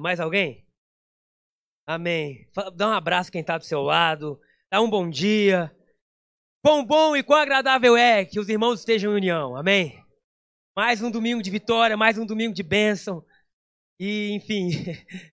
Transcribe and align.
Mais 0.00 0.20
alguém? 0.20 0.66
Amém. 1.86 2.48
Dá 2.74 2.88
um 2.88 2.92
abraço 2.92 3.30
quem 3.30 3.40
está 3.40 3.58
do 3.58 3.64
seu 3.64 3.82
lado. 3.82 4.40
Dá 4.70 4.80
um 4.80 4.88
bom 4.88 5.08
dia. 5.08 5.74
Quão 6.64 6.84
bom 6.84 7.14
e 7.14 7.22
quão 7.22 7.38
agradável 7.38 7.96
é 7.96 8.24
que 8.24 8.40
os 8.40 8.48
irmãos 8.48 8.80
estejam 8.80 9.12
em 9.12 9.16
união. 9.16 9.56
Amém. 9.56 10.02
Mais 10.76 11.02
um 11.02 11.10
domingo 11.10 11.42
de 11.42 11.50
vitória, 11.50 11.96
mais 11.96 12.16
um 12.16 12.24
domingo 12.24 12.54
de 12.54 12.62
bênção. 12.62 13.24
E, 14.00 14.32
enfim, 14.32 14.70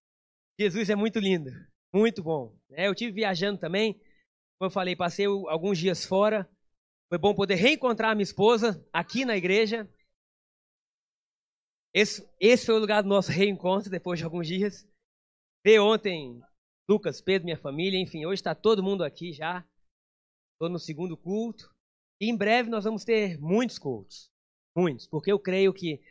Jesus 0.59 0.89
é 0.89 0.95
muito 0.95 1.19
lindo, 1.19 1.49
muito 1.93 2.21
bom. 2.21 2.55
É, 2.71 2.87
eu 2.87 2.93
tive 2.93 3.13
viajando 3.13 3.59
também, 3.59 3.93
como 3.93 4.67
eu 4.67 4.69
falei, 4.69 4.95
passei 4.95 5.25
alguns 5.25 5.77
dias 5.77 6.05
fora. 6.05 6.47
Foi 7.09 7.17
bom 7.17 7.33
poder 7.33 7.55
reencontrar 7.55 8.15
minha 8.15 8.23
esposa 8.23 8.85
aqui 8.93 9.25
na 9.25 9.35
igreja. 9.35 9.89
Esse, 11.93 12.27
esse 12.39 12.65
foi 12.65 12.75
o 12.75 12.79
lugar 12.79 13.03
do 13.03 13.09
nosso 13.09 13.31
reencontro 13.31 13.89
depois 13.89 14.17
de 14.17 14.25
alguns 14.25 14.47
dias. 14.47 14.87
Ver 15.65 15.79
ontem 15.79 16.41
Lucas, 16.89 17.21
Pedro, 17.21 17.45
minha 17.45 17.57
família, 17.57 17.99
enfim, 17.99 18.25
hoje 18.25 18.41
está 18.41 18.55
todo 18.55 18.83
mundo 18.83 19.03
aqui 19.03 19.33
já. 19.33 19.65
Estou 20.53 20.69
no 20.69 20.79
segundo 20.79 21.17
culto. 21.17 21.73
E 22.19 22.29
em 22.29 22.35
breve 22.35 22.69
nós 22.69 22.83
vamos 22.83 23.03
ter 23.03 23.39
muitos 23.39 23.77
cultos. 23.77 24.29
Muitos, 24.75 25.07
porque 25.07 25.31
eu 25.31 25.39
creio 25.39 25.73
que 25.73 26.01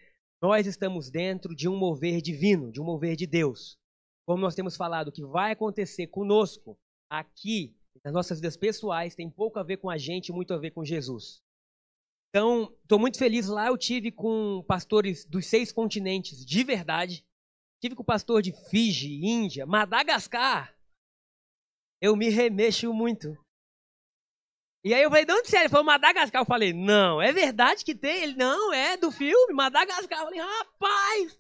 nós 0.42 0.66
estamos 0.66 1.10
dentro 1.10 1.54
de 1.54 1.68
um 1.68 1.77
mover 1.77 2.20
divino, 2.20 2.70
de 2.70 2.80
um 2.80 2.84
mover 2.84 3.16
de 3.16 3.26
Deus. 3.26 3.78
Como 4.26 4.40
nós 4.40 4.54
temos 4.54 4.76
falado, 4.76 5.09
o 5.09 5.12
que 5.12 5.24
vai 5.24 5.52
acontecer 5.52 6.06
conosco 6.06 6.78
aqui, 7.10 7.76
nas 8.04 8.12
nossas 8.12 8.38
vidas 8.38 8.56
pessoais, 8.56 9.15
tem 9.15 9.30
pouco 9.30 9.59
a 9.59 9.62
ver 9.62 9.78
com 9.78 9.88
a 9.90 9.96
gente 9.96 10.32
muito 10.32 10.52
a 10.52 10.59
ver 10.59 10.70
com 10.70 10.84
Jesus. 10.84 11.42
Então, 12.30 12.72
estou 12.82 12.98
muito 12.98 13.18
feliz. 13.18 13.48
Lá 13.48 13.66
eu 13.66 13.76
tive 13.76 14.12
com 14.12 14.64
pastores 14.66 15.24
dos 15.24 15.46
seis 15.46 15.72
continentes, 15.72 16.44
de 16.44 16.64
verdade. 16.64 17.24
Tive 17.82 17.94
com 17.94 18.04
pastor 18.04 18.40
de 18.40 18.52
Fiji, 18.70 19.24
Índia, 19.24 19.66
Madagascar. 19.66 20.74
Eu 22.00 22.16
me 22.16 22.28
remexo 22.28 22.92
muito. 22.95 23.37
E 24.84 24.95
aí 24.95 25.02
eu 25.02 25.10
falei, 25.10 25.26
de 25.26 25.32
onde 25.32 25.48
você 25.48 25.56
é? 25.56 25.60
Ele 25.60 25.68
falou, 25.68 25.84
Madagascar. 25.84 26.40
Eu 26.40 26.46
falei, 26.46 26.72
não, 26.72 27.20
é 27.20 27.32
verdade 27.32 27.84
que 27.84 27.95
tem? 27.95 28.22
Ele, 28.22 28.34
não, 28.34 28.72
é 28.72 28.96
do 28.96 29.10
filme, 29.10 29.52
Madagascar. 29.52 30.20
Eu 30.20 30.24
falei, 30.26 30.40
rapaz! 30.40 31.38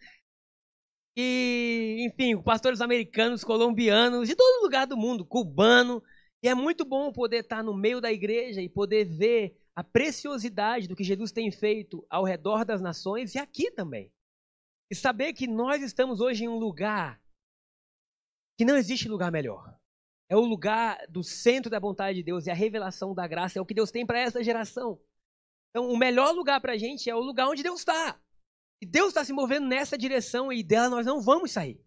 E, 1.16 2.06
enfim, 2.06 2.40
pastores 2.42 2.80
americanos, 2.80 3.44
colombianos, 3.44 4.28
de 4.28 4.34
todo 4.34 4.62
lugar 4.62 4.86
do 4.86 4.96
mundo, 4.96 5.24
cubano. 5.24 6.02
E 6.42 6.48
é 6.48 6.54
muito 6.54 6.84
bom 6.84 7.12
poder 7.12 7.40
estar 7.40 7.62
no 7.62 7.74
meio 7.74 8.00
da 8.00 8.12
igreja 8.12 8.60
e 8.60 8.68
poder 8.68 9.04
ver 9.04 9.59
a 9.80 9.84
preciosidade 9.84 10.86
do 10.86 10.94
que 10.94 11.02
Jesus 11.02 11.32
tem 11.32 11.50
feito 11.50 12.06
ao 12.10 12.22
redor 12.22 12.66
das 12.66 12.82
nações 12.82 13.34
e 13.34 13.38
aqui 13.38 13.70
também. 13.70 14.12
E 14.90 14.94
saber 14.94 15.32
que 15.32 15.46
nós 15.46 15.82
estamos 15.82 16.20
hoje 16.20 16.44
em 16.44 16.48
um 16.48 16.58
lugar 16.58 17.18
que 18.58 18.64
não 18.66 18.76
existe 18.76 19.08
lugar 19.08 19.32
melhor. 19.32 19.74
É 20.28 20.36
o 20.36 20.40
lugar 20.40 20.98
do 21.08 21.22
centro 21.22 21.70
da 21.70 21.78
vontade 21.78 22.18
de 22.18 22.22
Deus 22.22 22.46
e 22.46 22.50
a 22.50 22.54
revelação 22.54 23.14
da 23.14 23.26
graça 23.26 23.58
é 23.58 23.62
o 23.62 23.64
que 23.64 23.72
Deus 23.72 23.90
tem 23.90 24.04
para 24.04 24.20
essa 24.20 24.44
geração. 24.44 25.00
Então, 25.70 25.90
o 25.90 25.96
melhor 25.96 26.34
lugar 26.34 26.60
para 26.60 26.74
a 26.74 26.76
gente 26.76 27.08
é 27.08 27.14
o 27.14 27.20
lugar 27.20 27.48
onde 27.48 27.62
Deus 27.62 27.78
está. 27.80 28.20
E 28.82 28.86
Deus 28.86 29.08
está 29.08 29.24
se 29.24 29.32
movendo 29.32 29.66
nessa 29.66 29.96
direção 29.96 30.52
e 30.52 30.62
dela 30.62 30.90
nós 30.90 31.06
não 31.06 31.22
vamos 31.22 31.52
sair. 31.52 31.82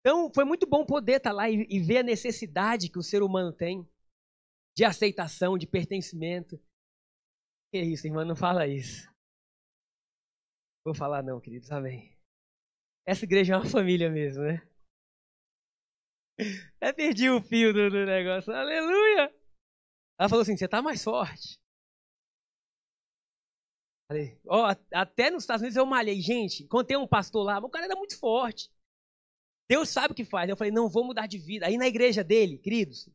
Então, 0.00 0.28
foi 0.34 0.44
muito 0.44 0.66
bom 0.66 0.84
poder 0.84 1.18
estar 1.18 1.30
tá 1.30 1.36
lá 1.36 1.48
e, 1.48 1.68
e 1.70 1.78
ver 1.78 1.98
a 1.98 2.02
necessidade 2.02 2.88
que 2.88 2.98
o 2.98 3.02
ser 3.02 3.22
humano 3.22 3.52
tem 3.52 3.88
de 4.76 4.84
aceitação, 4.84 5.56
de 5.56 5.68
pertencimento. 5.68 6.60
Que 7.72 7.80
isso, 7.80 8.06
irmã, 8.06 8.22
não 8.22 8.36
fala 8.36 8.66
isso. 8.66 9.10
Vou 10.84 10.94
falar 10.94 11.22
não, 11.22 11.40
queridos, 11.40 11.72
amém. 11.72 12.14
Essa 13.06 13.24
igreja 13.24 13.54
é 13.54 13.56
uma 13.56 13.64
família 13.64 14.10
mesmo, 14.10 14.42
né? 14.42 14.60
Até 16.76 16.92
perdi 16.92 17.30
o 17.30 17.40
fio 17.40 17.72
do, 17.72 17.88
do 17.88 18.04
negócio. 18.04 18.52
Aleluia! 18.52 19.34
Ela 20.18 20.28
falou 20.28 20.42
assim: 20.42 20.54
você 20.54 20.68
tá 20.68 20.82
mais 20.82 21.02
forte. 21.02 21.58
Falei, 24.06 24.38
ó, 24.46 24.76
até 24.92 25.30
nos 25.30 25.44
Estados 25.44 25.62
Unidos 25.62 25.76
eu 25.76 25.86
malhei. 25.86 26.20
Gente, 26.20 26.68
tem 26.86 26.98
um 26.98 27.08
pastor 27.08 27.42
lá, 27.42 27.58
o 27.58 27.70
cara 27.70 27.86
era 27.86 27.96
muito 27.96 28.18
forte. 28.18 28.70
Deus 29.66 29.88
sabe 29.88 30.12
o 30.12 30.14
que 30.14 30.26
faz. 30.26 30.50
Eu 30.50 30.56
falei, 30.56 30.70
não, 30.70 30.90
vou 30.90 31.04
mudar 31.04 31.26
de 31.26 31.38
vida. 31.38 31.66
Aí 31.66 31.78
na 31.78 31.86
igreja 31.86 32.22
dele, 32.22 32.58
queridos, 32.58 33.08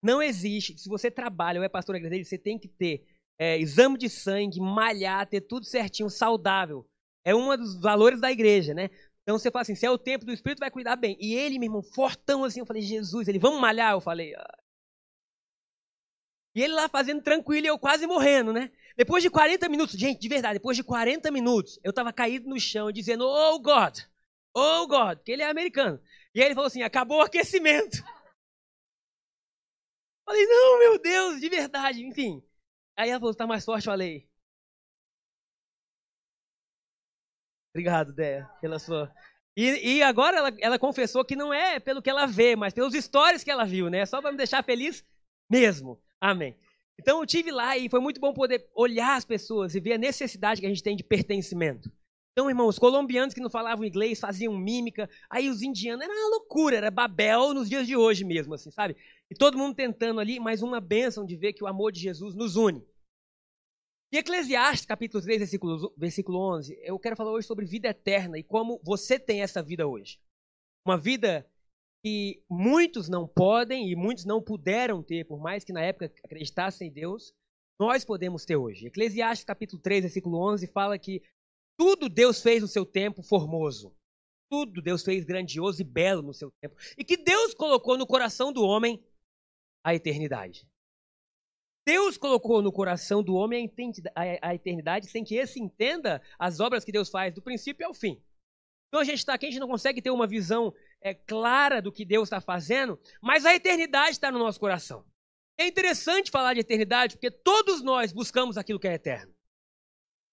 não 0.00 0.22
existe. 0.22 0.78
Se 0.78 0.88
você 0.88 1.10
trabalha 1.10 1.58
ou 1.58 1.64
é 1.64 1.68
pastor 1.68 1.94
na 1.94 1.98
igreja 1.98 2.12
dele, 2.12 2.24
você 2.24 2.38
tem 2.38 2.56
que 2.56 2.68
ter 2.68 3.04
é, 3.38 3.58
exame 3.58 3.98
de 3.98 4.08
sangue, 4.08 4.60
malhar, 4.60 5.28
ter 5.28 5.40
tudo 5.40 5.66
certinho, 5.66 6.10
saudável. 6.10 6.86
É 7.24 7.34
um 7.34 7.56
dos 7.56 7.80
valores 7.80 8.20
da 8.20 8.30
igreja, 8.30 8.74
né? 8.74 8.90
Então 9.22 9.38
você 9.38 9.50
fala 9.50 9.62
assim, 9.62 9.74
se 9.74 9.86
é 9.86 9.90
o 9.90 9.98
tempo 9.98 10.26
do 10.26 10.32
Espírito, 10.32 10.60
vai 10.60 10.70
cuidar 10.70 10.96
bem. 10.96 11.16
E 11.18 11.34
ele, 11.34 11.58
meu 11.58 11.68
irmão, 11.68 11.82
fortão 11.82 12.44
assim, 12.44 12.60
eu 12.60 12.66
falei, 12.66 12.82
Jesus, 12.82 13.26
ele, 13.26 13.38
vamos 13.38 13.60
malhar? 13.60 13.92
Eu 13.92 14.00
falei, 14.00 14.34
ah. 14.34 14.58
E 16.54 16.62
ele 16.62 16.74
lá 16.74 16.88
fazendo 16.88 17.22
tranquilo 17.22 17.66
e 17.66 17.68
eu 17.68 17.78
quase 17.78 18.06
morrendo, 18.06 18.52
né? 18.52 18.70
Depois 18.96 19.22
de 19.22 19.30
40 19.30 19.68
minutos, 19.68 19.98
gente, 19.98 20.20
de 20.20 20.28
verdade, 20.28 20.58
depois 20.58 20.76
de 20.76 20.84
40 20.84 21.30
minutos, 21.30 21.80
eu 21.82 21.90
estava 21.90 22.12
caído 22.12 22.48
no 22.48 22.60
chão 22.60 22.92
dizendo, 22.92 23.26
oh 23.26 23.58
God, 23.58 23.98
oh 24.54 24.86
God, 24.86 25.16
porque 25.16 25.32
ele 25.32 25.42
é 25.42 25.50
americano. 25.50 26.00
E 26.32 26.40
aí 26.40 26.46
ele 26.46 26.54
falou 26.54 26.68
assim, 26.68 26.82
acabou 26.82 27.18
o 27.18 27.22
aquecimento. 27.22 27.96
Falei, 30.24 30.46
não, 30.46 30.78
meu 30.78 30.98
Deus, 30.98 31.40
de 31.40 31.48
verdade, 31.48 32.04
enfim. 32.04 32.42
Aí 32.96 33.10
ela 33.10 33.18
falou, 33.18 33.32
está 33.32 33.46
mais 33.46 33.64
forte, 33.64 33.84
falei, 33.84 34.28
Obrigado, 37.74 38.12
Déia, 38.12 38.48
pela 38.60 38.78
sua. 38.78 39.12
E, 39.56 39.96
e 39.96 40.02
agora 40.02 40.36
ela, 40.36 40.52
ela, 40.60 40.78
confessou 40.78 41.24
que 41.24 41.34
não 41.34 41.52
é 41.52 41.80
pelo 41.80 42.00
que 42.00 42.08
ela 42.08 42.24
vê, 42.24 42.54
mas 42.54 42.72
pelos 42.72 42.94
stories 42.94 43.42
que 43.42 43.50
ela 43.50 43.64
viu, 43.64 43.90
né? 43.90 44.06
Só 44.06 44.22
para 44.22 44.30
me 44.30 44.36
deixar 44.36 44.62
feliz 44.62 45.04
mesmo. 45.50 46.00
Amém. 46.20 46.56
Então 46.96 47.18
eu 47.18 47.26
tive 47.26 47.50
lá 47.50 47.76
e 47.76 47.88
foi 47.88 47.98
muito 47.98 48.20
bom 48.20 48.32
poder 48.32 48.68
olhar 48.76 49.16
as 49.16 49.24
pessoas 49.24 49.74
e 49.74 49.80
ver 49.80 49.94
a 49.94 49.98
necessidade 49.98 50.60
que 50.60 50.66
a 50.66 50.70
gente 50.70 50.84
tem 50.84 50.94
de 50.94 51.02
pertencimento. 51.02 51.90
Então, 52.36 52.50
irmãos, 52.50 52.80
colombianos 52.80 53.32
que 53.32 53.40
não 53.40 53.48
falavam 53.48 53.84
inglês 53.84 54.18
faziam 54.18 54.58
mímica, 54.58 55.08
aí 55.30 55.48
os 55.48 55.62
indianos, 55.62 56.04
era 56.04 56.12
uma 56.12 56.30
loucura, 56.30 56.76
era 56.76 56.90
Babel 56.90 57.54
nos 57.54 57.68
dias 57.68 57.86
de 57.86 57.96
hoje 57.96 58.24
mesmo, 58.24 58.54
assim, 58.54 58.72
sabe? 58.72 58.96
E 59.30 59.36
todo 59.36 59.56
mundo 59.56 59.76
tentando 59.76 60.18
ali, 60.18 60.40
mas 60.40 60.60
uma 60.60 60.80
bênção 60.80 61.24
de 61.24 61.36
ver 61.36 61.52
que 61.52 61.62
o 61.62 61.68
amor 61.68 61.92
de 61.92 62.00
Jesus 62.00 62.34
nos 62.34 62.56
une. 62.56 62.84
E 64.12 64.18
Eclesiastes, 64.18 64.84
capítulo 64.84 65.22
3, 65.22 65.38
versículo, 65.38 65.94
versículo 65.96 66.56
11, 66.56 66.76
eu 66.82 66.98
quero 66.98 67.14
falar 67.14 67.30
hoje 67.30 67.46
sobre 67.46 67.66
vida 67.66 67.88
eterna 67.88 68.36
e 68.36 68.42
como 68.42 68.80
você 68.82 69.16
tem 69.16 69.40
essa 69.40 69.62
vida 69.62 69.86
hoje. 69.86 70.18
Uma 70.84 70.98
vida 70.98 71.48
que 72.04 72.42
muitos 72.50 73.08
não 73.08 73.28
podem 73.28 73.88
e 73.88 73.94
muitos 73.94 74.24
não 74.24 74.42
puderam 74.42 75.04
ter, 75.04 75.24
por 75.24 75.40
mais 75.40 75.62
que 75.62 75.72
na 75.72 75.82
época 75.82 76.12
acreditassem 76.24 76.88
em 76.88 76.92
Deus, 76.92 77.32
nós 77.78 78.04
podemos 78.04 78.44
ter 78.44 78.56
hoje. 78.56 78.86
Eclesiastes, 78.86 79.44
capítulo 79.44 79.80
3, 79.80 80.02
versículo 80.02 80.36
11, 80.52 80.66
fala 80.68 80.98
que 80.98 81.22
tudo 81.76 82.08
Deus 82.08 82.42
fez 82.42 82.62
no 82.62 82.68
seu 82.68 82.84
tempo 82.86 83.22
formoso. 83.22 83.94
Tudo 84.50 84.80
Deus 84.82 85.02
fez 85.02 85.24
grandioso 85.24 85.80
e 85.80 85.84
belo 85.84 86.22
no 86.22 86.34
seu 86.34 86.50
tempo. 86.60 86.76
E 86.96 87.04
que 87.04 87.16
Deus 87.16 87.54
colocou 87.54 87.98
no 87.98 88.06
coração 88.06 88.52
do 88.52 88.62
homem 88.62 89.02
a 89.82 89.94
eternidade. 89.94 90.66
Deus 91.86 92.16
colocou 92.16 92.62
no 92.62 92.72
coração 92.72 93.22
do 93.22 93.34
homem 93.34 93.70
a 94.40 94.54
eternidade 94.54 95.08
sem 95.08 95.22
que 95.22 95.34
esse 95.34 95.60
entenda 95.60 96.22
as 96.38 96.58
obras 96.58 96.84
que 96.84 96.92
Deus 96.92 97.10
faz 97.10 97.34
do 97.34 97.42
princípio 97.42 97.86
ao 97.86 97.92
fim. 97.92 98.22
Então 98.88 99.00
a 99.00 99.04
gente 99.04 99.18
está 99.18 99.34
aqui, 99.34 99.46
a 99.46 99.50
gente 99.50 99.60
não 99.60 99.68
consegue 99.68 100.00
ter 100.00 100.10
uma 100.10 100.26
visão 100.26 100.72
é, 101.00 101.12
clara 101.12 101.82
do 101.82 101.92
que 101.92 102.04
Deus 102.04 102.28
está 102.28 102.40
fazendo, 102.40 102.98
mas 103.20 103.44
a 103.44 103.54
eternidade 103.54 104.12
está 104.12 104.30
no 104.30 104.38
nosso 104.38 104.58
coração. 104.58 105.04
É 105.58 105.66
interessante 105.66 106.30
falar 106.30 106.54
de 106.54 106.60
eternidade 106.60 107.16
porque 107.16 107.30
todos 107.30 107.82
nós 107.82 108.12
buscamos 108.12 108.56
aquilo 108.56 108.78
que 108.78 108.88
é 108.88 108.94
eterno. 108.94 109.33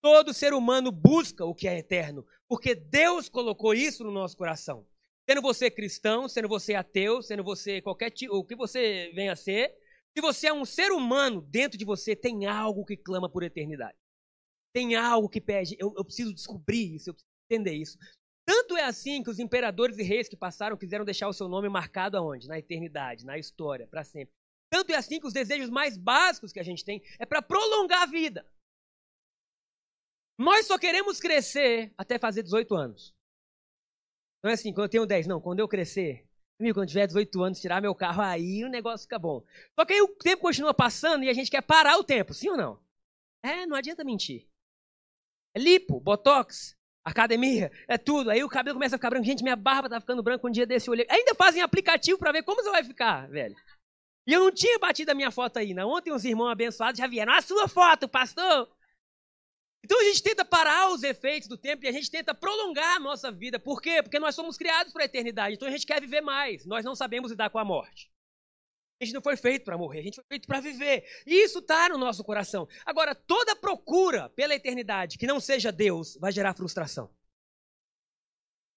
Todo 0.02 0.34
ser 0.34 0.54
humano 0.54 0.92
busca 0.92 1.46
o 1.46 1.54
que 1.54 1.68
é 1.68 1.78
eterno, 1.78 2.26
porque 2.48 2.74
Deus 2.74 3.30
colocou 3.30 3.74
isso 3.74 4.04
no 4.04 4.12
nosso 4.12 4.36
coração. 4.36 4.88
Sendo 5.30 5.42
você 5.42 5.70
cristão, 5.70 6.28
sendo 6.28 6.48
você 6.48 6.74
ateu, 6.74 7.22
sendo 7.22 7.44
você 7.44 7.82
qualquer 7.82 8.10
tipo, 8.10 8.36
o 8.36 8.44
que 8.44 8.56
você 8.56 9.12
venha 9.14 9.34
a 9.34 9.36
ser, 9.36 9.74
se 10.16 10.22
você 10.22 10.48
é 10.48 10.54
um 10.54 10.66
ser 10.66 10.92
humano, 10.92 11.42
dentro 11.42 11.78
de 11.78 11.86
você 11.86 12.16
tem 12.16 12.48
algo 12.48 12.84
que 12.84 12.98
clama 12.98 13.30
por 13.30 13.44
eternidade. 13.44 13.98
Tem 14.74 14.96
algo 14.96 15.30
que 15.30 15.40
pede, 15.40 15.76
eu, 15.80 15.94
eu 15.96 16.04
preciso 16.04 16.34
descobrir 16.34 16.96
isso, 16.96 17.10
eu 17.10 17.14
preciso 17.14 17.32
entender 17.50 17.74
isso. 17.76 17.98
Tanto 18.46 18.76
é 18.76 18.84
assim 18.84 19.22
que 19.22 19.30
os 19.30 19.40
imperadores 19.40 19.98
e 20.00 20.04
reis 20.04 20.28
que 20.28 20.36
passaram 20.36 20.76
quiseram 20.76 21.06
deixar 21.06 21.28
o 21.28 21.34
seu 21.34 21.48
nome 21.48 21.70
marcado 21.70 22.18
aonde? 22.18 22.48
Na 22.48 22.58
eternidade, 22.58 23.26
na 23.26 23.38
história, 23.38 23.88
para 23.88 24.04
sempre. 24.04 24.34
Tanto 24.70 24.92
é 24.92 24.96
assim 24.96 25.20
que 25.20 25.28
os 25.28 25.34
desejos 25.34 25.70
mais 25.70 25.96
básicos 25.98 26.52
que 26.52 26.60
a 26.60 26.64
gente 26.64 26.84
tem 26.84 27.04
é 27.20 27.26
para 27.26 27.42
prolongar 27.42 28.02
a 28.02 28.06
vida. 28.08 28.46
Nós 30.38 30.66
só 30.66 30.78
queremos 30.78 31.20
crescer 31.20 31.94
até 31.98 32.18
fazer 32.18 32.44
18 32.44 32.76
anos. 32.76 33.14
Não 34.44 34.50
é 34.50 34.54
assim, 34.54 34.74
quando 34.74 34.86
eu 34.86 34.90
tenho 34.90 35.06
10, 35.06 35.28
não, 35.28 35.40
quando 35.40 35.60
eu 35.60 35.68
crescer, 35.68 36.28
Amigo, 36.62 36.76
quando 36.76 36.90
tiver 36.90 37.08
18 37.08 37.42
anos, 37.42 37.60
tirar 37.60 37.82
meu 37.82 37.96
carro, 37.96 38.22
aí 38.22 38.64
o 38.64 38.70
negócio 38.70 39.06
fica 39.06 39.18
bom. 39.18 39.44
Só 39.74 39.84
que 39.84 39.94
aí 39.94 40.02
o 40.02 40.08
tempo 40.10 40.44
continua 40.44 40.76
passando 40.76 41.24
e 41.24 41.30
a 41.30 41.34
gente 41.34 41.50
quer 41.50 41.62
parar 41.62 41.98
o 41.98 42.04
tempo, 42.04 42.36
sim 42.36 42.50
ou 42.50 42.58
não? 42.58 42.80
É, 43.42 43.66
não 43.66 43.76
adianta 43.76 44.04
mentir. 44.04 44.48
É 45.56 45.60
lipo, 45.60 46.00
botox, 46.00 46.78
academia, 47.04 47.72
é 47.88 47.98
tudo. 47.98 48.30
Aí 48.30 48.44
o 48.44 48.48
cabelo 48.48 48.76
começa 48.76 48.96
a 48.96 49.00
ficar 49.00 49.10
branco. 49.10 49.26
Gente, 49.26 49.42
minha 49.42 49.56
barba 49.56 49.90
tá 49.90 50.00
ficando 50.00 50.22
branca 50.22 50.48
um 50.48 50.52
dia 50.52 50.68
desse. 50.68 50.88
Olhei. 50.88 51.08
Ainda 51.10 51.34
fazem 51.34 51.64
aplicativo 51.64 52.20
para 52.20 52.32
ver 52.32 52.44
como 52.44 52.62
você 52.62 52.70
vai 52.70 52.84
ficar, 52.84 53.28
velho. 53.28 53.56
E 54.28 54.34
eu 54.34 54.42
não 54.42 54.52
tinha 54.52 54.78
batido 54.78 55.10
a 55.10 55.16
minha 55.16 55.32
foto 55.32 55.58
ainda. 55.58 55.88
Ontem 55.88 56.12
os 56.14 56.24
irmãos 56.24 56.52
abençoados 56.52 57.00
já 57.00 57.08
vieram. 57.08 57.34
A 57.34 57.42
sua 57.42 57.68
foto, 57.68 58.08
pastor! 58.08 58.70
Então 59.84 60.00
a 60.00 60.04
gente 60.04 60.22
tenta 60.22 60.46
parar 60.46 60.92
os 60.92 61.04
efeitos 61.04 61.48
do 61.48 61.58
tempo 61.58 61.84
e 61.84 61.88
a 61.88 61.92
gente 61.92 62.10
tenta 62.10 62.34
prolongar 62.34 62.98
a 62.98 63.00
nossa 63.00 63.32
vida. 63.32 63.60
Por 63.60 63.82
quê? 63.82 64.02
Porque 64.04 64.20
nós 64.20 64.36
somos 64.36 64.58
criados 64.58 64.94
para 64.94 65.04
a 65.04 65.06
eternidade. 65.06 65.56
Então 65.56 65.68
a 65.68 65.72
gente 65.72 65.86
quer 65.86 66.00
viver 66.00 66.22
mais. 66.22 66.66
Nós 66.66 66.86
não 66.86 66.96
sabemos 66.96 67.32
lidar 67.32 67.50
com 67.50 67.58
a 67.58 67.66
morte. 67.66 68.12
A 69.02 69.04
gente 69.04 69.16
não 69.16 69.22
foi 69.22 69.36
feito 69.36 69.66
para 69.66 69.76
morrer, 69.80 70.02
a 70.02 70.04
gente 70.04 70.16
foi 70.16 70.26
feito 70.28 70.48
para 70.48 70.60
viver. 70.60 71.04
E 71.26 71.44
isso 71.44 71.58
está 71.58 71.90
no 71.90 71.98
nosso 71.98 72.24
coração. 72.24 72.68
Agora, 72.86 73.16
toda 73.16 73.56
procura 73.56 74.30
pela 74.30 74.54
eternidade 74.54 75.18
que 75.18 75.26
não 75.26 75.40
seja 75.40 75.72
Deus 75.72 76.16
vai 76.18 76.32
gerar 76.32 76.54
frustração. 76.54 77.10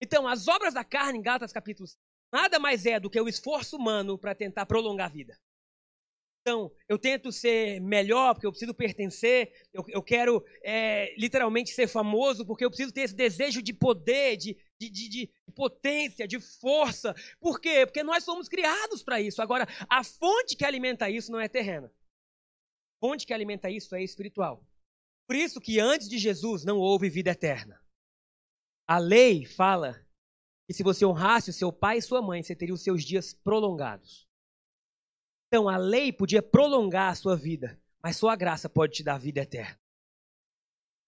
Então, 0.00 0.26
as 0.26 0.48
obras 0.48 0.72
da 0.72 0.82
carne, 0.82 1.18
em 1.18 1.22
Gálatas 1.22 1.52
capítulo 1.52 1.86
5, 1.86 2.00
nada 2.32 2.58
mais 2.58 2.86
é 2.86 2.98
do 2.98 3.10
que 3.10 3.20
o 3.20 3.28
esforço 3.28 3.76
humano 3.76 4.18
para 4.18 4.34
tentar 4.34 4.64
prolongar 4.64 5.10
a 5.10 5.12
vida. 5.12 5.38
Então, 6.46 6.70
eu 6.86 6.98
tento 6.98 7.32
ser 7.32 7.80
melhor 7.80 8.34
porque 8.34 8.46
eu 8.46 8.50
preciso 8.50 8.74
pertencer, 8.74 9.50
eu, 9.72 9.82
eu 9.88 10.02
quero 10.02 10.44
é, 10.62 11.14
literalmente 11.18 11.70
ser 11.70 11.88
famoso 11.88 12.44
porque 12.44 12.62
eu 12.62 12.68
preciso 12.68 12.92
ter 12.92 13.00
esse 13.00 13.14
desejo 13.14 13.62
de 13.62 13.72
poder, 13.72 14.36
de, 14.36 14.54
de, 14.78 14.90
de, 14.90 15.08
de 15.08 15.32
potência, 15.54 16.28
de 16.28 16.38
força. 16.38 17.14
Por 17.40 17.58
quê? 17.58 17.86
Porque 17.86 18.02
nós 18.02 18.24
somos 18.24 18.46
criados 18.46 19.02
para 19.02 19.22
isso. 19.22 19.40
Agora, 19.40 19.66
a 19.88 20.04
fonte 20.04 20.54
que 20.54 20.66
alimenta 20.66 21.08
isso 21.08 21.32
não 21.32 21.40
é 21.40 21.48
terrena. 21.48 21.86
A 21.86 23.06
fonte 23.06 23.26
que 23.26 23.32
alimenta 23.32 23.70
isso 23.70 23.94
é 23.94 24.02
espiritual. 24.02 24.62
Por 25.26 25.36
isso 25.36 25.58
que 25.58 25.80
antes 25.80 26.10
de 26.10 26.18
Jesus 26.18 26.62
não 26.62 26.76
houve 26.76 27.08
vida 27.08 27.30
eterna. 27.30 27.82
A 28.86 28.98
lei 28.98 29.46
fala 29.46 30.06
que 30.66 30.74
se 30.74 30.82
você 30.82 31.06
honrasse 31.06 31.48
o 31.48 31.54
seu 31.54 31.72
pai 31.72 31.96
e 31.96 32.02
sua 32.02 32.20
mãe, 32.20 32.42
você 32.42 32.54
teria 32.54 32.74
os 32.74 32.82
seus 32.82 33.02
dias 33.02 33.32
prolongados. 33.32 34.28
Então 35.48 35.68
a 35.68 35.76
lei 35.76 36.12
podia 36.12 36.42
prolongar 36.42 37.12
a 37.12 37.14
sua 37.14 37.36
vida, 37.36 37.80
mas 38.02 38.16
só 38.16 38.28
a 38.28 38.36
graça 38.36 38.68
pode 38.68 38.94
te 38.94 39.02
dar 39.02 39.18
vida 39.18 39.40
eterna. 39.40 39.78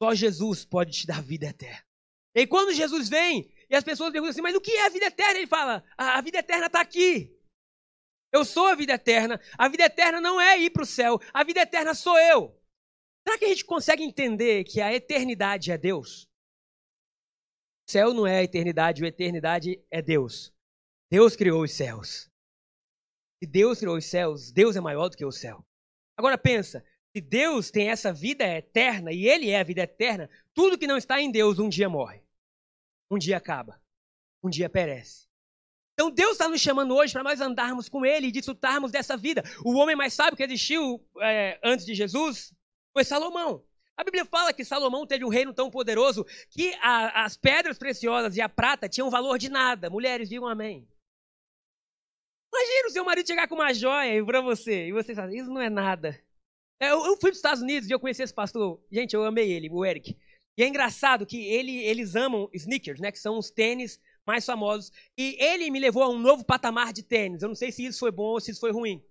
Só 0.02 0.14
Jesus 0.14 0.64
pode 0.64 0.92
te 0.92 1.06
dar 1.06 1.22
vida 1.22 1.46
eterna. 1.46 1.84
E 2.34 2.46
quando 2.46 2.74
Jesus 2.74 3.08
vem, 3.08 3.50
e 3.68 3.74
as 3.74 3.82
pessoas 3.82 4.12
perguntam 4.12 4.30
assim, 4.30 4.42
mas 4.42 4.54
o 4.54 4.60
que 4.60 4.72
é 4.72 4.86
a 4.86 4.90
vida 4.90 5.06
eterna? 5.06 5.38
Ele 5.38 5.46
fala, 5.46 5.84
a 5.96 6.20
vida 6.20 6.38
eterna 6.38 6.66
está 6.66 6.80
aqui. 6.80 7.34
Eu 8.32 8.44
sou 8.44 8.66
a 8.66 8.74
vida 8.74 8.92
eterna. 8.92 9.40
A 9.56 9.68
vida 9.68 9.84
eterna 9.84 10.20
não 10.20 10.40
é 10.40 10.58
ir 10.58 10.70
para 10.70 10.82
o 10.82 10.86
céu. 10.86 11.18
A 11.32 11.42
vida 11.42 11.60
eterna 11.60 11.94
sou 11.94 12.18
eu. 12.18 12.54
Será 13.26 13.38
que 13.38 13.46
a 13.46 13.48
gente 13.48 13.64
consegue 13.64 14.04
entender 14.04 14.64
que 14.64 14.80
a 14.80 14.92
eternidade 14.92 15.72
é 15.72 15.78
Deus? 15.78 16.28
O 17.88 17.90
céu 17.90 18.12
não 18.12 18.26
é 18.26 18.38
a 18.38 18.42
eternidade, 18.42 19.04
a 19.04 19.08
eternidade 19.08 19.82
é 19.90 20.02
Deus. 20.02 20.52
Deus 21.10 21.34
criou 21.34 21.62
os 21.62 21.72
céus. 21.72 22.30
Se 23.42 23.46
Deus 23.46 23.78
criou 23.78 23.96
os 23.96 24.06
céus, 24.06 24.50
Deus 24.50 24.76
é 24.76 24.80
maior 24.80 25.08
do 25.08 25.16
que 25.16 25.24
o 25.24 25.32
céu. 25.32 25.64
Agora 26.16 26.38
pensa, 26.38 26.84
se 27.14 27.20
Deus 27.20 27.70
tem 27.70 27.90
essa 27.90 28.12
vida 28.12 28.44
eterna 28.44 29.12
e 29.12 29.28
Ele 29.28 29.50
é 29.50 29.60
a 29.60 29.64
vida 29.64 29.82
eterna, 29.82 30.30
tudo 30.54 30.78
que 30.78 30.86
não 30.86 30.96
está 30.96 31.20
em 31.20 31.30
Deus 31.30 31.58
um 31.58 31.68
dia 31.68 31.88
morre, 31.88 32.22
um 33.10 33.18
dia 33.18 33.36
acaba, 33.36 33.80
um 34.42 34.48
dia 34.48 34.68
perece. 34.68 35.26
Então 35.94 36.10
Deus 36.10 36.32
está 36.32 36.48
nos 36.48 36.60
chamando 36.60 36.94
hoje 36.94 37.12
para 37.12 37.22
nós 37.22 37.40
andarmos 37.40 37.88
com 37.88 38.04
Ele 38.04 38.26
e 38.26 38.32
desfrutarmos 38.32 38.90
dessa 38.90 39.16
vida. 39.16 39.42
O 39.64 39.76
homem 39.76 39.96
mais 39.96 40.12
sábio 40.12 40.36
que 40.36 40.42
existiu 40.42 41.02
é, 41.20 41.58
antes 41.62 41.86
de 41.86 41.94
Jesus 41.94 42.54
foi 42.92 43.04
Salomão. 43.04 43.64
A 43.96 44.04
Bíblia 44.04 44.26
fala 44.26 44.52
que 44.52 44.62
Salomão 44.62 45.06
teve 45.06 45.24
um 45.24 45.30
reino 45.30 45.54
tão 45.54 45.70
poderoso 45.70 46.24
que 46.50 46.74
a, 46.82 47.24
as 47.24 47.34
pedras 47.36 47.78
preciosas 47.78 48.36
e 48.36 48.42
a 48.42 48.48
prata 48.48 48.90
tinham 48.90 49.08
valor 49.08 49.38
de 49.38 49.48
nada. 49.48 49.88
Mulheres, 49.88 50.28
digam 50.28 50.46
amém. 50.46 50.86
Imagina 52.56 52.88
o 52.88 52.90
seu 52.90 53.04
marido 53.04 53.26
chegar 53.26 53.46
com 53.46 53.54
uma 53.54 53.74
joia 53.74 54.24
para 54.24 54.40
você 54.40 54.88
e 54.88 54.92
você 54.92 55.14
fala, 55.14 55.34
isso 55.34 55.50
não 55.50 55.60
é 55.60 55.68
nada. 55.68 56.18
É, 56.80 56.90
eu, 56.90 57.04
eu 57.04 57.16
fui 57.16 57.30
para 57.30 57.32
os 57.32 57.36
Estados 57.36 57.62
Unidos 57.62 57.88
e 57.88 57.92
eu 57.92 58.00
conheci 58.00 58.22
esse 58.22 58.32
pastor. 58.32 58.82
Gente, 58.90 59.14
eu 59.14 59.24
amei 59.24 59.52
ele, 59.52 59.68
o 59.70 59.84
Eric. 59.84 60.16
E 60.56 60.62
é 60.62 60.66
engraçado 60.66 61.26
que 61.26 61.44
ele, 61.44 61.84
eles 61.84 62.16
amam 62.16 62.48
sneakers, 62.54 62.98
né? 62.98 63.12
Que 63.12 63.18
são 63.18 63.38
os 63.38 63.50
tênis 63.50 64.00
mais 64.26 64.46
famosos. 64.46 64.90
E 65.18 65.36
ele 65.38 65.70
me 65.70 65.78
levou 65.78 66.02
a 66.02 66.08
um 66.08 66.18
novo 66.18 66.46
patamar 66.46 66.94
de 66.94 67.02
tênis. 67.02 67.42
Eu 67.42 67.48
não 67.48 67.54
sei 67.54 67.70
se 67.70 67.84
isso 67.84 67.98
foi 67.98 68.10
bom 68.10 68.24
ou 68.24 68.40
se 68.40 68.52
isso 68.52 68.60
foi 68.60 68.72
ruim. 68.72 69.04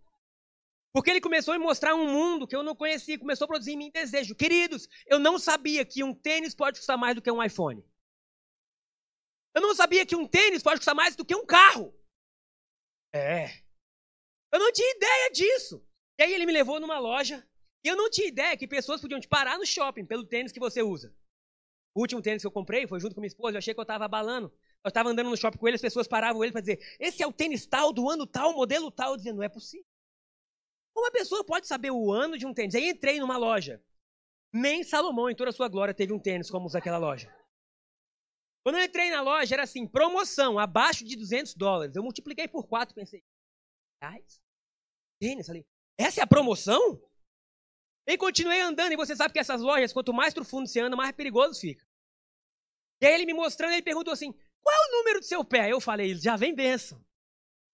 Porque 0.92 1.12
ele 1.12 1.22
começou 1.22 1.54
a 1.54 1.60
me 1.60 1.64
mostrar 1.64 1.94
um 1.94 2.12
mundo 2.12 2.48
que 2.48 2.56
eu 2.56 2.64
não 2.64 2.76
conhecia, 2.76 3.20
começou 3.20 3.46
a 3.46 3.48
produzir 3.48 3.74
em 3.74 3.78
mim 3.78 3.92
desejo. 3.92 4.34
Queridos, 4.34 4.90
eu 5.06 5.20
não 5.20 5.38
sabia 5.38 5.86
que 5.86 6.04
um 6.04 6.16
tênis 6.16 6.56
pode 6.56 6.80
custar 6.80 6.98
mais 6.98 7.14
do 7.14 7.22
que 7.22 7.30
um 7.30 7.44
iPhone. 7.44 7.84
Eu 9.54 9.62
não 9.62 9.76
sabia 9.76 10.06
que 10.06 10.16
um 10.16 10.28
tênis 10.28 10.64
pode 10.64 10.80
custar 10.80 10.96
mais 10.96 11.16
do 11.16 11.24
que 11.24 11.36
um 11.36 11.46
carro. 11.46 11.94
É. 13.16 13.50
Eu 14.52 14.60
não 14.60 14.72
tinha 14.74 14.92
ideia 14.92 15.32
disso. 15.32 15.82
E 16.20 16.24
aí 16.24 16.34
ele 16.34 16.46
me 16.46 16.52
levou 16.52 16.82
numa 16.82 17.00
loja 17.00 17.48
e 17.84 17.88
eu 17.88 17.96
não 17.96 18.10
tinha 18.10 18.28
ideia 18.28 18.58
que 18.58 18.68
pessoas 18.68 19.00
podiam 19.00 19.20
te 19.20 19.28
parar 19.28 19.58
no 19.58 19.66
shopping 19.66 20.06
pelo 20.06 20.26
tênis 20.26 20.52
que 20.52 20.60
você 20.60 20.82
usa. 20.82 21.16
O 21.94 22.02
último 22.02 22.22
tênis 22.22 22.44
que 22.44 22.48
eu 22.48 22.52
comprei 22.52 22.86
foi 22.88 23.00
junto 23.00 23.16
com 23.16 23.22
minha 23.22 23.30
esposa, 23.30 23.56
eu 23.56 23.60
achei 23.60 23.74
que 23.74 23.80
eu 23.80 23.84
estava 23.84 24.04
abalando. 24.04 24.52
Eu 24.84 24.90
estava 24.90 25.10
andando 25.10 25.30
no 25.30 25.38
shopping 25.38 25.58
com 25.58 25.68
ele, 25.68 25.76
as 25.76 25.82
pessoas 25.82 26.08
paravam 26.08 26.44
ele 26.44 26.52
para 26.52 26.62
dizer: 26.62 26.80
esse 27.00 27.24
é 27.24 27.28
o 27.28 27.32
tênis 27.32 27.66
tal, 27.66 27.94
do 27.94 28.10
ano 28.10 28.28
tal, 28.28 28.54
modelo 28.54 28.92
tal. 28.92 29.12
Eu 29.12 29.18
dizia: 29.18 29.34
não 29.34 29.44
é 29.44 29.50
possível. 29.50 29.86
Uma 30.94 31.12
pessoa 31.12 31.44
pode 31.44 31.68
saber 31.68 31.92
o 31.92 32.12
ano 32.12 32.38
de 32.38 32.46
um 32.46 32.54
tênis. 32.54 32.76
Aí 32.76 32.90
entrei 32.90 33.20
numa 33.20 33.38
loja. 33.38 33.82
Nem 34.52 34.84
Salomão, 34.84 35.30
em 35.30 35.36
toda 35.36 35.50
a 35.50 35.54
sua 35.54 35.68
glória, 35.68 35.94
teve 35.94 36.14
um 36.14 36.20
tênis 36.20 36.50
como 36.50 36.68
aquela 36.76 36.98
loja. 36.98 37.34
Quando 38.66 38.78
eu 38.80 38.84
entrei 38.84 39.12
na 39.12 39.22
loja, 39.22 39.54
era 39.54 39.64
assim, 39.64 39.88
promoção, 39.88 40.58
abaixo 40.58 41.06
de 41.06 41.16
200 41.16 41.54
dólares. 41.54 41.96
Eu 41.96 42.02
multipliquei 42.02 42.48
por 42.48 42.68
4, 42.68 42.96
pensei, 42.96 43.24
reais? 44.02 44.42
Tênis, 45.22 45.46
falei, 45.46 45.64
essa 46.00 46.20
é 46.20 46.24
a 46.24 46.28
promoção? 46.28 47.00
E 48.08 48.18
continuei 48.18 48.62
andando, 48.62 48.92
e 48.92 48.96
você 48.96 49.16
sabe 49.16 49.34
que 49.34 49.40
essas 49.40 49.62
lojas, 49.62 49.94
quanto 49.94 50.12
mais 50.12 50.34
profundo 50.34 50.68
você 50.68 50.80
anda, 50.80 50.96
mais 50.96 51.12
perigoso 51.12 51.60
fica. 51.60 51.88
E 53.02 53.06
aí 53.06 53.14
ele 53.14 53.28
me 53.28 53.34
mostrando, 53.34 53.74
ele 53.74 53.84
perguntou 53.84 54.12
assim, 54.12 54.32
qual 54.32 54.76
é 54.76 54.88
o 54.88 54.98
número 54.98 55.20
do 55.20 55.26
seu 55.26 55.46
pé? 55.46 55.72
Eu 55.72 55.80
falei, 55.80 56.16
já 56.16 56.36
vem 56.36 56.56
benção. 56.56 57.00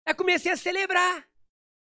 Aí 0.05 0.13
comecei 0.13 0.51
a 0.51 0.57
celebrar. 0.57 1.25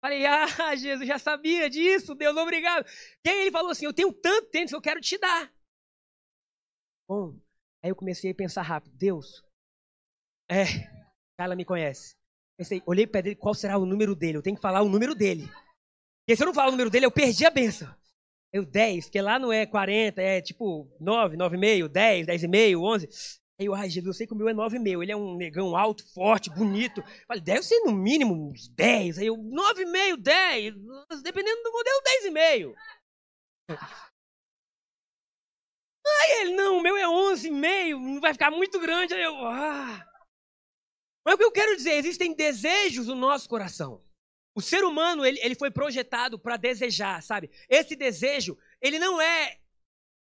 Falei, 0.01 0.25
ah, 0.25 0.75
Jesus, 0.75 1.07
já 1.07 1.19
sabia 1.19 1.69
disso, 1.69 2.15
Deus, 2.15 2.35
obrigado. 2.35 2.87
E 3.23 3.29
aí 3.29 3.41
ele 3.41 3.51
falou 3.51 3.69
assim, 3.69 3.85
eu 3.85 3.93
tenho 3.93 4.11
tanto 4.11 4.49
tênis 4.49 4.71
eu 4.71 4.81
quero 4.81 4.99
te 4.99 5.15
dar. 5.19 5.53
Bom, 7.07 7.39
Aí 7.85 7.91
eu 7.91 7.95
comecei 7.95 8.31
a 8.31 8.35
pensar 8.35 8.63
rápido. 8.63 8.97
Deus, 8.97 9.45
é, 10.49 10.63
ela 11.37 11.55
me 11.55 11.63
conhece. 11.63 12.15
Pensei, 12.57 12.81
olhei 12.83 13.05
para 13.05 13.19
ele, 13.19 13.35
qual 13.35 13.53
será 13.53 13.77
o 13.77 13.85
número 13.85 14.15
dele? 14.15 14.39
Eu 14.39 14.41
tenho 14.41 14.55
que 14.55 14.61
falar 14.61 14.81
o 14.81 14.89
número 14.89 15.13
dele. 15.13 15.43
Porque 15.45 16.35
se 16.35 16.41
eu 16.41 16.47
não 16.47 16.53
falar 16.53 16.69
o 16.69 16.71
número 16.71 16.89
dele, 16.89 17.05
eu 17.05 17.11
perdi 17.11 17.45
a 17.45 17.51
benção. 17.51 17.95
Eu 18.51 18.65
10, 18.65 19.05
porque 19.05 19.21
lá 19.21 19.37
não 19.37 19.53
é 19.53 19.67
40, 19.67 20.19
é 20.19 20.41
tipo 20.41 20.89
9, 20.99 21.37
9,5, 21.37 21.87
10, 21.87 22.25
10,5, 22.25 22.81
11. 22.81 23.07
Aí 23.59 23.67
eu, 23.67 23.75
ai, 23.75 23.87
Jesus, 23.87 24.07
eu 24.07 24.13
sei 24.13 24.25
que 24.25 24.33
o 24.33 24.35
meu 24.35 24.49
é 24.49 24.53
9,5. 24.55 25.03
Ele 25.03 25.11
é 25.11 25.15
um 25.15 25.37
negão 25.37 25.75
alto, 25.75 26.11
forte, 26.11 26.49
bonito. 26.49 27.03
Falei, 27.27 27.43
deve 27.43 27.61
ser 27.61 27.81
no 27.81 27.91
mínimo 27.91 28.49
uns 28.49 28.67
10. 28.69 29.19
Aí 29.19 29.27
eu, 29.27 29.37
9,5, 29.37 30.17
10. 30.17 30.73
Dependendo 31.21 31.61
do 31.61 31.71
modelo, 31.71 32.01
10,5. 32.33 32.75
Aí 36.21 36.41
ele, 36.41 36.55
não, 36.55 36.77
o 36.77 36.81
meu 36.81 36.97
é 36.97 37.05
11,5, 37.05 38.19
vai 38.19 38.33
ficar 38.33 38.51
muito 38.51 38.79
grande. 38.79 39.13
Aí 39.13 39.23
eu, 39.23 39.35
ah. 39.45 40.05
Mas 41.23 41.35
o 41.35 41.37
que 41.37 41.43
eu 41.43 41.51
quero 41.51 41.75
dizer, 41.75 41.93
existem 41.93 42.33
desejos 42.33 43.07
no 43.07 43.15
nosso 43.15 43.49
coração. 43.49 44.03
O 44.55 44.61
ser 44.61 44.83
humano, 44.83 45.25
ele, 45.25 45.39
ele 45.41 45.55
foi 45.55 45.69
projetado 45.69 46.39
para 46.39 46.55
desejar, 46.55 47.21
sabe? 47.21 47.49
Esse 47.67 47.95
desejo, 47.95 48.57
ele 48.81 48.99
não 48.99 49.19
é 49.19 49.57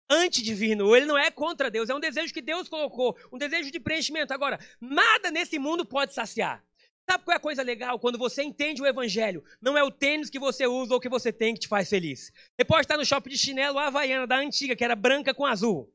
antidivino, 0.09 0.95
ele 0.95 1.05
não 1.05 1.17
é 1.17 1.29
contra 1.29 1.69
Deus, 1.69 1.89
é 1.89 1.95
um 1.95 1.99
desejo 1.99 2.33
que 2.33 2.41
Deus 2.41 2.67
colocou, 2.67 3.17
um 3.31 3.37
desejo 3.37 3.71
de 3.71 3.79
preenchimento. 3.79 4.33
Agora, 4.33 4.59
nada 4.79 5.29
nesse 5.29 5.59
mundo 5.59 5.85
pode 5.85 6.13
saciar. 6.13 6.63
Sabe 7.09 7.25
qual 7.25 7.33
é 7.33 7.37
a 7.37 7.41
coisa 7.41 7.61
legal? 7.61 7.99
Quando 7.99 8.17
você 8.17 8.43
entende 8.43 8.81
o 8.81 8.85
evangelho, 8.85 9.43
não 9.61 9.77
é 9.77 9.83
o 9.83 9.91
tênis 9.91 10.29
que 10.29 10.39
você 10.39 10.65
usa 10.65 10.93
ou 10.93 10.99
que 10.99 11.09
você 11.09 11.33
tem 11.33 11.53
que 11.53 11.61
te 11.61 11.67
faz 11.67 11.89
feliz. 11.89 12.31
Você 12.55 12.65
pode 12.65 12.81
estar 12.81 12.97
no 12.97 13.05
shopping 13.05 13.29
de 13.29 13.37
chinelo 13.37 13.77
havaiana 13.77 14.25
da 14.25 14.37
antiga, 14.37 14.75
que 14.75 14.83
era 14.83 14.95
branca 14.95 15.33
com 15.33 15.45
azul. 15.45 15.93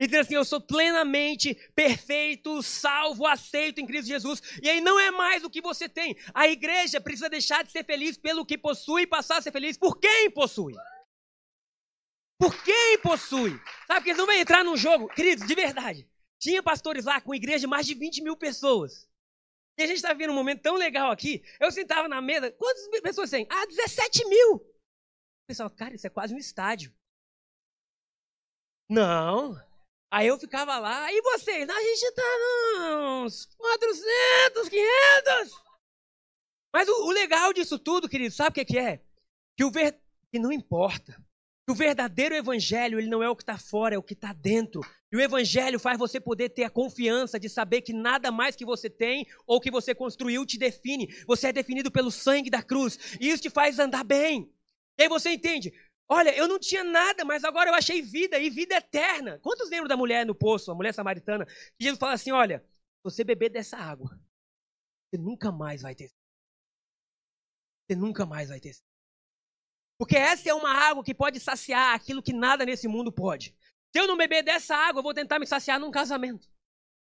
E 0.00 0.06
dizer 0.06 0.20
assim, 0.20 0.34
eu 0.34 0.44
sou 0.44 0.60
plenamente 0.60 1.54
perfeito, 1.74 2.62
salvo, 2.62 3.26
aceito 3.26 3.80
em 3.80 3.86
Cristo 3.86 4.08
Jesus. 4.08 4.40
E 4.62 4.68
aí 4.68 4.80
não 4.80 4.98
é 4.98 5.10
mais 5.10 5.42
o 5.42 5.50
que 5.50 5.60
você 5.60 5.88
tem. 5.88 6.16
A 6.32 6.48
igreja 6.48 7.00
precisa 7.00 7.28
deixar 7.28 7.64
de 7.64 7.72
ser 7.72 7.84
feliz 7.84 8.16
pelo 8.16 8.46
que 8.46 8.56
possui 8.56 9.02
e 9.02 9.06
passar 9.06 9.38
a 9.38 9.42
ser 9.42 9.50
feliz 9.50 9.76
por 9.76 9.98
quem 9.98 10.30
possui. 10.30 10.74
Por 12.38 12.62
quem 12.62 12.98
possui. 13.02 13.60
Sabe 13.88 14.04
que 14.04 14.10
eles 14.10 14.18
não 14.18 14.26
vão 14.26 14.36
entrar 14.36 14.64
num 14.64 14.76
jogo. 14.76 15.08
Queridos, 15.08 15.44
de 15.44 15.54
verdade. 15.54 16.08
Tinha 16.38 16.62
pastores 16.62 17.04
lá 17.04 17.20
com 17.20 17.34
igreja 17.34 17.60
de 17.60 17.66
mais 17.66 17.84
de 17.84 17.94
20 17.94 18.22
mil 18.22 18.36
pessoas. 18.36 19.07
E 19.78 19.82
a 19.84 19.86
gente 19.86 19.96
está 19.96 20.12
vendo 20.12 20.30
um 20.30 20.34
momento 20.34 20.60
tão 20.60 20.74
legal 20.74 21.12
aqui. 21.12 21.40
Eu 21.60 21.70
sentava 21.70 22.08
na 22.08 22.20
mesa, 22.20 22.50
quantas 22.50 22.88
pessoas 23.00 23.30
tem? 23.30 23.46
Ah, 23.48 23.64
17 23.64 24.24
mil. 24.26 24.74
Pessoal, 25.48 25.70
cara, 25.70 25.94
isso 25.94 26.06
é 26.06 26.10
quase 26.10 26.34
um 26.34 26.38
estádio. 26.38 26.92
Não. 28.90 29.54
Aí 30.10 30.26
eu 30.26 30.38
ficava 30.38 30.78
lá, 30.78 31.12
e 31.12 31.22
vocês? 31.22 31.68
A 31.68 31.80
gente 31.80 32.12
tá 32.12 32.22
uns 33.22 33.46
400, 33.56 34.68
500. 34.68 35.62
Mas 36.74 36.88
o, 36.88 37.06
o 37.06 37.10
legal 37.10 37.52
disso 37.52 37.78
tudo, 37.78 38.08
querido, 38.08 38.34
sabe 38.34 38.50
o 38.50 38.54
que, 38.54 38.64
que 38.64 38.78
é? 38.78 39.04
Que 39.56 39.64
o 39.64 39.70
ver... 39.70 40.00
que 40.32 40.40
não 40.40 40.50
importa. 40.50 41.16
O 41.68 41.74
verdadeiro 41.74 42.34
evangelho, 42.34 42.98
ele 42.98 43.10
não 43.10 43.22
é 43.22 43.28
o 43.28 43.36
que 43.36 43.42
está 43.42 43.58
fora, 43.58 43.94
é 43.94 43.98
o 43.98 44.02
que 44.02 44.14
está 44.14 44.32
dentro. 44.32 44.80
E 45.12 45.16
o 45.16 45.20
evangelho 45.20 45.78
faz 45.78 45.98
você 45.98 46.18
poder 46.18 46.48
ter 46.48 46.64
a 46.64 46.70
confiança 46.70 47.38
de 47.38 47.48
saber 47.48 47.82
que 47.82 47.92
nada 47.92 48.32
mais 48.32 48.56
que 48.56 48.64
você 48.64 48.88
tem 48.88 49.26
ou 49.46 49.60
que 49.60 49.70
você 49.70 49.94
construiu 49.94 50.46
te 50.46 50.58
define. 50.58 51.08
Você 51.26 51.48
é 51.48 51.52
definido 51.52 51.90
pelo 51.90 52.10
sangue 52.10 52.48
da 52.48 52.62
cruz. 52.62 53.18
E 53.20 53.28
isso 53.28 53.42
te 53.42 53.50
faz 53.50 53.78
andar 53.78 54.02
bem. 54.02 54.50
E 54.98 55.02
aí 55.02 55.08
você 55.08 55.30
entende, 55.30 55.72
Olha, 56.10 56.34
eu 56.34 56.48
não 56.48 56.58
tinha 56.58 56.82
nada, 56.82 57.22
mas 57.22 57.44
agora 57.44 57.68
eu 57.68 57.74
achei 57.74 58.00
vida 58.00 58.38
e 58.38 58.48
vida 58.48 58.76
eterna. 58.76 59.38
Quantos 59.40 59.68
lembram 59.68 59.88
da 59.88 59.96
mulher 59.96 60.24
no 60.24 60.34
poço, 60.34 60.70
a 60.70 60.74
mulher 60.74 60.94
samaritana? 60.94 61.44
Que 61.44 61.84
Jesus 61.84 61.98
fala 61.98 62.14
assim: 62.14 62.32
olha, 62.32 62.64
se 62.66 63.02
você 63.04 63.22
beber 63.22 63.50
dessa 63.50 63.76
água, 63.76 64.18
você 65.10 65.20
nunca 65.20 65.52
mais 65.52 65.82
vai 65.82 65.94
ter. 65.94 66.10
Você 67.86 67.94
nunca 67.94 68.24
mais 68.24 68.48
vai 68.48 68.58
ter. 68.58 68.74
Porque 69.98 70.16
essa 70.16 70.48
é 70.48 70.54
uma 70.54 70.72
água 70.72 71.02
que 71.02 71.12
pode 71.12 71.40
saciar 71.40 71.94
aquilo 71.94 72.22
que 72.22 72.32
nada 72.32 72.64
nesse 72.64 72.86
mundo 72.86 73.10
pode. 73.10 73.54
Se 73.92 74.00
eu 74.00 74.06
não 74.06 74.16
beber 74.16 74.44
dessa 74.44 74.76
água, 74.76 75.00
eu 75.00 75.02
vou 75.02 75.12
tentar 75.12 75.38
me 75.40 75.46
saciar 75.46 75.80
num 75.80 75.90
casamento. 75.90 76.48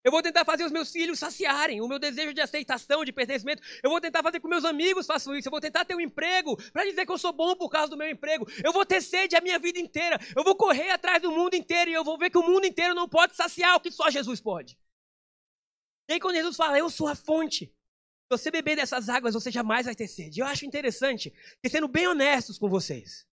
Eu 0.03 0.11
vou 0.11 0.21
tentar 0.23 0.43
fazer 0.43 0.63
os 0.63 0.71
meus 0.71 0.91
filhos 0.91 1.19
saciarem 1.19 1.79
o 1.79 1.87
meu 1.87 1.99
desejo 1.99 2.33
de 2.33 2.41
aceitação, 2.41 3.05
de 3.05 3.11
pertencimento. 3.11 3.61
Eu 3.83 3.89
vou 3.91 4.01
tentar 4.01 4.23
fazer 4.23 4.39
com 4.39 4.47
meus 4.47 4.65
amigos 4.65 5.05
façam 5.05 5.35
isso. 5.35 5.47
Eu 5.47 5.51
vou 5.51 5.61
tentar 5.61 5.85
ter 5.85 5.95
um 5.95 6.01
emprego 6.01 6.57
para 6.71 6.83
dizer 6.85 7.05
que 7.05 7.11
eu 7.11 7.19
sou 7.19 7.31
bom 7.31 7.55
por 7.55 7.69
causa 7.69 7.89
do 7.89 7.97
meu 7.97 8.09
emprego. 8.09 8.47
Eu 8.63 8.73
vou 8.73 8.83
ter 8.83 8.99
sede 9.01 9.35
a 9.35 9.41
minha 9.41 9.59
vida 9.59 9.79
inteira. 9.79 10.19
Eu 10.35 10.43
vou 10.43 10.55
correr 10.55 10.89
atrás 10.89 11.21
do 11.21 11.31
mundo 11.31 11.53
inteiro 11.53 11.91
e 11.91 11.93
eu 11.93 12.03
vou 12.03 12.17
ver 12.17 12.31
que 12.31 12.37
o 12.37 12.43
mundo 12.43 12.65
inteiro 12.65 12.95
não 12.95 13.07
pode 13.07 13.35
saciar 13.35 13.75
o 13.75 13.79
que 13.79 13.91
só 13.91 14.09
Jesus 14.09 14.41
pode. 14.41 14.75
E 16.09 16.13
aí 16.13 16.19
quando 16.19 16.35
Jesus 16.35 16.55
fala, 16.55 16.79
eu 16.79 16.89
sou 16.89 17.07
a 17.07 17.15
fonte. 17.15 17.71
Você 18.31 18.49
beber 18.49 18.77
dessas 18.77 19.09
águas, 19.09 19.33
você 19.33 19.51
jamais 19.51 19.85
vai 19.85 19.93
ter 19.93 20.07
sede. 20.07 20.39
Eu 20.39 20.45
acho 20.45 20.65
interessante, 20.65 21.33
que 21.61 21.69
sendo 21.69 21.85
bem 21.89 22.07
honestos 22.07 22.57
com 22.57 22.69
vocês. 22.69 23.27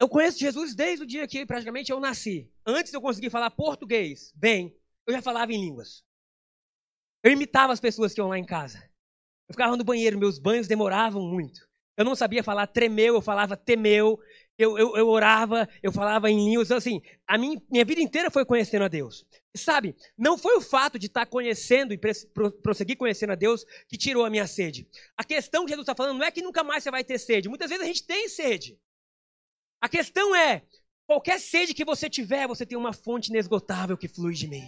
Eu 0.00 0.08
conheço 0.08 0.40
Jesus 0.40 0.74
desde 0.74 1.04
o 1.04 1.06
dia 1.06 1.28
que 1.28 1.46
praticamente 1.46 1.92
eu 1.92 2.00
nasci. 2.00 2.52
Antes 2.66 2.92
eu 2.92 3.00
conseguir 3.00 3.30
falar 3.30 3.52
português 3.52 4.32
bem, 4.34 4.76
eu 5.06 5.14
já 5.14 5.22
falava 5.22 5.52
em 5.52 5.64
línguas. 5.64 6.04
Eu 7.22 7.30
imitava 7.30 7.72
as 7.72 7.78
pessoas 7.78 8.12
que 8.12 8.20
iam 8.20 8.26
lá 8.26 8.36
em 8.36 8.44
casa. 8.44 8.78
Eu 9.48 9.52
ficava 9.52 9.76
no 9.76 9.84
banheiro, 9.84 10.18
meus 10.18 10.40
banhos 10.40 10.66
demoravam 10.66 11.22
muito. 11.22 11.64
Eu 11.96 12.04
não 12.04 12.16
sabia 12.16 12.42
falar 12.42 12.66
tremeu, 12.66 13.14
eu 13.14 13.22
falava 13.22 13.56
temeu. 13.56 14.18
Eu, 14.62 14.78
eu, 14.78 14.96
eu 14.96 15.08
orava, 15.08 15.68
eu 15.82 15.90
falava 15.90 16.30
em 16.30 16.36
línguas. 16.36 16.68
Então, 16.68 16.76
assim, 16.76 17.02
a 17.26 17.36
minha, 17.36 17.60
minha 17.70 17.84
vida 17.84 18.00
inteira 18.00 18.30
foi 18.30 18.44
conhecendo 18.44 18.84
a 18.84 18.88
Deus. 18.88 19.24
Sabe, 19.54 19.94
não 20.16 20.38
foi 20.38 20.56
o 20.56 20.60
fato 20.60 20.98
de 20.98 21.06
estar 21.06 21.26
conhecendo 21.26 21.92
e 21.92 22.00
prosseguir 22.62 22.96
conhecendo 22.96 23.32
a 23.32 23.36
Deus 23.36 23.64
que 23.88 23.98
tirou 23.98 24.24
a 24.24 24.30
minha 24.30 24.46
sede. 24.46 24.88
A 25.16 25.24
questão 25.24 25.64
que 25.64 25.70
Jesus 25.70 25.84
está 25.84 25.94
falando 25.94 26.18
não 26.18 26.26
é 26.26 26.30
que 26.30 26.40
nunca 26.42 26.64
mais 26.64 26.82
você 26.82 26.90
vai 26.90 27.04
ter 27.04 27.18
sede. 27.18 27.48
Muitas 27.48 27.68
vezes 27.68 27.84
a 27.84 27.86
gente 27.86 28.06
tem 28.06 28.28
sede. 28.28 28.78
A 29.80 29.88
questão 29.88 30.34
é, 30.34 30.62
qualquer 31.06 31.40
sede 31.40 31.74
que 31.74 31.84
você 31.84 32.08
tiver, 32.08 32.46
você 32.46 32.64
tem 32.64 32.78
uma 32.78 32.92
fonte 32.92 33.30
inesgotável 33.30 33.98
que 33.98 34.08
flui 34.08 34.32
de 34.32 34.46
mim. 34.46 34.66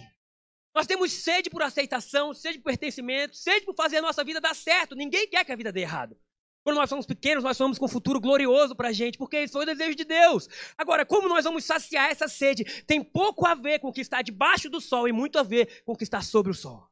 Nós 0.75 0.85
temos 0.85 1.13
sede 1.13 1.49
por 1.49 1.61
aceitação, 1.61 2.33
sede 2.33 2.59
por 2.59 2.65
pertencimento, 2.65 3.37
sede 3.37 3.65
por 3.65 3.73
fazer 3.73 3.97
a 3.97 4.01
nossa 4.01 4.25
vida 4.25 4.41
dar 4.41 4.53
certo. 4.53 4.93
Ninguém 4.93 5.25
quer 5.27 5.45
que 5.45 5.51
a 5.53 5.55
vida 5.55 5.71
dê 5.71 5.81
errado. 5.81 6.17
Quando 6.65 6.77
nós 6.77 6.89
somos 6.89 7.05
pequenos, 7.05 7.43
nós 7.43 7.55
somos 7.55 7.77
com 7.77 7.85
um 7.85 7.87
futuro 7.87 8.19
glorioso 8.19 8.75
para 8.75 8.87
a 8.87 8.91
gente, 8.91 9.19
porque 9.19 9.39
isso 9.39 9.53
foi 9.53 9.61
o 9.61 9.65
desejo 9.67 9.93
de 9.93 10.03
Deus. 10.03 10.49
Agora, 10.75 11.05
como 11.05 11.29
nós 11.29 11.43
vamos 11.43 11.63
saciar 11.63 12.09
essa 12.09 12.27
sede, 12.27 12.63
tem 12.87 13.03
pouco 13.03 13.45
a 13.45 13.53
ver 13.53 13.77
com 13.77 13.89
o 13.89 13.93
que 13.93 14.01
está 14.01 14.23
debaixo 14.23 14.67
do 14.67 14.81
sol 14.81 15.07
e 15.07 15.11
muito 15.11 15.37
a 15.37 15.43
ver 15.43 15.83
com 15.83 15.91
o 15.93 15.95
que 15.95 16.03
está 16.03 16.23
sobre 16.23 16.51
o 16.51 16.55
sol. 16.55 16.89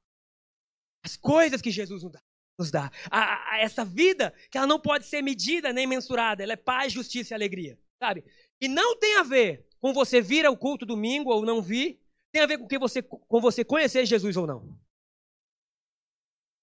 As 1.04 1.18
coisas 1.18 1.60
que 1.60 1.72
Jesus 1.72 2.04
nos 2.04 2.12
dá. 2.12 2.22
Nos 2.60 2.70
dá. 2.70 2.92
A, 3.10 3.56
a, 3.56 3.62
essa 3.62 3.84
vida 3.84 4.32
que 4.52 4.60
ela 4.60 4.68
não 4.68 4.80
pode 4.80 5.08
ser 5.08 5.24
medida 5.24 5.74
nem 5.74 5.88
mensurada, 5.88 6.44
ela 6.44 6.54
é 6.54 6.56
paz, 6.56 6.94
justiça 6.94 7.34
e 7.34 7.36
alegria, 7.36 7.80
sabe? 8.00 8.24
E 8.62 8.68
não 8.68 8.96
tem 9.00 9.18
a 9.18 9.24
ver 9.24 9.68
com 9.82 9.92
você 9.92 10.22
vir 10.22 10.46
ao 10.46 10.56
culto 10.56 10.86
domingo 10.86 11.32
ou 11.32 11.44
não 11.44 11.64
vir, 11.64 12.00
tem 12.32 12.44
a 12.44 12.46
ver 12.46 12.60
com, 12.60 12.68
que 12.68 12.78
você, 12.78 13.02
com 13.02 13.42
você 13.42 13.66
conhecer 13.66 14.06
Jesus 14.06 14.38
ou 14.38 14.46
não. 14.46 14.80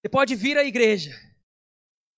Você 0.01 0.09
pode 0.09 0.37
vir 0.37 0.57
à 0.57 0.63
igreja. 0.63 1.30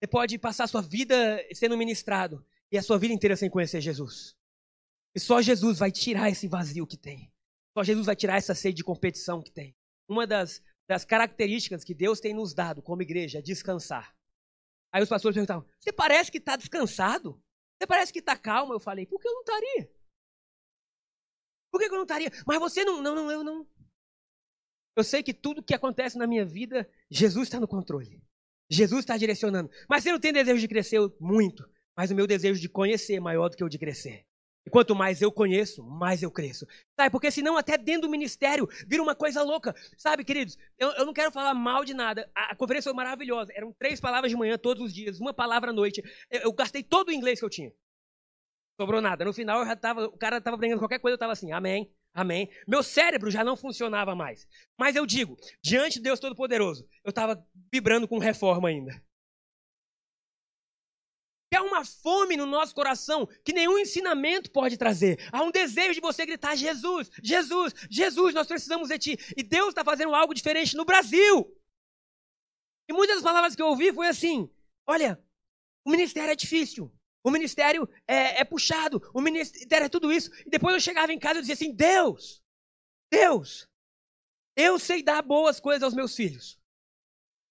Você 0.02 0.08
pode 0.08 0.36
passar 0.36 0.64
a 0.64 0.66
sua 0.66 0.82
vida 0.82 1.14
sendo 1.54 1.78
ministrado 1.78 2.44
e 2.72 2.76
a 2.76 2.82
sua 2.82 2.98
vida 2.98 3.14
inteira 3.14 3.36
sem 3.36 3.48
conhecer 3.48 3.80
Jesus. 3.80 4.36
E 5.14 5.20
só 5.20 5.40
Jesus 5.40 5.78
vai 5.78 5.92
tirar 5.92 6.28
esse 6.28 6.48
vazio 6.48 6.84
que 6.84 6.96
tem. 6.96 7.32
Só 7.72 7.84
Jesus 7.84 8.06
vai 8.06 8.16
tirar 8.16 8.36
essa 8.36 8.52
sede 8.52 8.78
de 8.78 8.82
competição 8.82 9.40
que 9.40 9.52
tem. 9.52 9.76
Uma 10.08 10.26
das, 10.26 10.60
das 10.88 11.04
características 11.04 11.84
que 11.84 11.94
Deus 11.94 12.18
tem 12.18 12.34
nos 12.34 12.52
dado 12.52 12.82
como 12.82 13.00
igreja 13.00 13.38
é 13.38 13.42
descansar. 13.42 14.12
Aí 14.90 15.00
os 15.00 15.08
pastores 15.08 15.36
perguntavam: 15.36 15.64
Você 15.78 15.92
parece 15.92 16.32
que 16.32 16.38
está 16.38 16.56
descansado? 16.56 17.40
Você 17.78 17.86
parece 17.86 18.12
que 18.12 18.18
está 18.18 18.36
calmo? 18.36 18.72
Eu 18.72 18.80
falei: 18.80 19.06
Por 19.06 19.20
que 19.20 19.28
eu 19.28 19.32
não 19.34 19.42
estaria? 19.42 19.88
Por 21.70 21.78
que 21.78 21.84
eu 21.84 21.92
não 21.92 22.02
estaria? 22.02 22.32
Mas 22.44 22.58
você 22.58 22.84
não, 22.84 23.00
não, 23.00 23.14
não, 23.14 23.30
eu 23.30 23.44
não. 23.44 23.64
Eu 24.96 25.04
sei 25.04 25.22
que 25.22 25.32
tudo 25.32 25.62
que 25.62 25.72
acontece 25.72 26.18
na 26.18 26.26
minha 26.26 26.44
vida, 26.44 26.90
Jesus 27.08 27.46
está 27.46 27.60
no 27.60 27.68
controle. 27.68 28.20
Jesus 28.72 29.00
está 29.00 29.16
direcionando. 29.16 29.70
Mas 29.88 30.02
você 30.02 30.10
não 30.10 30.18
tem 30.18 30.32
desejo 30.32 30.60
de 30.60 30.68
crescer 30.68 31.00
muito, 31.20 31.68
mas 31.96 32.10
o 32.10 32.14
meu 32.14 32.26
desejo 32.26 32.60
de 32.60 32.68
conhecer 32.68 33.14
é 33.14 33.20
maior 33.20 33.48
do 33.48 33.56
que 33.56 33.62
o 33.62 33.68
de 33.68 33.78
crescer. 33.78 34.24
E 34.64 34.70
quanto 34.70 34.94
mais 34.94 35.20
eu 35.20 35.30
conheço, 35.30 35.82
mais 35.82 36.22
eu 36.22 36.30
cresço. 36.30 36.66
Sabe? 36.96 37.10
Porque 37.10 37.30
senão 37.30 37.56
até 37.56 37.76
dentro 37.76 38.02
do 38.02 38.10
ministério 38.10 38.68
vira 38.86 39.02
uma 39.02 39.14
coisa 39.14 39.42
louca. 39.42 39.74
Sabe, 39.98 40.24
queridos? 40.24 40.56
Eu, 40.78 40.90
eu 40.92 41.04
não 41.04 41.12
quero 41.12 41.32
falar 41.32 41.52
mal 41.52 41.84
de 41.84 41.92
nada. 41.92 42.30
A, 42.34 42.52
a, 42.52 42.56
conferência 42.56 42.88
foi 42.90 42.96
maravilhosa. 42.96 43.52
Eram 43.54 43.72
três 43.72 44.00
palavras 44.00 44.30
de 44.30 44.36
manhã 44.36 44.56
todos 44.56 44.84
os 44.84 44.94
dias, 44.94 45.20
uma 45.20 45.34
palavra 45.34 45.70
à 45.70 45.72
noite. 45.72 46.00
Eu, 46.30 46.42
eu 46.42 46.52
gastei 46.52 46.82
todo 46.82 47.08
o 47.08 47.12
inglês 47.12 47.40
que 47.40 47.44
eu 47.44 47.50
tinha. 47.50 47.72
Sobrou 48.80 49.00
nada. 49.00 49.24
No 49.24 49.32
final, 49.32 49.60
eu 49.60 49.66
já 49.66 49.76
tava, 49.76 50.06
o 50.06 50.16
cara 50.16 50.38
estava 50.38 50.56
aprendendo 50.56 50.78
qualquer 50.78 51.00
coisa, 51.00 51.14
eu 51.14 51.16
estava 51.16 51.32
assim, 51.32 51.52
amém, 51.52 51.92
amém. 52.12 52.50
Meu 52.66 52.82
cérebro 52.82 53.30
já 53.30 53.42
não 53.44 53.56
funcionava 53.56 54.14
mais. 54.14 54.46
Mas 54.78 54.96
eu 54.96 55.06
digo, 55.06 55.36
diante 55.62 55.94
de 55.94 56.02
Deus 56.02 56.20
Todo-Poderoso, 56.20 56.88
eu 57.04 57.10
estava 57.10 57.44
vibrando 57.72 58.08
com 58.08 58.18
reforma 58.18 58.68
ainda. 58.68 59.02
Há 61.54 61.62
uma 61.62 61.84
fome 61.84 62.36
no 62.36 62.46
nosso 62.46 62.74
coração 62.74 63.28
que 63.44 63.52
nenhum 63.52 63.78
ensinamento 63.78 64.50
pode 64.50 64.76
trazer. 64.76 65.18
Há 65.30 65.42
um 65.42 65.50
desejo 65.50 65.94
de 65.94 66.00
você 66.00 66.24
gritar: 66.24 66.56
Jesus, 66.56 67.10
Jesus, 67.22 67.74
Jesus, 67.90 68.34
nós 68.34 68.46
precisamos 68.46 68.88
de 68.88 68.98
Ti. 68.98 69.18
E 69.36 69.42
Deus 69.42 69.68
está 69.68 69.84
fazendo 69.84 70.14
algo 70.14 70.34
diferente 70.34 70.76
no 70.76 70.84
Brasil. 70.84 71.54
E 72.88 72.92
muitas 72.92 73.16
das 73.16 73.24
palavras 73.24 73.54
que 73.54 73.62
eu 73.62 73.66
ouvi 73.66 73.92
foi 73.92 74.08
assim: 74.08 74.50
olha, 74.86 75.22
o 75.84 75.90
ministério 75.90 76.32
é 76.32 76.36
difícil. 76.36 76.90
O 77.24 77.30
ministério 77.30 77.88
é, 78.06 78.40
é, 78.40 78.44
puxado, 78.44 79.00
o 79.14 79.20
ministério 79.20 79.84
é 79.84 79.88
tudo 79.88 80.12
isso. 80.12 80.30
E 80.44 80.50
depois 80.50 80.74
eu 80.74 80.80
chegava 80.80 81.12
em 81.12 81.18
casa 81.18 81.38
e 81.38 81.42
dizia 81.42 81.54
assim: 81.54 81.72
Deus, 81.72 82.42
Deus, 83.10 83.68
eu 84.56 84.78
sei 84.78 85.02
dar 85.02 85.22
boas 85.22 85.60
coisas 85.60 85.82
aos 85.82 85.94
meus 85.94 86.16
filhos. 86.16 86.60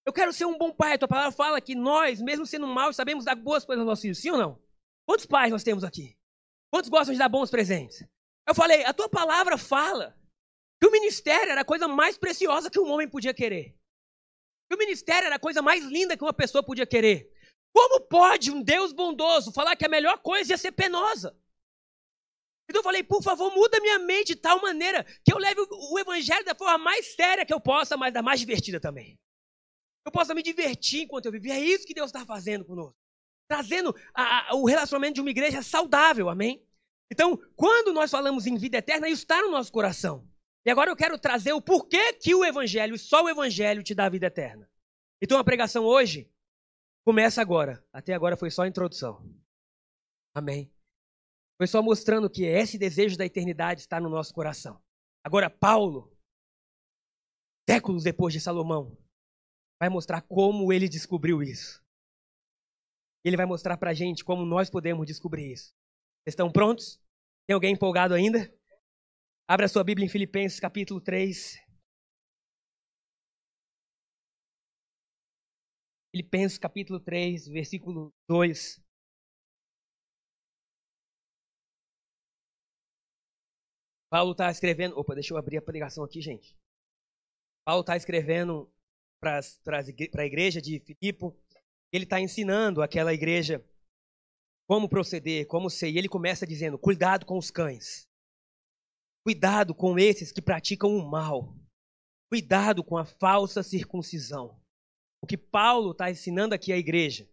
Eu 0.05 0.11
quero 0.11 0.33
ser 0.33 0.45
um 0.45 0.57
bom 0.57 0.73
pai. 0.73 0.93
A 0.93 0.97
tua 0.97 1.07
palavra 1.07 1.31
fala 1.31 1.61
que 1.61 1.75
nós, 1.75 2.21
mesmo 2.21 2.45
sendo 2.45 2.67
maus, 2.67 2.95
sabemos 2.95 3.25
dar 3.25 3.35
boas 3.35 3.63
coisas 3.63 3.81
aos 3.81 3.87
nossos 3.87 4.01
filhos. 4.01 4.17
Sim 4.17 4.31
ou 4.31 4.37
não? 4.37 4.61
Quantos 5.07 5.25
pais 5.25 5.51
nós 5.51 5.63
temos 5.63 5.83
aqui? 5.83 6.17
Quantos 6.71 6.89
gostam 6.89 7.13
de 7.13 7.19
dar 7.19 7.29
bons 7.29 7.49
presentes? 7.49 8.03
Eu 8.47 8.53
falei: 8.53 8.83
a 8.83 8.93
tua 8.93 9.07
palavra 9.07 9.57
fala 9.57 10.17
que 10.81 10.87
o 10.87 10.91
ministério 10.91 11.51
era 11.51 11.61
a 11.61 11.65
coisa 11.65 11.87
mais 11.87 12.17
preciosa 12.17 12.69
que 12.69 12.79
um 12.79 12.89
homem 12.89 13.07
podia 13.07 13.33
querer. 13.33 13.77
Que 14.69 14.75
o 14.75 14.77
ministério 14.79 15.27
era 15.27 15.35
a 15.35 15.39
coisa 15.39 15.61
mais 15.61 15.83
linda 15.85 16.17
que 16.17 16.23
uma 16.23 16.33
pessoa 16.33 16.63
podia 16.63 16.87
querer. 16.87 17.31
Como 17.73 18.01
pode 18.01 18.51
um 18.51 18.61
Deus 18.61 18.91
bondoso 18.91 19.51
falar 19.51 19.75
que 19.75 19.85
a 19.85 19.89
melhor 19.89 20.19
coisa 20.19 20.53
ia 20.53 20.57
ser 20.57 20.71
penosa? 20.71 21.35
Então 22.69 22.79
eu 22.79 22.83
falei, 22.83 23.03
por 23.03 23.21
favor, 23.21 23.53
muda 23.53 23.79
minha 23.81 23.99
mente 23.99 24.27
de 24.27 24.35
tal 24.35 24.61
maneira 24.61 25.03
que 25.25 25.33
eu 25.33 25.37
leve 25.37 25.61
o 25.69 25.99
evangelho 25.99 26.45
da 26.45 26.55
forma 26.55 26.77
mais 26.77 27.13
séria 27.15 27.45
que 27.45 27.53
eu 27.53 27.59
possa, 27.59 27.97
mas 27.97 28.13
da 28.13 28.21
mais 28.21 28.39
divertida 28.39 28.79
também. 28.79 29.19
Eu 30.05 30.11
possa 30.11 30.33
me 30.33 30.41
divertir 30.41 31.01
enquanto 31.01 31.25
eu 31.25 31.31
vivo. 31.31 31.49
é 31.49 31.59
isso 31.59 31.85
que 31.85 31.93
Deus 31.93 32.07
está 32.07 32.25
fazendo 32.25 32.65
conosco. 32.65 32.97
Trazendo 33.49 33.93
a, 34.13 34.51
a, 34.51 34.55
o 34.55 34.65
relacionamento 34.65 35.15
de 35.15 35.21
uma 35.21 35.29
igreja 35.29 35.61
saudável, 35.61 36.29
amém? 36.29 36.65
Então, 37.11 37.37
quando 37.57 37.91
nós 37.91 38.09
falamos 38.09 38.47
em 38.47 38.55
vida 38.55 38.77
eterna, 38.77 39.09
isso 39.09 39.23
está 39.23 39.41
no 39.41 39.51
nosso 39.51 39.71
coração. 39.71 40.25
E 40.65 40.71
agora 40.71 40.89
eu 40.89 40.95
quero 40.95 41.19
trazer 41.19 41.51
o 41.51 41.61
porquê 41.61 42.13
que 42.13 42.33
o 42.33 42.45
evangelho, 42.45 42.97
só 42.97 43.23
o 43.23 43.29
evangelho 43.29 43.83
te 43.83 43.93
dá 43.93 44.05
a 44.05 44.09
vida 44.09 44.27
eterna. 44.27 44.69
Então 45.21 45.37
a 45.37 45.43
pregação 45.43 45.83
hoje 45.83 46.30
Começa 47.03 47.41
agora. 47.41 47.83
Até 47.91 48.13
agora 48.13 48.37
foi 48.37 48.51
só 48.51 48.63
a 48.63 48.67
introdução. 48.67 49.23
Amém. 50.33 50.71
Foi 51.57 51.67
só 51.67 51.81
mostrando 51.81 52.29
que 52.29 52.43
esse 52.43 52.77
desejo 52.77 53.17
da 53.17 53.25
eternidade 53.25 53.81
está 53.81 53.99
no 53.99 54.09
nosso 54.09 54.33
coração. 54.33 54.81
Agora, 55.23 55.49
Paulo, 55.49 56.15
séculos 57.69 58.03
depois 58.03 58.33
de 58.33 58.39
Salomão, 58.39 58.97
vai 59.79 59.89
mostrar 59.89 60.21
como 60.21 60.71
ele 60.71 60.87
descobriu 60.87 61.41
isso. 61.43 61.83
Ele 63.23 63.37
vai 63.37 63.45
mostrar 63.45 63.77
para 63.77 63.91
a 63.91 63.93
gente 63.93 64.23
como 64.23 64.45
nós 64.45 64.69
podemos 64.69 65.05
descobrir 65.05 65.51
isso. 65.51 65.73
Vocês 66.23 66.33
estão 66.33 66.51
prontos? 66.51 66.99
Tem 67.47 67.53
alguém 67.53 67.73
empolgado 67.73 68.13
ainda? 68.13 68.51
Abra 69.47 69.67
sua 69.67 69.83
Bíblia 69.83 70.05
em 70.05 70.09
Filipenses 70.09 70.59
capítulo 70.59 71.01
3. 71.01 71.59
Filipenses 76.13 76.57
capítulo 76.57 76.99
3, 76.99 77.47
versículo 77.47 78.13
2. 78.29 78.81
Paulo 84.11 84.33
está 84.33 84.51
escrevendo. 84.51 84.97
Opa, 84.99 85.13
deixa 85.13 85.33
eu 85.33 85.37
abrir 85.37 85.57
a 85.57 85.61
pregação 85.61 86.03
aqui, 86.03 86.19
gente. 86.19 86.53
Paulo 87.65 87.79
está 87.79 87.95
escrevendo 87.95 88.69
para 89.21 89.39
a 90.17 90.25
igreja 90.25 90.61
de 90.61 90.81
Filipe. 90.81 91.27
Ele 91.93 92.03
está 92.03 92.19
ensinando 92.19 92.81
aquela 92.81 93.13
igreja 93.13 93.65
como 94.67 94.89
proceder, 94.89 95.47
como 95.47 95.69
ser. 95.69 95.91
E 95.91 95.97
ele 95.97 96.09
começa 96.09 96.45
dizendo: 96.45 96.77
cuidado 96.77 97.25
com 97.25 97.37
os 97.37 97.49
cães. 97.49 98.05
Cuidado 99.25 99.73
com 99.73 99.97
esses 99.97 100.29
que 100.29 100.41
praticam 100.41 100.89
o 100.89 101.09
mal. 101.09 101.55
Cuidado 102.29 102.83
com 102.83 102.97
a 102.97 103.05
falsa 103.05 103.63
circuncisão. 103.63 104.60
O 105.21 105.27
que 105.27 105.37
Paulo 105.37 105.91
está 105.91 106.09
ensinando 106.09 106.55
aqui 106.55 106.73
à 106.73 106.77
igreja 106.77 107.29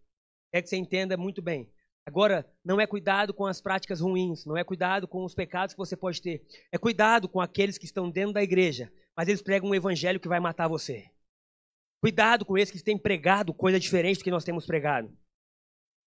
é 0.53 0.61
que 0.61 0.69
você 0.69 0.77
entenda 0.77 1.17
muito 1.17 1.41
bem. 1.41 1.71
Agora, 2.07 2.51
não 2.65 2.81
é 2.81 2.87
cuidado 2.87 3.35
com 3.35 3.47
as 3.47 3.61
práticas 3.61 4.01
ruins, 4.01 4.45
não 4.47 4.57
é 4.57 4.65
cuidado 4.65 5.07
com 5.07 5.25
os 5.25 5.35
pecados 5.35 5.75
que 5.75 5.79
você 5.79 5.97
pode 5.97 6.23
ter. 6.23 6.47
É 6.73 6.79
cuidado 6.79 7.29
com 7.29 7.41
aqueles 7.41 7.77
que 7.77 7.85
estão 7.85 8.11
dentro 8.11 8.33
da 8.33 8.43
igreja, 8.43 8.93
mas 9.17 9.29
eles 9.29 9.43
pregam 9.43 9.69
um 9.71 9.75
evangelho 9.75 10.21
que 10.21 10.29
vai 10.29 10.41
matar 10.41 10.69
você. 10.69 11.11
Cuidado 12.01 12.45
com 12.45 12.57
esses 12.57 12.73
que 12.73 12.85
têm 12.85 12.97
pregado 12.97 13.53
coisa 13.53 13.79
diferente 13.79 14.19
do 14.19 14.25
que 14.25 14.31
nós 14.31 14.45
temos 14.45 14.65
pregado. 14.65 15.15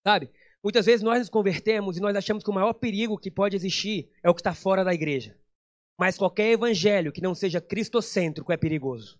Sabe? 0.07 0.31
Muitas 0.63 0.85
vezes 0.85 1.03
nós 1.03 1.19
nos 1.19 1.29
convertemos 1.29 1.97
e 1.97 2.01
nós 2.01 2.15
achamos 2.15 2.43
que 2.43 2.49
o 2.49 2.53
maior 2.53 2.73
perigo 2.73 3.17
que 3.17 3.29
pode 3.29 3.55
existir 3.55 4.11
é 4.23 4.29
o 4.29 4.33
que 4.33 4.41
está 4.41 4.53
fora 4.53 4.83
da 4.83 4.93
igreja. 4.93 5.37
Mas 5.99 6.17
qualquer 6.17 6.51
evangelho 6.51 7.11
que 7.11 7.21
não 7.21 7.35
seja 7.35 7.61
cristocêntrico 7.61 8.51
é 8.51 8.57
perigoso. 8.57 9.19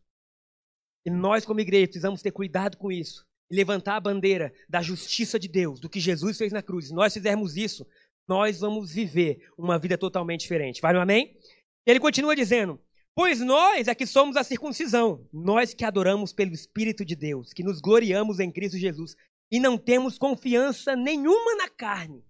E 1.05 1.10
nós, 1.10 1.46
como 1.46 1.60
igreja, 1.60 1.88
precisamos 1.88 2.22
ter 2.22 2.31
cuidado 2.31 2.77
com 2.77 2.91
isso 2.91 3.25
e 3.50 3.55
levantar 3.55 3.96
a 3.98 4.00
bandeira 4.00 4.53
da 4.70 4.81
justiça 4.81 5.39
de 5.39 5.48
Deus, 5.48 5.79
do 5.79 5.89
que 5.89 6.00
Jesus 6.00 6.38
fez 6.38 6.53
na 6.53 6.62
cruz, 6.62 6.88
se 6.88 6.93
nós 6.93 7.13
fizermos 7.13 7.58
isso, 7.58 7.86
nós 8.27 8.60
vamos 8.60 8.93
viver 8.93 9.50
uma 9.58 9.77
vida 9.77 9.98
totalmente 9.98 10.41
diferente. 10.41 10.81
Vai 10.81 10.93
no 10.93 11.01
amém? 11.01 11.38
Ele 11.86 12.00
continua 12.00 12.36
dizendo: 12.36 12.79
Pois 13.13 13.41
nós 13.41 13.88
é 13.88 13.96
que 13.96 14.05
somos 14.05 14.38
a 14.38 14.43
circuncisão, 14.43 15.27
nós 15.34 15.74
que 15.74 15.84
adoramos 15.84 16.31
pelo 16.31 16.53
Espírito 16.53 17.03
de 17.03 17.15
Deus, 17.15 17.51
que 17.51 17.63
nos 17.63 17.81
gloriamos 17.81 18.39
em 18.39 18.51
Cristo 18.51 18.77
Jesus 18.77 19.15
e 19.51 19.60
não 19.60 19.77
temos 19.77 20.17
confiança 20.17 20.96
nenhuma 20.96 21.55
na 21.55 21.70
carne. 21.70 22.24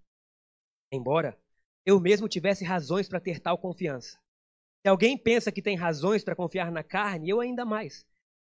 Embora 0.92 1.38
eu 1.86 2.00
mesmo 2.00 2.28
tivesse 2.28 2.64
razões 2.64 3.08
para 3.08 3.20
ter 3.20 3.38
tal 3.40 3.56
confiança. 3.58 4.18
Se 4.82 4.88
alguém 4.88 5.16
pensa 5.16 5.52
que 5.52 5.62
tem 5.62 5.76
razões 5.76 6.24
para 6.24 6.34
confiar 6.34 6.72
na 6.72 6.82
carne, 6.82 7.28
eu 7.28 7.40
ainda 7.40 7.64
mais. 7.64 8.04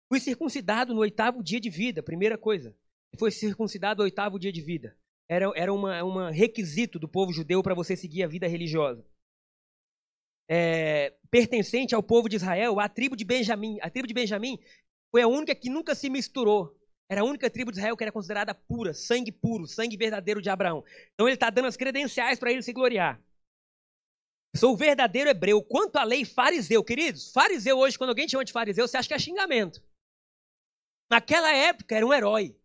Fui 0.10 0.20
circuncidado 0.20 0.94
no 0.94 1.02
oitavo 1.02 1.44
dia 1.44 1.60
de 1.60 1.70
vida, 1.70 2.04
primeira 2.04 2.38
coisa. 2.38 2.76
Foi 3.18 3.32
circuncidado 3.32 4.00
no 4.00 4.04
oitavo 4.04 4.40
dia 4.40 4.52
de 4.52 4.62
vida. 4.62 4.98
Era, 5.28 5.52
era 5.56 5.74
uma, 5.74 6.04
uma 6.04 6.32
requisito 6.32 7.00
do 7.00 7.08
povo 7.08 7.32
judeu 7.32 7.64
para 7.64 7.74
você 7.74 7.96
seguir 7.96 8.24
a 8.24 8.28
vida 8.28 8.48
religiosa. 8.48 9.06
É, 10.48 11.14
pertencente 11.32 11.96
ao 11.96 12.04
povo 12.04 12.28
de 12.28 12.36
Israel, 12.36 12.80
a 12.80 12.90
tribo 12.90 13.16
de 13.16 13.24
Benjamim. 13.24 13.78
A 13.82 13.90
tribo 13.90 14.08
de 14.08 14.14
Benjamim 14.14 14.60
foi 15.12 15.22
a 15.22 15.28
única 15.28 15.56
que 15.56 15.70
nunca 15.70 15.96
se 15.96 16.10
misturou. 16.10 16.78
Era 17.10 17.22
a 17.22 17.24
única 17.24 17.50
tribo 17.50 17.72
de 17.72 17.78
Israel 17.78 17.96
que 17.96 18.04
era 18.04 18.12
considerada 18.12 18.54
pura, 18.54 18.94
sangue 18.94 19.32
puro, 19.32 19.68
sangue 19.68 19.98
verdadeiro 19.98 20.42
de 20.42 20.50
Abraão. 20.50 20.84
Então 21.14 21.28
ele 21.28 21.36
está 21.36 21.50
dando 21.50 21.68
as 21.68 21.78
credenciais 21.78 22.40
para 22.40 22.52
ele 22.52 22.62
se 22.62 22.74
gloriar. 22.74 23.22
Sou 24.56 24.74
o 24.74 24.78
verdadeiro 24.78 25.30
hebreu. 25.30 25.64
Quanto 25.64 25.98
à 25.98 26.04
lei 26.04 26.26
fariseu, 26.26 26.84
queridos, 26.84 27.32
fariseu 27.32 27.78
hoje, 27.78 27.98
quando 27.98 28.10
alguém 28.10 28.28
te 28.28 28.32
chama 28.32 28.46
de 28.46 28.52
fariseu, 28.52 28.88
você 28.88 28.98
acha 28.98 29.08
que 29.08 29.14
é 29.14 29.20
xingamento. 29.20 29.82
Naquela 31.10 31.54
época 31.54 31.96
era 31.96 32.06
um 32.06 32.14
herói. 32.14 32.56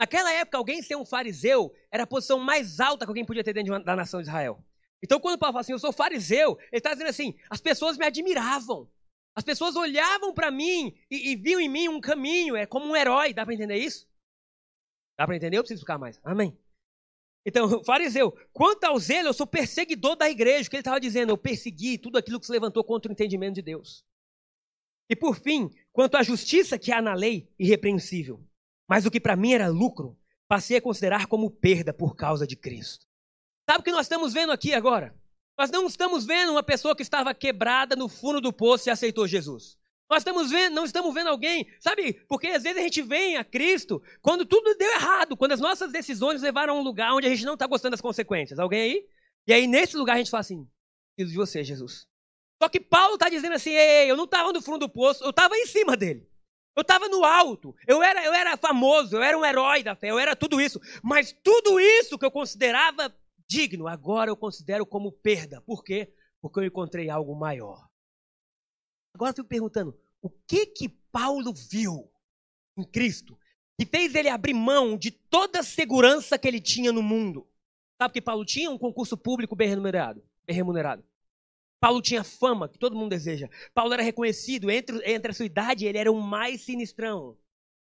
Naquela 0.00 0.32
época, 0.32 0.56
alguém 0.56 0.80
ser 0.80 0.96
um 0.96 1.04
fariseu 1.04 1.74
era 1.90 2.04
a 2.04 2.06
posição 2.06 2.38
mais 2.38 2.78
alta 2.78 3.04
que 3.04 3.10
alguém 3.10 3.24
podia 3.24 3.42
ter 3.42 3.52
dentro 3.52 3.82
da 3.82 3.96
nação 3.96 4.20
de 4.20 4.28
Israel. 4.28 4.64
Então, 5.02 5.18
quando 5.18 5.38
Paulo 5.38 5.52
fala 5.52 5.60
assim, 5.60 5.72
eu 5.72 5.78
sou 5.78 5.92
fariseu, 5.92 6.58
ele 6.70 6.78
está 6.78 6.92
dizendo 6.92 7.08
assim: 7.08 7.36
as 7.50 7.60
pessoas 7.60 7.96
me 7.96 8.04
admiravam. 8.04 8.88
As 9.34 9.44
pessoas 9.44 9.76
olhavam 9.76 10.34
para 10.34 10.50
mim 10.50 10.96
e, 11.08 11.30
e, 11.30 11.36
viam 11.36 11.60
em 11.60 11.68
mim 11.68 11.88
um 11.88 12.00
caminho, 12.00 12.56
é 12.56 12.66
como 12.66 12.86
um 12.86 12.96
herói. 12.96 13.32
Dá 13.32 13.44
para 13.44 13.54
entender 13.54 13.76
isso? 13.76 14.08
Dá 15.16 15.26
para 15.26 15.36
entender? 15.36 15.56
Eu 15.56 15.62
preciso 15.62 15.80
ficar 15.80 15.98
mais. 15.98 16.20
Amém. 16.24 16.58
Então, 17.46 17.82
fariseu, 17.84 18.32
quanto 18.52 18.84
ao 18.84 18.98
zelo, 18.98 19.28
eu 19.28 19.34
sou 19.34 19.46
perseguidor 19.46 20.16
da 20.16 20.28
igreja. 20.28 20.66
O 20.66 20.70
que 20.70 20.76
ele 20.76 20.80
estava 20.80 21.00
dizendo? 21.00 21.30
Eu 21.30 21.38
persegui 21.38 21.98
tudo 21.98 22.18
aquilo 22.18 22.40
que 22.40 22.46
se 22.46 22.52
levantou 22.52 22.82
contra 22.82 23.08
o 23.08 23.12
entendimento 23.12 23.54
de 23.54 23.62
Deus. 23.62 24.04
E 25.08 25.16
por 25.16 25.36
fim, 25.40 25.70
quanto 25.92 26.16
à 26.16 26.22
justiça 26.22 26.78
que 26.78 26.92
há 26.92 27.00
na 27.00 27.14
lei, 27.14 27.50
irrepreensível. 27.58 28.44
Mas 28.88 29.06
o 29.06 29.10
que 29.10 29.20
para 29.20 29.36
mim 29.36 29.52
era 29.52 29.68
lucro, 29.68 30.18
passei 30.46 30.76
a 30.76 30.82
considerar 30.82 31.26
como 31.26 31.50
perda 31.50 31.92
por 31.92 32.16
causa 32.16 32.46
de 32.46 32.56
Cristo. 32.56 33.06
Sabe 33.68 33.80
o 33.80 33.82
que 33.82 33.92
nós 33.92 34.06
estamos 34.06 34.32
vendo 34.32 34.52
aqui 34.52 34.72
agora? 34.72 35.14
Nós 35.58 35.70
não 35.70 35.86
estamos 35.86 36.24
vendo 36.24 36.52
uma 36.52 36.62
pessoa 36.62 36.94
que 36.94 37.02
estava 37.02 37.34
quebrada 37.34 37.96
no 37.96 38.08
fundo 38.08 38.40
do 38.40 38.52
poço 38.52 38.88
e 38.88 38.90
aceitou 38.90 39.26
Jesus. 39.26 39.76
Nós 40.08 40.20
estamos 40.20 40.50
vendo, 40.50 40.74
não 40.74 40.84
estamos 40.84 41.12
vendo 41.12 41.28
alguém, 41.28 41.66
sabe? 41.80 42.14
Porque 42.26 42.46
às 42.46 42.62
vezes 42.62 42.78
a 42.78 42.82
gente 42.82 43.02
vem 43.02 43.36
a 43.36 43.44
Cristo 43.44 44.02
quando 44.22 44.46
tudo 44.46 44.74
deu 44.76 44.90
errado, 44.92 45.36
quando 45.36 45.52
as 45.52 45.60
nossas 45.60 45.92
decisões 45.92 46.40
levaram 46.40 46.76
a 46.76 46.80
um 46.80 46.82
lugar 46.82 47.12
onde 47.12 47.26
a 47.26 47.30
gente 47.30 47.44
não 47.44 47.54
está 47.54 47.66
gostando 47.66 47.90
das 47.90 48.00
consequências. 48.00 48.58
Alguém 48.58 48.80
aí? 48.80 49.06
E 49.46 49.52
aí 49.52 49.66
nesse 49.66 49.96
lugar 49.96 50.14
a 50.14 50.18
gente 50.18 50.30
fala 50.30 50.40
assim: 50.40 50.66
preciso 51.14 51.32
de 51.32 51.36
você, 51.36 51.62
Jesus. 51.62 52.06
Só 52.60 52.68
que 52.68 52.80
Paulo 52.80 53.14
está 53.14 53.28
dizendo 53.28 53.54
assim: 53.54 53.70
ei, 53.70 54.10
eu 54.10 54.16
não 54.16 54.24
estava 54.24 54.52
no 54.52 54.60
fundo 54.60 54.80
do 54.80 54.88
poço, 54.88 55.22
eu 55.24 55.30
estava 55.30 55.56
em 55.56 55.66
cima 55.66 55.96
dele. 55.96 56.28
Eu 56.76 56.82
estava 56.82 57.08
no 57.08 57.24
alto, 57.24 57.74
eu 57.88 58.00
era, 58.02 58.24
eu 58.24 58.32
era 58.32 58.56
famoso, 58.56 59.16
eu 59.16 59.22
era 59.22 59.36
um 59.36 59.44
herói 59.44 59.82
da 59.82 59.96
fé, 59.96 60.10
eu 60.10 60.18
era 60.18 60.36
tudo 60.36 60.60
isso. 60.60 60.80
Mas 61.02 61.32
tudo 61.42 61.80
isso 61.80 62.16
que 62.16 62.24
eu 62.24 62.30
considerava 62.30 63.12
digno, 63.48 63.88
agora 63.88 64.30
eu 64.30 64.36
considero 64.36 64.86
como 64.86 65.10
perda. 65.10 65.60
Por 65.62 65.82
quê? 65.82 66.14
Porque 66.40 66.60
eu 66.60 66.64
encontrei 66.64 67.10
algo 67.10 67.34
maior. 67.34 67.88
Agora 69.12 69.32
eu 69.32 69.34
fico 69.34 69.48
perguntando: 69.48 69.98
o 70.22 70.30
que 70.30 70.66
que 70.66 70.88
Paulo 71.10 71.52
viu 71.52 72.08
em 72.76 72.84
Cristo 72.84 73.36
que 73.76 73.86
fez 73.86 74.14
ele 74.14 74.28
abrir 74.28 74.54
mão 74.54 74.96
de 74.96 75.10
toda 75.10 75.60
a 75.60 75.64
segurança 75.64 76.38
que 76.38 76.46
ele 76.46 76.60
tinha 76.60 76.92
no 76.92 77.02
mundo? 77.02 77.48
Sabe 78.00 78.14
que 78.14 78.22
Paulo 78.22 78.44
tinha 78.44 78.70
um 78.70 78.78
concurso 78.78 79.16
público 79.16 79.56
bem 79.56 79.68
remunerado. 79.68 80.22
Bem 80.46 80.54
remunerado. 80.54 81.04
Paulo 81.80 82.02
tinha 82.02 82.24
fama, 82.24 82.68
que 82.68 82.78
todo 82.78 82.96
mundo 82.96 83.10
deseja. 83.10 83.48
Paulo 83.72 83.92
era 83.94 84.02
reconhecido, 84.02 84.70
entre, 84.70 85.00
entre 85.10 85.30
a 85.30 85.34
sua 85.34 85.46
idade, 85.46 85.86
ele 85.86 85.98
era 85.98 86.10
o 86.10 86.20
mais 86.20 86.62
sinistrão. 86.62 87.38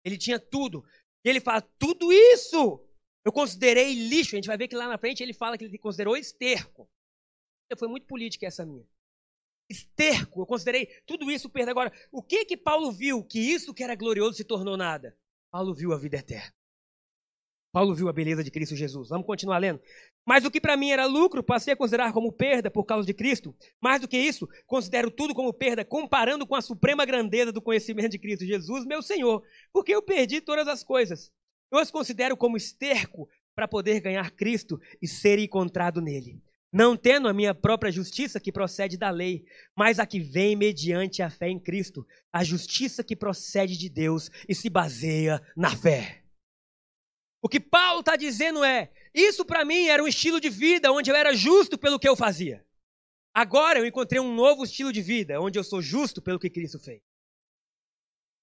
Ele 0.04 0.18
tinha 0.18 0.40
tudo. 0.40 0.84
E 1.24 1.30
ele 1.30 1.40
fala: 1.40 1.62
tudo 1.62 2.12
isso 2.12 2.84
eu 3.26 3.32
considerei 3.32 3.94
lixo. 3.94 4.36
A 4.36 4.38
gente 4.38 4.48
vai 4.48 4.58
ver 4.58 4.68
que 4.68 4.76
lá 4.76 4.88
na 4.88 4.98
frente 4.98 5.22
ele 5.22 5.34
fala 5.34 5.58
que 5.58 5.66
ele 5.66 5.78
considerou 5.78 6.18
esterco. 6.18 6.90
Foi 7.78 7.88
muito 7.88 8.06
política 8.06 8.46
essa 8.46 8.66
minha. 8.66 8.86
Esterco, 9.70 10.42
eu 10.42 10.46
considerei 10.46 10.86
tudo 11.08 11.32
isso 11.32 11.50
perda. 11.50 11.72
Agora, 11.72 11.92
o 12.12 12.22
que 12.22 12.46
que 12.46 12.58
Paulo 12.58 12.92
viu 12.92 13.24
que 13.24 13.40
isso 13.40 13.74
que 13.74 13.84
era 13.84 13.96
glorioso 13.96 14.38
se 14.38 14.44
tornou 14.44 14.78
nada? 14.78 15.18
Paulo 15.52 15.74
viu 15.74 15.92
a 15.94 15.98
vida 15.98 16.18
eterna. 16.18 16.54
Paulo 17.74 17.96
viu 17.96 18.08
a 18.08 18.14
beleza 18.14 18.44
de 18.44 18.52
Cristo 18.52 18.76
Jesus. 18.76 19.10
Vamos 19.10 19.26
continuar 19.26 19.58
lendo. 19.58 19.82
Mas 20.24 20.46
o 20.46 20.52
que 20.52 20.62
para 20.62 20.78
mim 20.78 20.92
era 20.92 21.08
lucro, 21.08 21.44
passei 21.44 21.74
a 21.74 21.76
considerar 21.76 22.14
como 22.14 22.32
perda 22.32 22.70
por 22.70 22.86
causa 22.86 23.04
de 23.04 23.16
Cristo. 23.16 23.54
Mais 23.82 24.00
do 24.00 24.08
que 24.08 24.16
isso, 24.16 24.48
considero 24.68 25.10
tudo 25.10 25.34
como 25.34 25.52
perda, 25.52 25.84
comparando 25.84 26.46
com 26.46 26.54
a 26.54 26.62
suprema 26.62 27.04
grandeza 27.04 27.52
do 27.52 27.64
conhecimento 27.64 28.12
de 28.12 28.20
Cristo 28.20 28.46
Jesus, 28.46 28.86
meu 28.86 29.02
Senhor, 29.02 29.44
porque 29.74 29.94
eu 29.94 30.04
perdi 30.04 30.40
todas 30.40 30.68
as 30.68 30.84
coisas. 30.84 31.32
Eu 31.72 31.80
as 31.80 31.90
considero 31.90 32.38
como 32.38 32.58
esterco 32.58 33.28
para 33.56 33.68
poder 33.68 34.00
ganhar 34.02 34.30
Cristo 34.30 34.80
e 35.02 35.08
ser 35.08 35.40
encontrado 35.40 36.00
nele. 36.00 36.44
Não 36.72 36.96
tendo 36.96 37.28
a 37.28 37.34
minha 37.34 37.56
própria 37.56 37.92
justiça 37.92 38.40
que 38.40 38.52
procede 38.52 38.98
da 38.98 39.10
lei, 39.10 39.46
mas 39.76 39.98
a 39.98 40.06
que 40.06 40.20
vem 40.20 40.56
mediante 40.56 41.24
a 41.24 41.30
fé 41.30 41.50
em 41.50 41.60
Cristo, 41.60 42.06
a 42.32 42.44
justiça 42.44 43.04
que 43.04 43.16
procede 43.16 43.76
de 43.76 43.90
Deus 43.90 44.30
e 44.48 44.54
se 44.54 44.70
baseia 44.70 45.42
na 45.58 45.76
fé. 45.76 46.23
O 47.44 47.50
que 47.50 47.60
Paulo 47.60 48.00
está 48.00 48.16
dizendo 48.16 48.64
é: 48.64 48.90
isso 49.14 49.44
para 49.44 49.66
mim 49.66 49.88
era 49.88 50.02
um 50.02 50.08
estilo 50.08 50.40
de 50.40 50.50
vida 50.50 50.94
onde 50.94 51.12
eu 51.12 51.16
era 51.16 51.36
justo 51.36 51.78
pelo 51.78 52.00
que 52.00 52.08
eu 52.08 52.16
fazia. 52.16 52.66
Agora 53.34 53.80
eu 53.80 53.86
encontrei 53.86 54.22
um 54.22 54.34
novo 54.34 54.64
estilo 54.64 54.94
de 54.94 55.02
vida 55.02 55.42
onde 55.42 55.60
eu 55.60 55.64
sou 55.64 55.82
justo 55.82 56.22
pelo 56.22 56.40
que 56.40 56.50
Cristo 56.50 56.80
fez. 56.80 57.02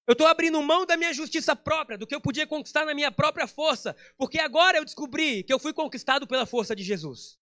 Eu 0.05 0.11
estou 0.11 0.27
abrindo 0.27 0.61
mão 0.61 0.85
da 0.85 0.97
minha 0.97 1.13
justiça 1.13 1.55
própria, 1.55 1.97
do 1.97 2.05
que 2.05 2.13
eu 2.13 2.21
podia 2.21 2.45
conquistar 2.45 2.85
na 2.85 2.93
minha 2.93 3.11
própria 3.11 3.47
força, 3.47 3.95
porque 4.17 4.39
agora 4.39 4.77
eu 4.77 4.85
descobri 4.85 5.43
que 5.43 5.53
eu 5.53 5.57
fui 5.57 5.73
conquistado 5.73 6.27
pela 6.27 6.45
força 6.45 6.75
de 6.75 6.83
Jesus. 6.83 7.39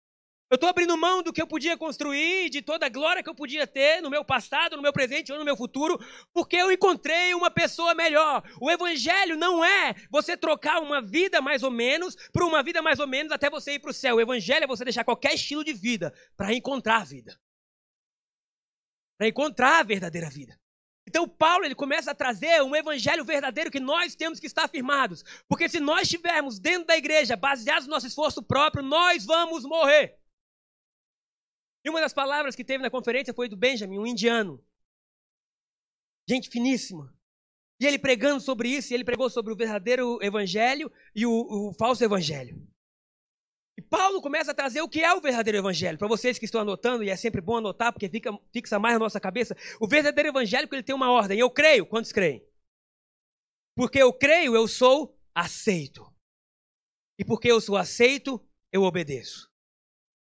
Eu 0.51 0.57
estou 0.57 0.69
abrindo 0.69 0.97
mão 0.97 1.23
do 1.23 1.33
que 1.33 1.43
eu 1.43 1.47
podia 1.47 1.77
construir, 1.77 2.51
de 2.51 2.63
toda 2.63 2.87
a 2.87 2.89
glória 2.89 3.23
que 3.23 3.29
eu 3.29 3.35
podia 3.35 3.67
ter 3.67 4.01
no 4.01 4.11
meu 4.11 4.25
passado, 4.25 4.77
no 4.77 4.83
meu 4.83 4.93
presente 4.93 5.33
ou 5.33 5.39
no 5.39 5.45
meu 5.45 5.57
futuro, 5.57 5.99
porque 6.33 6.57
eu 6.57 6.71
encontrei 6.71 7.35
uma 7.35 7.51
pessoa 7.51 7.95
melhor. 7.95 8.43
O 8.61 8.71
Evangelho 8.71 9.37
não 9.37 9.65
é 9.65 9.95
você 10.11 10.37
trocar 10.37 10.81
uma 10.81 11.01
vida 11.03 11.41
mais 11.41 11.63
ou 11.63 11.71
menos 11.71 12.15
por 12.33 12.43
uma 12.45 12.63
vida 12.63 12.83
mais 12.83 13.01
ou 13.01 13.07
menos 13.07 13.33
até 13.33 13.51
você 13.51 13.75
ir 13.75 13.79
para 13.81 13.91
o 13.91 13.95
céu. 13.95 14.17
O 14.17 14.21
Evangelho 14.21 14.65
é 14.65 14.67
você 14.67 14.85
deixar 14.85 15.03
qualquer 15.05 15.35
estilo 15.35 15.65
de 15.65 15.73
vida 15.73 16.13
para 16.37 16.53
encontrar 16.55 16.99
a 16.99 17.05
vida. 17.05 17.39
para 19.19 19.29
encontrar 19.29 19.81
a 19.81 19.83
verdadeira 19.83 20.29
vida. 20.29 20.59
Então 21.07 21.29
Paulo 21.29 21.65
ele 21.65 21.75
começa 21.75 22.11
a 22.11 22.15
trazer 22.15 22.63
um 22.63 22.75
evangelho 22.75 23.25
verdadeiro 23.25 23.71
que 23.71 23.81
nós 23.81 24.15
temos 24.15 24.41
que 24.41 24.47
estar 24.47 24.69
firmados, 24.69 25.23
porque 25.49 25.69
se 25.69 25.79
nós 25.81 26.03
estivermos 26.03 26.59
dentro 26.59 26.87
da 26.87 26.97
igreja 26.97 27.37
baseados 27.37 27.87
no 27.87 27.93
nosso 27.93 28.07
esforço 28.07 28.43
próprio, 28.43 28.83
nós 28.83 29.25
vamos 29.25 29.65
morrer. 29.65 30.19
E 31.85 31.91
uma 31.91 32.01
das 32.01 32.15
palavras 32.15 32.57
que 32.57 32.65
teve 32.65 32.83
na 32.83 32.91
conferência 32.91 33.35
foi 33.35 33.49
do 33.49 33.57
Benjamin, 33.57 33.99
um 33.99 34.07
indiano. 34.07 34.65
Gente 36.29 36.49
finíssima. 36.49 37.15
E 37.81 37.87
ele 37.87 37.99
pregando 37.99 38.41
sobre 38.41 38.69
isso, 38.69 38.95
ele 38.95 39.05
pregou 39.05 39.29
sobre 39.29 39.53
o 39.53 39.57
verdadeiro 39.57 40.19
evangelho 40.23 40.91
e 41.15 41.27
o, 41.27 41.33
o 41.33 41.75
falso 41.75 42.03
evangelho. 42.03 42.67
E 43.77 43.83
Paulo 43.83 44.23
começa 44.23 44.53
a 44.53 44.55
trazer 44.55 44.81
o 44.81 44.89
que 44.89 45.03
é 45.03 45.13
o 45.13 45.21
verdadeiro 45.21 45.59
evangelho. 45.59 45.99
Para 45.99 46.09
vocês 46.09 46.39
que 46.39 46.45
estão 46.45 46.61
anotando, 46.61 47.03
e 47.03 47.11
é 47.11 47.17
sempre 47.17 47.41
bom 47.41 47.57
anotar, 47.57 47.93
porque 47.93 48.09
fica, 48.09 48.31
fixa 48.53 48.79
mais 48.79 48.95
na 48.95 49.01
nossa 49.01 49.21
cabeça, 49.21 49.57
o 49.81 49.89
verdadeiro 49.89 50.29
evangelho 50.29 50.69
ele 50.71 50.83
tem 50.83 50.95
uma 50.95 51.11
ordem. 51.11 51.39
Eu 51.39 51.51
creio. 51.51 51.85
Quantos 51.85 52.13
creem? 52.13 52.47
Porque 53.77 54.01
eu 54.01 54.13
creio, 54.13 54.55
eu 54.55 54.69
sou 54.69 55.19
aceito. 55.35 56.09
E 57.19 57.25
porque 57.25 57.51
eu 57.51 57.61
sou 57.61 57.77
aceito, 57.77 58.41
eu 58.73 58.83
obedeço. 58.83 59.51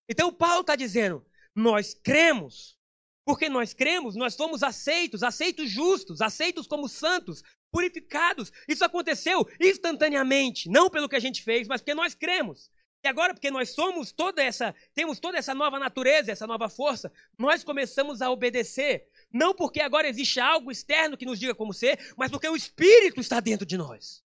Então 0.08 0.34
Paulo 0.34 0.62
está 0.62 0.74
dizendo: 0.74 1.24
nós 1.54 1.94
cremos. 1.94 2.76
Porque 3.24 3.48
nós 3.48 3.72
cremos, 3.72 4.16
nós 4.16 4.36
fomos 4.36 4.62
aceitos, 4.62 5.22
aceitos 5.22 5.70
justos, 5.70 6.20
aceitos 6.20 6.66
como 6.66 6.88
santos, 6.88 7.42
purificados. 7.72 8.52
Isso 8.68 8.84
aconteceu 8.84 9.48
instantaneamente, 9.58 10.68
não 10.68 10.90
pelo 10.90 11.08
que 11.08 11.16
a 11.16 11.20
gente 11.20 11.42
fez, 11.42 11.66
mas 11.66 11.80
porque 11.80 11.94
nós 11.94 12.14
cremos. 12.14 12.70
E 13.02 13.08
agora, 13.08 13.34
porque 13.34 13.50
nós 13.50 13.70
somos 13.70 14.12
toda 14.12 14.42
essa, 14.42 14.74
temos 14.94 15.18
toda 15.20 15.36
essa 15.36 15.54
nova 15.54 15.78
natureza, 15.78 16.32
essa 16.32 16.46
nova 16.46 16.70
força, 16.70 17.12
nós 17.38 17.62
começamos 17.62 18.22
a 18.22 18.30
obedecer. 18.30 19.08
Não 19.30 19.54
porque 19.54 19.80
agora 19.80 20.08
existe 20.08 20.40
algo 20.40 20.70
externo 20.70 21.16
que 21.16 21.26
nos 21.26 21.38
diga 21.38 21.54
como 21.54 21.74
ser, 21.74 21.98
mas 22.16 22.30
porque 22.30 22.48
o 22.48 22.56
Espírito 22.56 23.20
está 23.20 23.40
dentro 23.40 23.66
de 23.66 23.76
nós. 23.76 24.24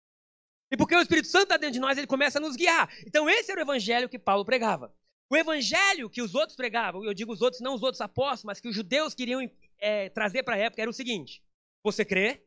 E 0.71 0.77
porque 0.77 0.95
o 0.95 1.01
Espírito 1.01 1.27
Santo 1.27 1.43
está 1.43 1.57
dentro 1.57 1.73
de 1.73 1.79
nós, 1.79 1.97
ele 1.97 2.07
começa 2.07 2.37
a 2.37 2.41
nos 2.41 2.55
guiar. 2.55 2.89
Então, 3.05 3.29
esse 3.29 3.51
era 3.51 3.59
o 3.59 3.63
evangelho 3.63 4.07
que 4.07 4.19
Paulo 4.19 4.45
pregava. 4.45 4.93
O 5.29 5.37
evangelho 5.37 6.09
que 6.09 6.21
os 6.21 6.33
outros 6.33 6.55
pregavam, 6.55 7.05
eu 7.05 7.13
digo 7.13 7.31
os 7.31 7.41
outros, 7.41 7.61
não 7.61 7.75
os 7.75 7.83
outros 7.83 8.01
apóstolos, 8.01 8.45
mas 8.45 8.59
que 8.59 8.67
os 8.67 8.75
judeus 8.75 9.13
queriam 9.13 9.39
é, 9.77 10.09
trazer 10.09 10.43
para 10.43 10.55
a 10.55 10.57
época, 10.57 10.81
era 10.81 10.89
o 10.89 10.93
seguinte: 10.93 11.43
você 11.83 12.03
crê, 12.03 12.43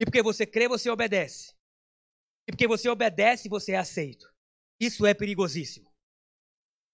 e 0.00 0.04
porque 0.04 0.22
você 0.22 0.46
crê, 0.46 0.68
você 0.68 0.90
obedece. 0.90 1.54
E 2.46 2.52
porque 2.52 2.68
você 2.68 2.88
obedece, 2.88 3.48
você 3.48 3.72
é 3.72 3.76
aceito. 3.76 4.30
Isso 4.78 5.06
é 5.06 5.14
perigosíssimo. 5.14 5.90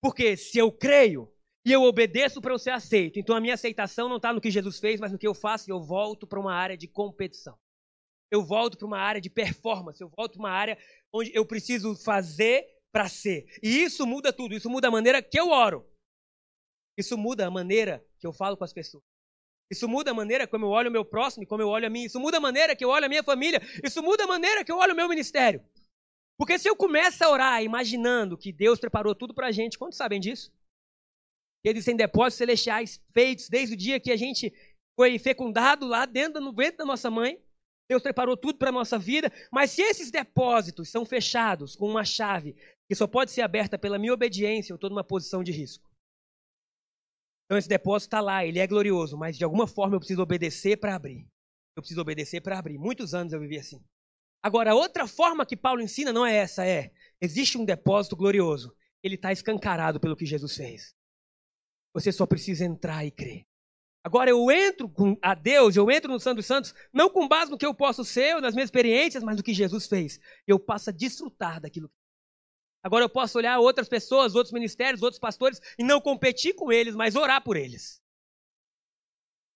Porque 0.01 0.37
se 0.37 0.59
eu 0.59 0.71
creio 0.71 1.33
e 1.67 1.73
eu 1.73 1.83
obedeço 1.83 2.41
para 2.41 2.53
eu 2.53 2.59
ser 2.59 2.71
aceito, 2.71 3.19
então 3.19 3.35
a 3.37 3.41
minha 3.41 3.55
aceitação 3.55 4.09
não 4.09 4.17
está 4.17 4.33
no 4.33 4.41
que 4.41 4.51
Jesus 4.51 4.79
fez, 4.79 5.01
mas 5.01 5.13
no 5.13 5.19
que 5.19 5.27
eu 5.27 5.35
faço 5.35 5.69
e 5.69 5.73
eu 5.73 5.83
volto 5.83 6.27
para 6.27 6.41
uma 6.41 6.55
área 6.55 6.77
de 6.77 6.87
competição. 6.87 7.59
Eu 8.31 8.45
volto 8.45 8.79
para 8.79 8.87
uma 8.87 8.99
área 8.99 9.21
de 9.21 9.29
performance, 9.29 10.01
eu 10.01 10.09
volto 10.09 10.35
para 10.35 10.41
uma 10.41 10.51
área 10.51 10.79
onde 11.13 11.33
eu 11.35 11.45
preciso 11.45 11.97
fazer 11.97 12.65
para 12.93 13.09
ser. 13.09 13.47
E 13.63 13.83
isso 13.83 14.07
muda 14.07 14.33
tudo, 14.33 14.55
isso 14.55 14.69
muda 14.69 14.89
a 14.89 14.91
maneira 14.91 15.23
que 15.23 15.39
eu 15.39 15.49
oro. 15.49 15.87
Isso 16.97 17.17
muda 17.17 17.47
a 17.47 17.51
maneira 17.51 18.05
que 18.19 18.27
eu 18.27 18.33
falo 18.33 18.57
com 18.57 18.65
as 18.65 18.73
pessoas. 18.73 19.05
Isso 19.71 19.89
muda 19.89 20.11
a 20.11 20.15
maneira 20.15 20.49
como 20.49 20.67
eu 20.67 20.71
olho 20.71 20.89
o 20.89 20.93
meu 20.93 21.05
próximo 21.05 21.45
e 21.45 21.47
como 21.47 21.63
eu 21.63 21.69
olho 21.69 21.87
a 21.87 21.91
mim. 21.91 22.05
Isso 22.05 22.19
muda 22.19 22.39
a 22.39 22.41
maneira 22.41 22.75
que 22.75 22.85
eu 22.85 22.89
olho 22.89 23.07
a 23.07 23.09
minha 23.09 23.23
família. 23.23 23.63
Isso 23.85 24.03
muda 24.03 24.25
a 24.25 24.27
maneira 24.27 24.65
que 24.65 24.73
eu 24.73 24.79
olho 24.79 24.93
o 24.93 24.97
meu 24.97 25.09
ministério. 25.09 25.65
Porque 26.37 26.59
se 26.59 26.69
eu 26.69 26.75
começo 26.75 27.23
a 27.23 27.31
orar 27.31 27.63
imaginando 27.63 28.37
que 28.37 28.53
Deus 28.53 28.81
preparou 28.81 29.15
tudo 29.15 29.33
para 29.33 29.47
a 29.47 29.53
gente, 29.53 29.79
quantos 29.79 29.97
sabem 29.97 30.19
disso? 30.19 30.53
Que 31.63 31.69
eles 31.69 31.85
têm 31.85 31.95
depósitos 31.95 32.39
celestiais 32.39 33.01
feitos 33.13 33.49
desde 33.49 33.75
o 33.75 33.77
dia 33.77 34.01
que 34.01 34.11
a 34.11 34.17
gente 34.17 34.53
foi 34.97 35.19
fecundado 35.19 35.87
lá 35.87 36.05
dentro 36.05 36.41
no 36.41 36.53
ventre 36.53 36.79
da 36.79 36.85
nossa 36.85 37.11
mãe. 37.11 37.41
Deus 37.89 38.03
preparou 38.03 38.37
tudo 38.37 38.59
para 38.59 38.71
a 38.71 38.73
nossa 38.73 38.99
vida. 38.99 39.33
Mas 39.53 39.71
se 39.71 39.83
esses 39.83 40.11
depósitos 40.11 40.89
são 40.89 41.05
fechados 41.05 41.77
com 41.77 41.89
uma 41.89 42.05
chave 42.05 42.57
que 42.91 42.95
só 42.97 43.07
pode 43.07 43.31
ser 43.31 43.43
aberta 43.43 43.79
pela 43.79 44.01
minha 44.01 44.13
obediência, 44.13 44.73
eu 44.73 44.75
estou 44.75 44.91
numa 44.91 45.05
posição 45.05 45.45
de 45.45 45.53
risco. 45.53 45.89
Então 47.45 47.57
esse 47.57 47.69
depósito 47.69 48.09
está 48.09 48.21
lá, 48.21 48.45
ele 48.45 48.59
é 48.59 48.67
glorioso, 48.67 49.17
mas 49.17 49.39
de 49.39 49.45
alguma 49.45 49.69
forma 49.69 49.95
eu 49.95 50.01
preciso 50.01 50.21
obedecer 50.21 50.77
para 50.77 50.97
abrir. 50.97 51.25
Eu 51.77 51.83
preciso 51.83 52.01
obedecer 52.01 52.41
para 52.41 52.59
abrir. 52.59 52.79
Muitos 52.79 53.15
anos 53.15 53.33
eu 53.33 53.39
vivi 53.39 53.59
assim. 53.59 53.81
Agora, 54.43 54.75
outra 54.75 55.07
forma 55.07 55.47
que 55.47 55.57
Paulo 55.57 55.81
ensina 55.81 56.13
não 56.13 56.27
é 56.27 56.35
essa, 56.35 56.67
é: 56.67 56.91
existe 57.21 57.57
um 57.57 57.65
depósito 57.65 58.17
glorioso. 58.17 58.75
Ele 59.05 59.15
está 59.15 59.31
escancarado 59.31 60.01
pelo 60.01 60.17
que 60.17 60.27
Jesus 60.27 60.57
fez. 60.57 60.93
Você 61.95 62.11
só 62.11 62.27
precisa 62.27 62.65
entrar 62.65 63.05
e 63.05 63.13
crer. 63.13 63.47
Agora 64.03 64.31
eu 64.31 64.51
entro 64.51 64.89
com 64.89 65.17
a 65.23 65.33
Deus, 65.37 65.77
eu 65.77 65.89
entro 65.93 66.11
no 66.11 66.19
Santo 66.19 66.39
dos 66.39 66.47
Santos, 66.47 66.75
não 66.93 67.09
com 67.09 67.29
base 67.29 67.53
no 67.53 67.59
que 67.59 67.67
eu 67.67 67.73
posso 67.73 68.05
ser, 68.05 68.35
ou 68.35 68.41
nas 68.41 68.53
minhas 68.53 68.67
experiências, 68.67 69.23
mas 69.23 69.37
no 69.37 69.45
que 69.45 69.55
Jesus 69.55 69.87
fez. 69.87 70.19
Eu 70.45 70.59
passo 70.59 70.91
a 70.91 70.93
desfrutar 70.93 71.61
daquilo. 71.61 71.89
Agora 72.83 73.05
eu 73.05 73.09
posso 73.09 73.37
olhar 73.39 73.59
outras 73.59 73.89
pessoas, 73.89 74.35
outros 74.35 74.53
ministérios, 74.53 75.03
outros 75.03 75.21
pastores 75.21 75.61
e 75.79 75.85
não 75.85 76.01
competir 76.01 76.55
com 76.55 76.73
eles, 76.73 76.95
mas 76.95 77.17
orar 77.17 77.43
por 77.43 77.57
eles. 77.57 78.01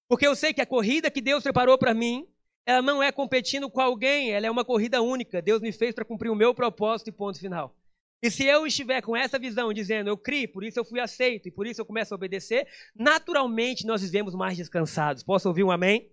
Porque 0.09 0.27
eu 0.27 0.37
sei 0.37 0.53
que 0.53 0.61
a 0.61 0.67
corrida 0.67 1.11
que 1.11 1.21
Deus 1.21 1.43
preparou 1.43 1.79
para 1.79 1.95
mim 1.95 2.29
ela 2.67 2.81
não 2.81 3.03
é 3.03 3.13
competindo 3.13 3.71
com 3.71 3.81
alguém, 3.81 4.33
ela 4.33 4.47
é 4.47 4.51
uma 4.51 4.65
corrida 4.65 5.03
única. 5.03 5.43
Deus 5.43 5.61
me 5.61 5.71
fez 5.71 5.95
para 5.95 6.05
cumprir 6.05 6.31
o 6.31 6.35
meu 6.35 6.55
propósito 6.55 7.09
e 7.09 7.13
ponto 7.13 7.39
final. 7.39 7.77
E 8.23 8.31
se 8.31 8.45
eu 8.45 8.67
estiver 8.67 9.03
com 9.03 9.15
essa 9.15 9.39
visão, 9.39 9.73
dizendo 9.73 10.09
eu 10.09 10.17
criei, 10.17 10.49
por 10.49 10.65
isso 10.65 10.81
eu 10.81 10.85
fui 10.85 10.99
aceito 10.99 11.49
e 11.49 11.51
por 11.51 11.67
isso 11.67 11.81
eu 11.81 11.85
começo 11.85 12.15
a 12.15 12.17
obedecer, 12.17 12.67
naturalmente 12.95 13.87
nós 13.87 14.01
vivemos 14.01 14.35
mais 14.35 14.57
descansados. 14.57 15.23
Posso 15.23 15.47
ouvir 15.47 15.63
um 15.63 15.71
amém? 15.71 16.11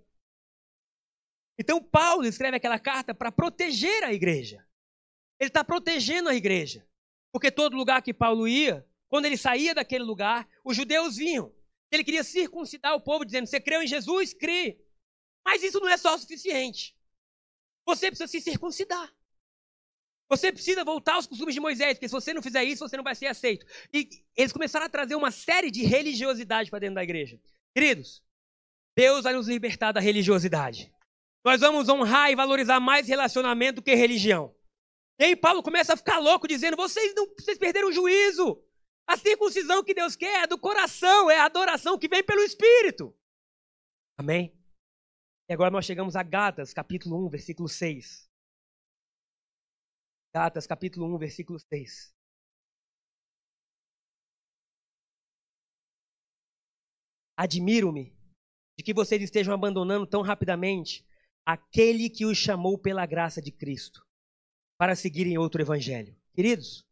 Então 1.57 1.81
Paulo 1.81 2.25
escreve 2.25 2.57
aquela 2.57 2.79
carta 2.79 3.13
para 3.13 3.31
proteger 3.31 4.03
a 4.03 4.11
igreja. 4.11 4.65
Ele 5.39 5.47
está 5.47 5.63
protegendo 5.63 6.27
a 6.27 6.35
igreja. 6.35 6.85
Porque 7.31 7.51
todo 7.51 7.75
lugar 7.75 8.01
que 8.01 8.13
Paulo 8.13 8.47
ia, 8.47 8.85
quando 9.07 9.25
ele 9.25 9.37
saía 9.37 9.73
daquele 9.73 10.03
lugar, 10.03 10.47
os 10.63 10.75
judeus 10.75 11.15
vinham. 11.15 11.53
Ele 11.91 12.03
queria 12.03 12.23
circuncidar 12.23 12.95
o 12.95 13.01
povo, 13.01 13.25
dizendo: 13.25 13.47
Você 13.47 13.59
creu 13.59 13.81
em 13.81 13.87
Jesus? 13.87 14.33
Crê. 14.33 14.79
Mas 15.43 15.63
isso 15.63 15.79
não 15.79 15.89
é 15.89 15.97
só 15.97 16.15
o 16.15 16.17
suficiente. 16.17 16.95
Você 17.85 18.07
precisa 18.07 18.27
se 18.27 18.39
circuncidar. 18.39 19.13
Você 20.29 20.49
precisa 20.49 20.85
voltar 20.85 21.15
aos 21.15 21.27
costumes 21.27 21.53
de 21.53 21.59
Moisés, 21.59 21.95
porque 21.95 22.07
se 22.07 22.13
você 22.13 22.33
não 22.33 22.41
fizer 22.41 22.63
isso, 22.63 22.87
você 22.87 22.95
não 22.95 23.03
vai 23.03 23.15
ser 23.15 23.27
aceito. 23.27 23.65
E 23.93 24.07
eles 24.33 24.53
começaram 24.53 24.85
a 24.85 24.89
trazer 24.89 25.15
uma 25.15 25.29
série 25.29 25.69
de 25.69 25.83
religiosidade 25.83 26.69
para 26.69 26.79
dentro 26.79 26.95
da 26.95 27.03
igreja. 27.03 27.37
Queridos, 27.73 28.23
Deus 28.95 29.23
vai 29.23 29.33
nos 29.33 29.49
libertar 29.49 29.91
da 29.91 29.99
religiosidade. 29.99 30.89
Nós 31.43 31.59
vamos 31.59 31.89
honrar 31.89 32.31
e 32.31 32.35
valorizar 32.35 32.79
mais 32.79 33.09
relacionamento 33.09 33.75
do 33.77 33.81
que 33.81 33.93
religião. 33.93 34.55
E 35.21 35.23
aí 35.23 35.35
Paulo 35.35 35.61
começa 35.61 35.93
a 35.93 35.97
ficar 35.97 36.17
louco, 36.17 36.47
dizendo: 36.47 36.75
vocês 36.75 37.13
não 37.13 37.27
vocês 37.35 37.55
perderam 37.55 37.89
o 37.89 37.91
juízo. 37.91 38.59
A 39.05 39.15
circuncisão 39.15 39.83
que 39.83 39.93
Deus 39.93 40.15
quer 40.15 40.45
é 40.45 40.47
do 40.47 40.57
coração, 40.57 41.29
é 41.29 41.37
a 41.37 41.45
adoração 41.45 41.95
que 41.99 42.07
vem 42.07 42.23
pelo 42.23 42.41
Espírito. 42.41 43.15
Amém? 44.17 44.51
E 45.47 45.53
agora 45.53 45.69
nós 45.69 45.85
chegamos 45.85 46.15
a 46.15 46.23
Gatas, 46.23 46.73
capítulo 46.73 47.23
1, 47.27 47.29
versículo 47.29 47.69
6. 47.69 48.27
Gatas, 50.33 50.65
capítulo 50.65 51.13
1, 51.13 51.19
versículo 51.19 51.59
6. 51.59 52.15
Admiro-me 57.37 58.11
de 58.75 58.83
que 58.83 58.93
vocês 58.93 59.21
estejam 59.21 59.53
abandonando 59.53 60.07
tão 60.07 60.23
rapidamente 60.23 61.05
aquele 61.45 62.09
que 62.09 62.25
os 62.25 62.39
chamou 62.39 62.75
pela 62.75 63.05
graça 63.05 63.39
de 63.39 63.51
Cristo 63.51 64.03
para 64.81 64.95
seguirem 64.95 65.37
outro 65.37 65.61
evangelho. 65.61 66.17
Queridos, 66.33 66.83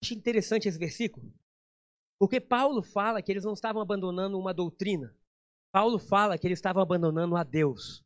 acho 0.00 0.14
interessante 0.14 0.68
esse 0.68 0.78
versículo, 0.78 1.34
porque 2.20 2.40
Paulo 2.40 2.84
fala 2.84 3.20
que 3.20 3.32
eles 3.32 3.42
não 3.42 3.52
estavam 3.52 3.82
abandonando 3.82 4.38
uma 4.38 4.54
doutrina, 4.54 5.12
Paulo 5.72 5.98
fala 5.98 6.38
que 6.38 6.46
eles 6.46 6.60
estavam 6.60 6.80
abandonando 6.80 7.34
a 7.34 7.42
Deus. 7.42 8.00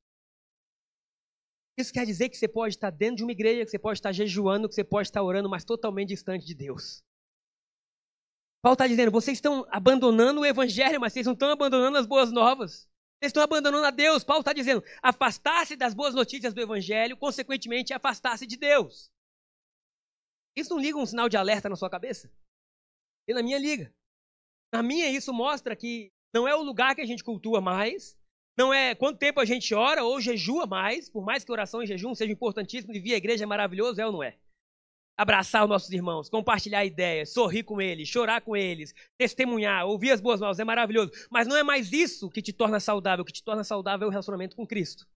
Isso 1.78 1.92
quer 1.92 2.06
dizer 2.06 2.30
que 2.30 2.38
você 2.38 2.48
pode 2.48 2.76
estar 2.76 2.88
dentro 2.88 3.16
de 3.16 3.22
uma 3.24 3.32
igreja, 3.32 3.62
que 3.62 3.70
você 3.70 3.78
pode 3.78 3.98
estar 3.98 4.10
jejuando, 4.10 4.66
que 4.66 4.74
você 4.74 4.84
pode 4.84 5.08
estar 5.08 5.22
orando, 5.22 5.50
mas 5.50 5.66
totalmente 5.66 6.08
distante 6.08 6.46
de 6.46 6.54
Deus. 6.54 7.04
Paulo 8.62 8.72
está 8.72 8.86
dizendo: 8.86 9.10
vocês 9.10 9.36
estão 9.36 9.66
abandonando 9.68 10.40
o 10.40 10.46
evangelho, 10.46 10.98
mas 10.98 11.12
vocês 11.12 11.26
não 11.26 11.34
estão 11.34 11.50
abandonando 11.50 11.98
as 11.98 12.06
boas 12.06 12.32
novas. 12.32 12.89
Estão 13.22 13.42
abandonando 13.42 13.84
a 13.84 13.90
Deus. 13.90 14.24
Paulo 14.24 14.40
está 14.40 14.52
dizendo: 14.52 14.82
afastar-se 15.02 15.76
das 15.76 15.94
boas 15.94 16.14
notícias 16.14 16.54
do 16.54 16.60
evangelho, 16.60 17.16
consequentemente, 17.16 17.92
afastar-se 17.92 18.46
de 18.46 18.56
Deus. 18.56 19.10
Isso 20.56 20.70
não 20.70 20.80
liga 20.80 20.98
um 20.98 21.06
sinal 21.06 21.28
de 21.28 21.36
alerta 21.36 21.68
na 21.68 21.76
sua 21.76 21.90
cabeça? 21.90 22.32
E 23.28 23.34
na 23.34 23.42
minha 23.42 23.58
liga. 23.58 23.94
Na 24.72 24.82
minha, 24.82 25.08
isso 25.10 25.32
mostra 25.32 25.76
que 25.76 26.12
não 26.32 26.46
é 26.46 26.54
o 26.54 26.62
lugar 26.62 26.94
que 26.94 27.00
a 27.00 27.06
gente 27.06 27.24
cultua 27.24 27.60
mais, 27.60 28.16
não 28.56 28.72
é 28.72 28.94
quanto 28.94 29.18
tempo 29.18 29.40
a 29.40 29.44
gente 29.44 29.74
ora 29.74 30.04
ou 30.04 30.20
jejua 30.20 30.66
mais, 30.66 31.08
por 31.08 31.24
mais 31.24 31.44
que 31.44 31.52
oração 31.52 31.82
e 31.82 31.86
jejum 31.86 32.14
sejam 32.14 32.32
importantíssimos 32.32 32.96
e 32.96 33.00
vir 33.00 33.14
à 33.14 33.16
igreja 33.16 33.44
é 33.44 33.46
maravilhoso, 33.46 34.00
é 34.00 34.06
ou 34.06 34.12
não 34.12 34.22
é? 34.22 34.38
Abraçar 35.20 35.64
os 35.64 35.68
nossos 35.68 35.90
irmãos, 35.90 36.30
compartilhar 36.30 36.82
ideias, 36.82 37.34
sorrir 37.34 37.62
com 37.62 37.78
eles, 37.78 38.08
chorar 38.08 38.40
com 38.40 38.56
eles, 38.56 38.94
testemunhar, 39.18 39.86
ouvir 39.86 40.12
as 40.12 40.20
boas 40.20 40.40
novas, 40.40 40.58
é 40.58 40.64
maravilhoso. 40.64 41.12
Mas 41.30 41.46
não 41.46 41.58
é 41.58 41.62
mais 41.62 41.92
isso 41.92 42.30
que 42.30 42.40
te 42.40 42.54
torna 42.54 42.80
saudável. 42.80 43.22
O 43.22 43.26
que 43.26 43.32
te 43.32 43.44
torna 43.44 43.62
saudável 43.62 44.06
é 44.06 44.08
o 44.08 44.10
relacionamento 44.10 44.56
com 44.56 44.66
Cristo. 44.66 45.06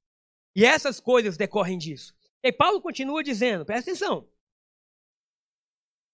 E 0.55 0.63
essas 0.63 1.01
coisas 1.01 1.39
decorrem 1.39 1.79
disso. 1.79 2.15
E 2.43 2.53
Paulo 2.53 2.83
continua 2.83 3.25
dizendo, 3.25 3.65
presta 3.65 3.91
atenção. 3.91 4.29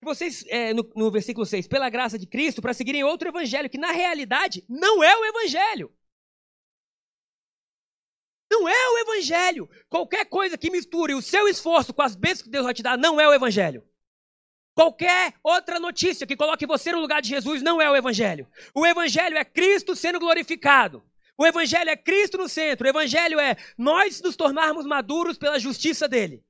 Vocês, 0.01 0.45
é, 0.47 0.73
no, 0.73 0.89
no 0.95 1.11
versículo 1.11 1.45
6, 1.45 1.67
pela 1.67 1.91
graça 1.91 2.17
de 2.17 2.29
Cristo, 2.29 2.63
para 2.63 2.73
seguirem 2.73 3.03
outro 3.03 3.29
evangelho, 3.29 3.69
que 3.69 3.77
na 3.77 3.91
realidade 3.91 4.65
não 4.69 5.03
é 5.03 5.17
o 5.17 5.25
evangelho. 5.25 5.93
Não 8.51 8.69
é 8.69 8.89
o 8.91 8.99
evangelho. 8.99 9.71
Qualquer 9.89 10.25
coisa 10.25 10.59
que 10.59 10.71
misture 10.71 11.15
o 11.15 11.23
seu 11.23 11.47
esforço 11.47 11.95
com 11.95 12.03
as 12.03 12.17
bênçãos 12.17 12.43
que 12.43 12.51
Deus 12.51 12.65
vai 12.65 12.75
te 12.75 12.83
dar 12.83 12.99
não 12.99 13.21
é 13.21 13.29
o 13.29 13.33
evangelho. 13.33 13.85
Qualquer 14.75 15.35
outra 15.43 15.79
notícia 15.79 16.27
que 16.27 16.37
coloque 16.37 16.67
você 16.67 16.91
no 16.91 17.01
lugar 17.01 17.23
de 17.23 17.29
Jesus 17.29 17.63
não 17.63 17.81
é 17.81 17.91
o 17.91 17.95
evangelho. 17.95 18.49
O 18.75 18.87
evangelho 18.87 19.37
é 19.37 19.45
Cristo 19.45 19.95
sendo 19.95 20.19
glorificado. 20.19 21.05
O 21.37 21.47
evangelho 21.47 21.91
é 21.91 21.97
Cristo 21.97 22.39
no 22.39 22.49
centro. 22.49 22.87
O 22.87 22.91
evangelho 22.91 23.39
é 23.39 23.57
nós 23.77 24.21
nos 24.21 24.37
tornarmos 24.37 24.87
maduros 24.87 25.39
pela 25.39 25.59
justiça 25.59 26.09
dele. 26.09 26.45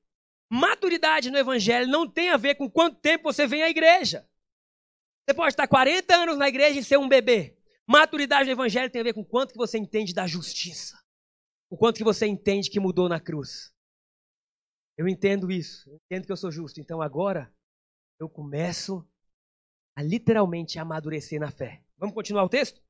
Maturidade 0.49 1.31
no 1.31 1.37
evangelho 1.37 1.87
não 1.87 2.07
tem 2.07 2.29
a 2.29 2.37
ver 2.37 2.55
com 2.55 2.69
quanto 2.69 2.99
tempo 2.99 3.31
você 3.31 3.47
vem 3.47 3.63
à 3.63 3.69
igreja. 3.69 4.27
Você 5.25 5.33
pode 5.33 5.53
estar 5.53 5.67
40 5.67 6.13
anos 6.15 6.37
na 6.37 6.47
igreja 6.47 6.79
e 6.79 6.83
ser 6.83 6.97
um 6.97 7.07
bebê. 7.07 7.55
Maturidade 7.87 8.45
no 8.45 8.51
evangelho 8.51 8.89
tem 8.89 9.01
a 9.01 9.03
ver 9.03 9.13
com 9.13 9.23
quanto 9.23 9.51
que 9.51 9.57
você 9.57 9.77
entende 9.77 10.13
da 10.13 10.27
justiça. 10.27 11.00
O 11.71 11.77
quanto 11.77 11.95
que 11.95 12.03
você 12.03 12.27
entende 12.27 12.69
que 12.69 12.81
mudou 12.81 13.07
na 13.07 13.17
cruz. 13.17 13.73
Eu 14.97 15.07
entendo 15.07 15.49
isso. 15.49 15.89
Eu 15.89 15.95
entendo 16.05 16.25
que 16.25 16.31
eu 16.31 16.35
sou 16.35 16.51
justo. 16.51 16.81
Então 16.81 17.01
agora 17.01 17.49
eu 18.19 18.27
começo 18.27 19.07
a 19.95 20.03
literalmente 20.03 20.77
amadurecer 20.77 21.39
na 21.39 21.49
fé. 21.49 21.81
Vamos 21.97 22.13
continuar 22.13 22.43
o 22.43 22.49
texto? 22.49 22.81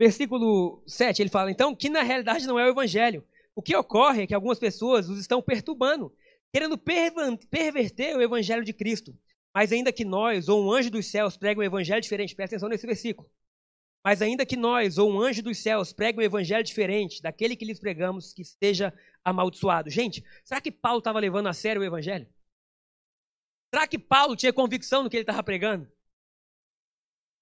Versículo 0.00 0.82
7, 0.86 1.20
ele 1.20 1.28
fala 1.28 1.50
então 1.50 1.76
que 1.76 1.90
na 1.90 2.02
realidade 2.02 2.46
não 2.46 2.58
é 2.58 2.64
o 2.64 2.70
evangelho. 2.70 3.22
O 3.54 3.60
que 3.60 3.76
ocorre 3.76 4.22
é 4.22 4.26
que 4.26 4.34
algumas 4.34 4.58
pessoas 4.58 5.10
os 5.10 5.18
estão 5.18 5.42
perturbando, 5.42 6.10
querendo 6.50 6.78
perverter 6.78 8.16
o 8.16 8.22
evangelho 8.22 8.64
de 8.64 8.72
Cristo. 8.72 9.14
Mas 9.54 9.70
ainda 9.70 9.92
que 9.92 10.06
nós, 10.06 10.48
ou 10.48 10.64
um 10.64 10.72
anjo 10.72 10.90
dos 10.90 11.06
céus, 11.06 11.36
pregue 11.36 11.60
um 11.60 11.64
evangelho 11.64 12.00
diferente, 12.00 12.34
presta 12.34 12.56
atenção 12.56 12.70
nesse 12.70 12.86
versículo. 12.86 13.30
Mas 14.04 14.20
ainda 14.20 14.44
que 14.44 14.56
nós, 14.56 14.98
ou 14.98 15.10
um 15.10 15.20
anjo 15.20 15.42
dos 15.42 15.58
céus, 15.58 15.92
pregue 15.92 16.18
um 16.18 16.22
evangelho 16.22 16.64
diferente 16.64 17.22
daquele 17.22 17.54
que 17.54 17.64
lhes 17.64 17.78
pregamos, 17.78 18.32
que 18.32 18.42
esteja 18.42 18.92
amaldiçoado. 19.24 19.88
Gente, 19.88 20.24
será 20.44 20.60
que 20.60 20.72
Paulo 20.72 20.98
estava 20.98 21.20
levando 21.20 21.46
a 21.46 21.52
sério 21.52 21.80
o 21.80 21.84
evangelho? 21.84 22.26
Será 23.72 23.86
que 23.86 23.98
Paulo 23.98 24.36
tinha 24.36 24.52
convicção 24.52 25.02
no 25.02 25.08
que 25.08 25.16
ele 25.16 25.22
estava 25.22 25.42
pregando? 25.42 25.90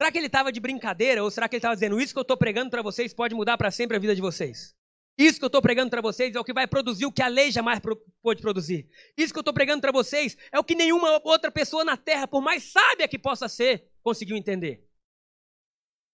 Será 0.01 0.13
que 0.13 0.19
ele 0.19 0.27
estava 0.27 0.53
de 0.53 0.61
brincadeira? 0.61 1.25
Ou 1.25 1.31
será 1.31 1.49
que 1.49 1.57
ele 1.57 1.59
estava 1.59 1.75
dizendo, 1.75 2.01
isso 2.01 2.13
que 2.13 2.19
eu 2.19 2.23
estou 2.23 2.37
pregando 2.37 2.71
para 2.71 2.83
vocês 2.83 3.13
pode 3.13 3.35
mudar 3.35 3.57
para 3.57 3.71
sempre 3.71 3.97
a 3.97 4.01
vida 4.01 4.15
de 4.15 4.21
vocês? 4.21 4.75
Isso 5.19 5.39
que 5.39 5.45
eu 5.45 5.49
estou 5.49 5.61
pregando 5.61 5.91
para 5.91 6.01
vocês 6.01 6.35
é 6.35 6.41
o 6.41 6.45
que 6.45 6.53
vai 6.53 6.67
produzir 6.67 7.05
o 7.05 7.13
que 7.13 7.23
a 7.23 7.29
lei 7.29 7.51
jamais 7.51 7.81
pôde 8.23 8.41
produzir. 8.41 8.89
Isso 9.17 9.33
que 9.33 9.39
eu 9.39 9.43
estou 9.43 9.53
pregando 9.53 9.81
para 9.81 9.93
vocês 9.93 10.37
é 10.53 10.59
o 10.59 10.65
que 10.65 10.75
nenhuma 10.75 11.21
outra 11.25 11.51
pessoa 11.51 11.85
na 11.85 11.97
terra, 11.97 12.27
por 12.27 12.41
mais 12.41 12.65
sábia 12.65 13.09
que 13.09 13.19
possa 13.19 13.49
ser, 13.49 13.91
conseguiu 14.03 14.37
entender. 14.37 14.90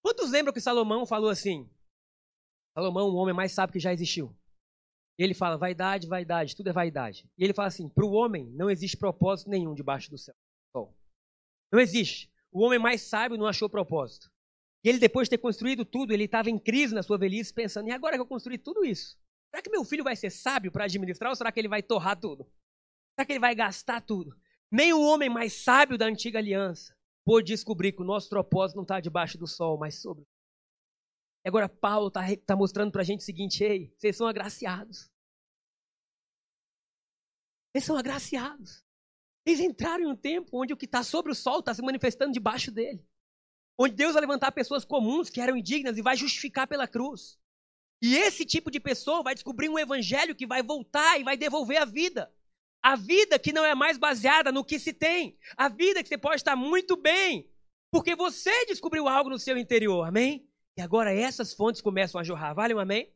Quantos 0.07 0.31
lembram 0.31 0.55
que 0.55 0.61
Salomão 0.61 1.05
falou 1.05 1.29
assim? 1.29 1.69
Salomão, 2.79 3.09
o 3.09 3.17
homem 3.17 3.35
mais 3.35 3.51
sábio 3.51 3.73
que 3.73 3.81
já 3.81 3.93
existiu. 3.93 4.33
Ele 5.19 5.35
fala, 5.35 5.59
vaidade, 5.59 6.07
vaidade, 6.07 6.55
tudo 6.55 6.71
é 6.71 6.73
vaidade. 6.73 7.29
E 7.37 7.43
ele 7.43 7.53
fala 7.53 7.67
assim, 7.67 7.89
para 7.89 8.07
o 8.07 8.13
homem 8.13 8.49
não 8.53 8.71
existe 8.71 8.97
propósito 8.97 9.51
nenhum 9.51 9.75
debaixo 9.75 10.09
do 10.09 10.17
céu. 10.17 10.37
Não 11.73 11.81
existe. 11.81 12.33
O 12.53 12.63
homem 12.63 12.79
mais 12.79 13.03
sábio 13.03 13.37
não 13.37 13.49
achou 13.49 13.69
propósito. 13.69 14.31
E 14.85 14.89
ele, 14.89 15.01
depois 15.01 15.27
de 15.27 15.31
ter 15.31 15.39
construído 15.39 15.85
tudo, 15.85 16.13
ele 16.13 16.27
estava 16.27 16.49
em 16.49 16.57
crise 16.57 16.95
na 16.95 17.03
sua 17.03 17.19
velhice, 17.19 17.53
pensando, 17.53 17.89
e 17.89 17.93
agora 17.93 18.15
que 18.15 18.23
eu 18.23 18.29
construí 18.29 18.59
tudo 18.59 18.85
isso? 18.85 19.19
Será 19.51 19.61
que 19.61 19.71
meu 19.71 19.85
filho 19.85 20.05
vai 20.05 20.15
ser 20.15 20.31
sábio 20.31 20.71
para 20.71 20.85
administrar 20.85 21.31
ou 21.31 21.35
será 21.35 21.51
que 21.51 21.59
ele 21.59 21.67
vai 21.67 21.83
torrar 21.83 22.17
tudo? 22.17 22.49
Será 23.17 23.27
que 23.27 23.33
ele 23.33 23.41
vai 23.41 23.57
gastar 23.57 24.01
tudo? 24.03 24.39
Nem 24.71 24.93
o 24.93 25.03
homem 25.03 25.29
mais 25.29 25.65
sábio 25.65 25.99
da 25.99 26.07
antiga 26.07 26.39
aliança 26.39 26.96
pôde 27.27 27.53
descobrir 27.53 27.91
que 27.91 28.03
o 28.03 28.05
nosso 28.05 28.29
propósito 28.29 28.77
não 28.77 28.85
está 28.85 29.01
debaixo 29.01 29.37
do 29.37 29.49
sol, 29.49 29.77
mas 29.77 30.01
sobre. 30.01 30.25
Agora 31.45 31.69
Paulo 31.69 32.07
está 32.07 32.23
tá 32.47 32.57
mostrando 32.57 32.93
para 32.93 33.03
a 33.03 33.05
gente 33.05 33.21
o 33.21 33.25
seguinte: 33.25 33.65
ei, 33.65 33.93
vocês 33.99 34.17
são 34.17 34.29
agraciados. 34.29 35.11
Vocês 37.73 37.85
são 37.85 37.99
agraciados. 37.99 38.85
Eles 39.45 39.61
entraram 39.61 40.05
em 40.05 40.07
um 40.07 40.17
tempo 40.17 40.63
onde 40.63 40.73
o 40.73 40.77
que 40.77 40.87
está 40.87 41.03
sobre 41.03 41.33
o 41.33 41.35
sol 41.35 41.59
está 41.59 41.75
se 41.75 41.83
manifestando 41.83 42.33
debaixo 42.33 42.71
dele. 42.71 43.05
Onde 43.79 43.95
Deus 43.95 44.15
vai 44.15 44.23
levantar 44.23 44.53
pessoas 44.53 44.85
comuns 44.85 45.29
que 45.29 45.41
eram 45.41 45.57
indignas 45.57 45.99
e 45.99 46.03
vai 46.03 46.17
justificar 46.17 46.67
pela 46.67 46.89
cruz. 46.89 47.39
E 48.01 48.17
esse 48.17 48.45
tipo 48.45 48.71
de 48.71 48.81
pessoa 48.81 49.23
vai 49.23 49.35
descobrir 49.35 49.69
um 49.69 49.79
evangelho 49.79 50.35
que 50.35 50.47
vai 50.47 50.63
voltar 50.63 51.21
e 51.21 51.25
vai 51.25 51.37
devolver 51.37 51.79
a 51.79 51.85
vida. 51.85 52.33
A 52.87 52.95
vida 52.95 53.37
que 53.37 53.53
não 53.53 53.65
é 53.65 53.75
mais 53.75 53.99
baseada 53.99 54.53
no 54.53 54.65
que 54.65 54.79
se 54.79 54.93
tem. 54.93 55.37
A 55.57 55.69
vida 55.69 56.05
que 56.05 56.09
você 56.09 56.17
pode 56.17 56.37
estar 56.37 56.55
muito 56.55 56.97
bem, 56.97 57.53
porque 57.91 58.15
você 58.15 58.65
descobriu 58.67 59.09
algo 59.09 59.29
no 59.29 59.41
seu 59.41 59.59
interior, 59.59 60.05
amém? 60.05 60.49
E 60.79 60.81
agora 60.81 61.13
essas 61.13 61.53
fontes 61.53 61.81
começam 61.81 62.21
a 62.21 62.23
jorrar, 62.23 62.55
vale 62.55 62.75
um 62.75 62.79
amém? 62.79 63.13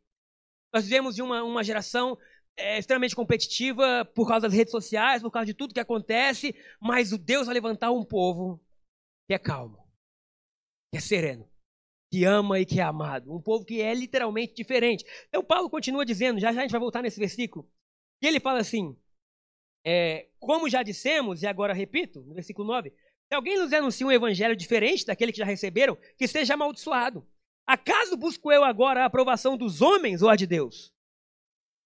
Nós 0.74 0.83
vivemos 0.83 1.14
de 1.14 1.22
uma, 1.22 1.44
uma 1.44 1.62
geração 1.62 2.18
é, 2.56 2.80
extremamente 2.80 3.14
competitiva 3.14 4.04
por 4.12 4.26
causa 4.26 4.48
das 4.48 4.56
redes 4.56 4.72
sociais, 4.72 5.22
por 5.22 5.30
causa 5.30 5.46
de 5.46 5.54
tudo 5.54 5.72
que 5.72 5.78
acontece, 5.78 6.52
mas 6.80 7.12
o 7.12 7.18
Deus 7.18 7.46
vai 7.46 7.54
levantar 7.54 7.92
um 7.92 8.04
povo 8.04 8.61
que 9.28 9.35
é 9.35 9.38
calmo, 9.38 9.88
que 10.92 10.98
é 10.98 11.00
sereno, 11.00 11.48
que 12.12 12.24
ama 12.24 12.59
e 12.59 12.66
que 12.66 12.80
é 12.80 12.83
amado. 12.83 13.33
Um 13.33 13.40
povo 13.40 13.64
que 13.64 13.80
é 13.80 13.94
literalmente 13.94 14.52
diferente. 14.52 15.04
Então 15.28 15.44
Paulo 15.44 15.70
continua 15.70 16.04
dizendo, 16.04 16.40
já 16.40 16.52
já 16.52 16.59
a 16.59 16.62
gente 16.62 16.72
vai 16.72 16.80
voltar 16.80 17.02
nesse 17.02 17.20
versículo, 17.20 17.70
e 18.20 18.26
ele 18.26 18.40
fala 18.40 18.59
assim: 18.59 19.00
é, 19.84 20.28
como 20.38 20.68
já 20.68 20.82
dissemos, 20.82 21.42
e 21.42 21.46
agora 21.46 21.72
repito, 21.72 22.20
no 22.22 22.34
versículo 22.34 22.68
9: 22.68 22.90
se 22.90 23.34
alguém 23.34 23.58
nos 23.58 23.72
anuncia 23.72 24.06
um 24.06 24.12
evangelho 24.12 24.56
diferente 24.56 25.06
daquele 25.06 25.32
que 25.32 25.38
já 25.38 25.44
receberam, 25.44 25.96
que 26.18 26.26
seja 26.26 26.54
amaldiçoado. 26.54 27.26
Acaso 27.66 28.16
busco 28.16 28.50
eu 28.50 28.64
agora 28.64 29.02
a 29.02 29.06
aprovação 29.06 29.56
dos 29.56 29.80
homens 29.80 30.22
ou 30.22 30.28
a 30.28 30.34
de 30.34 30.46
Deus? 30.46 30.92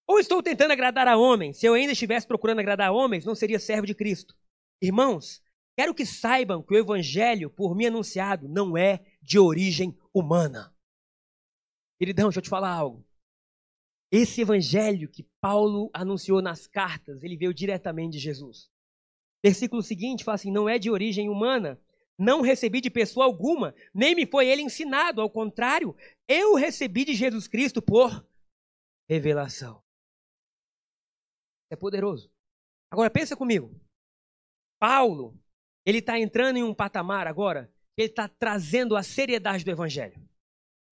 Ou 0.07 0.19
estou 0.19 0.43
tentando 0.43 0.73
agradar 0.73 1.07
a 1.07 1.17
homens? 1.17 1.59
Se 1.59 1.67
eu 1.67 1.75
ainda 1.75 1.93
estivesse 1.93 2.27
procurando 2.27 2.61
agradar 2.61 2.89
a 2.89 2.93
homens, 2.93 3.25
não 3.25 3.35
seria 3.35 3.59
servo 3.59 3.87
de 3.87 3.95
Cristo. 3.95 4.35
Irmãos, 4.81 5.43
quero 5.77 5.95
que 5.95 6.07
saibam 6.07 6.63
que 6.63 6.73
o 6.73 6.79
evangelho 6.79 7.51
por 7.51 7.75
mim 7.75 7.87
anunciado 7.87 8.49
não 8.49 8.77
é 8.77 9.05
de 9.21 9.39
origem 9.39 9.95
humana. 10.13 10.75
Queridão, 11.99 12.29
deixa 12.29 12.39
eu 12.39 12.43
te 12.43 12.49
falar 12.49 12.71
algo. 12.71 13.05
Esse 14.17 14.43
evangelho 14.43 15.09
que 15.09 15.25
Paulo 15.41 15.91
anunciou 15.93 16.41
nas 16.41 16.69
cartas, 16.69 17.25
ele 17.25 17.37
veio 17.37 17.53
diretamente 17.53 18.13
de 18.13 18.21
Jesus. 18.21 18.71
Versículo 19.43 19.83
seguinte 19.83 20.23
fala 20.23 20.37
assim: 20.37 20.53
não 20.53 20.69
é 20.69 20.79
de 20.79 20.89
origem 20.89 21.29
humana, 21.29 21.83
não 22.17 22.41
recebi 22.41 22.81
de 22.81 22.89
pessoa 22.89 23.27
alguma, 23.27 23.75
nem 23.93 24.15
me 24.15 24.25
foi 24.25 24.47
ele 24.47 24.63
ensinado, 24.63 25.21
ao 25.21 25.29
contrário, 25.29 25.97
eu 26.29 26.55
recebi 26.55 27.05
de 27.05 27.13
Jesus 27.13 27.49
Cristo 27.49 27.83
por 27.83 28.25
revelação. 29.09 29.83
É 31.69 31.75
poderoso. 31.75 32.31
Agora 32.93 33.11
pensa 33.11 33.35
comigo. 33.35 33.75
Paulo, 34.79 35.37
ele 35.85 35.99
está 35.99 36.21
entrando 36.21 36.57
em 36.57 36.63
um 36.63 36.73
patamar 36.73 37.27
agora, 37.27 37.69
ele 37.97 38.11
está 38.11 38.29
trazendo 38.29 38.95
a 38.95 39.03
seriedade 39.03 39.65
do 39.65 39.73
evangelho. 39.73 40.23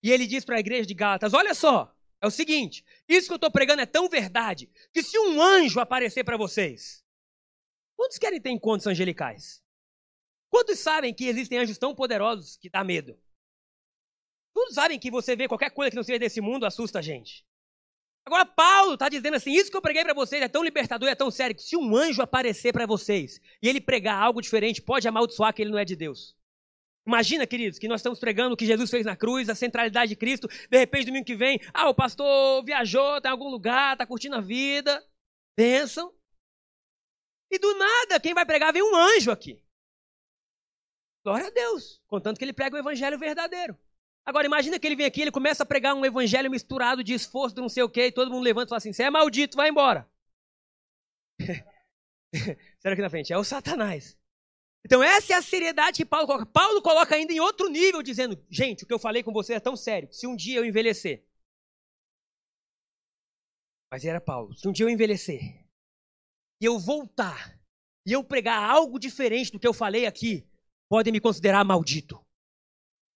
E 0.02 0.10
ele 0.10 0.26
diz 0.26 0.44
para 0.44 0.56
a 0.56 0.60
igreja 0.60 0.86
de 0.86 0.94
Gálatas: 0.94 1.32
olha 1.32 1.54
só, 1.54 1.94
é 2.22 2.26
o 2.26 2.30
seguinte: 2.30 2.84
isso 3.08 3.26
que 3.26 3.32
eu 3.32 3.36
estou 3.36 3.50
pregando 3.50 3.82
é 3.82 3.86
tão 3.86 4.08
verdade 4.08 4.70
que 4.92 5.02
se 5.02 5.18
um 5.18 5.42
anjo 5.42 5.80
aparecer 5.80 6.24
para 6.24 6.36
vocês, 6.36 7.04
quantos 7.96 8.16
querem 8.16 8.40
ter 8.40 8.50
encontros 8.50 8.86
angelicais? 8.86 9.60
Quantos 10.48 10.78
sabem 10.78 11.12
que 11.12 11.26
existem 11.26 11.58
anjos 11.58 11.78
tão 11.78 11.94
poderosos 11.94 12.56
que 12.56 12.70
dá 12.70 12.84
medo? 12.84 13.18
Todos 14.54 14.74
sabem 14.74 14.98
que 14.98 15.10
você 15.10 15.34
vê 15.34 15.48
qualquer 15.48 15.70
coisa 15.70 15.90
que 15.90 15.96
não 15.96 16.04
seja 16.04 16.18
desse 16.18 16.40
mundo 16.40 16.64
assusta 16.64 17.00
a 17.00 17.02
gente. 17.02 17.44
Agora, 18.24 18.46
Paulo 18.46 18.94
está 18.94 19.08
dizendo 19.08 19.34
assim: 19.34 19.50
isso 19.50 19.70
que 19.70 19.76
eu 19.76 19.82
preguei 19.82 20.04
para 20.04 20.14
vocês 20.14 20.40
é 20.40 20.48
tão 20.48 20.62
libertador, 20.62 21.08
é 21.08 21.14
tão 21.14 21.30
sério, 21.30 21.56
que 21.56 21.62
se 21.62 21.76
um 21.76 21.96
anjo 21.96 22.22
aparecer 22.22 22.72
para 22.72 22.86
vocês 22.86 23.40
e 23.60 23.68
ele 23.68 23.80
pregar 23.80 24.22
algo 24.22 24.40
diferente, 24.40 24.80
pode 24.80 25.08
amaldiçoar 25.08 25.52
que 25.52 25.62
ele 25.62 25.72
não 25.72 25.78
é 25.78 25.84
de 25.84 25.96
Deus. 25.96 26.36
Imagina, 27.06 27.46
queridos, 27.46 27.78
que 27.78 27.88
nós 27.88 28.00
estamos 28.00 28.20
pregando 28.20 28.54
o 28.54 28.56
que 28.56 28.64
Jesus 28.64 28.88
fez 28.88 29.04
na 29.04 29.16
cruz, 29.16 29.48
a 29.48 29.54
centralidade 29.54 30.10
de 30.10 30.16
Cristo. 30.16 30.48
De 30.70 30.78
repente, 30.78 31.06
domingo 31.06 31.26
que 31.26 31.34
vem, 31.34 31.60
ah, 31.74 31.88
o 31.88 31.94
pastor 31.94 32.64
viajou, 32.64 33.16
está 33.16 33.28
em 33.28 33.32
algum 33.32 33.48
lugar, 33.48 33.94
está 33.94 34.06
curtindo 34.06 34.36
a 34.36 34.40
vida. 34.40 35.04
Pensam. 35.56 36.14
E 37.50 37.58
do 37.58 37.76
nada, 37.76 38.20
quem 38.20 38.32
vai 38.32 38.46
pregar 38.46 38.72
vem 38.72 38.82
um 38.82 38.94
anjo 38.94 39.30
aqui. 39.30 39.62
Glória 41.24 41.48
a 41.48 41.50
Deus. 41.50 42.00
Contanto 42.06 42.38
que 42.38 42.44
ele 42.44 42.52
prega 42.52 42.76
o 42.76 42.78
evangelho 42.78 43.18
verdadeiro. 43.18 43.76
Agora, 44.24 44.46
imagina 44.46 44.78
que 44.78 44.86
ele 44.86 44.96
vem 44.96 45.06
aqui, 45.06 45.20
ele 45.20 45.32
começa 45.32 45.64
a 45.64 45.66
pregar 45.66 45.94
um 45.94 46.04
evangelho 46.04 46.50
misturado 46.50 47.02
de 47.02 47.12
esforço, 47.12 47.54
de 47.54 47.60
não 47.60 47.68
sei 47.68 47.82
o 47.82 47.90
quê, 47.90 48.06
e 48.06 48.12
todo 48.12 48.30
mundo 48.30 48.44
levanta 48.44 48.66
e 48.66 48.70
fala 48.70 48.78
assim: 48.78 48.92
você 48.92 49.02
é 49.02 49.10
maldito, 49.10 49.56
vai 49.56 49.68
embora. 49.68 50.08
Será 52.78 52.94
aqui 52.94 53.02
na 53.02 53.10
frente? 53.10 53.32
É 53.32 53.38
o 53.38 53.44
Satanás. 53.44 54.16
Então 54.84 55.02
essa 55.02 55.32
é 55.32 55.36
a 55.36 55.42
seriedade 55.42 55.98
que 55.98 56.04
Paulo 56.04 56.26
coloca. 56.26 56.46
Paulo 56.46 56.82
coloca 56.82 57.14
ainda 57.14 57.32
em 57.32 57.40
outro 57.40 57.68
nível, 57.68 58.02
dizendo, 58.02 58.36
gente, 58.50 58.84
o 58.84 58.86
que 58.86 58.92
eu 58.92 58.98
falei 58.98 59.22
com 59.22 59.32
você 59.32 59.54
é 59.54 59.60
tão 59.60 59.76
sério, 59.76 60.12
se 60.12 60.26
um 60.26 60.34
dia 60.34 60.58
eu 60.58 60.64
envelhecer, 60.64 61.24
mas 63.90 64.04
era 64.04 64.20
Paulo, 64.20 64.54
se 64.54 64.66
um 64.66 64.72
dia 64.72 64.86
eu 64.86 64.90
envelhecer, 64.90 65.40
e 66.60 66.64
eu 66.64 66.78
voltar, 66.78 67.60
e 68.06 68.12
eu 68.12 68.24
pregar 68.24 68.70
algo 68.70 68.98
diferente 68.98 69.52
do 69.52 69.58
que 69.58 69.66
eu 69.66 69.74
falei 69.74 70.06
aqui, 70.06 70.48
podem 70.88 71.12
me 71.12 71.20
considerar 71.20 71.62
maldito. 71.62 72.24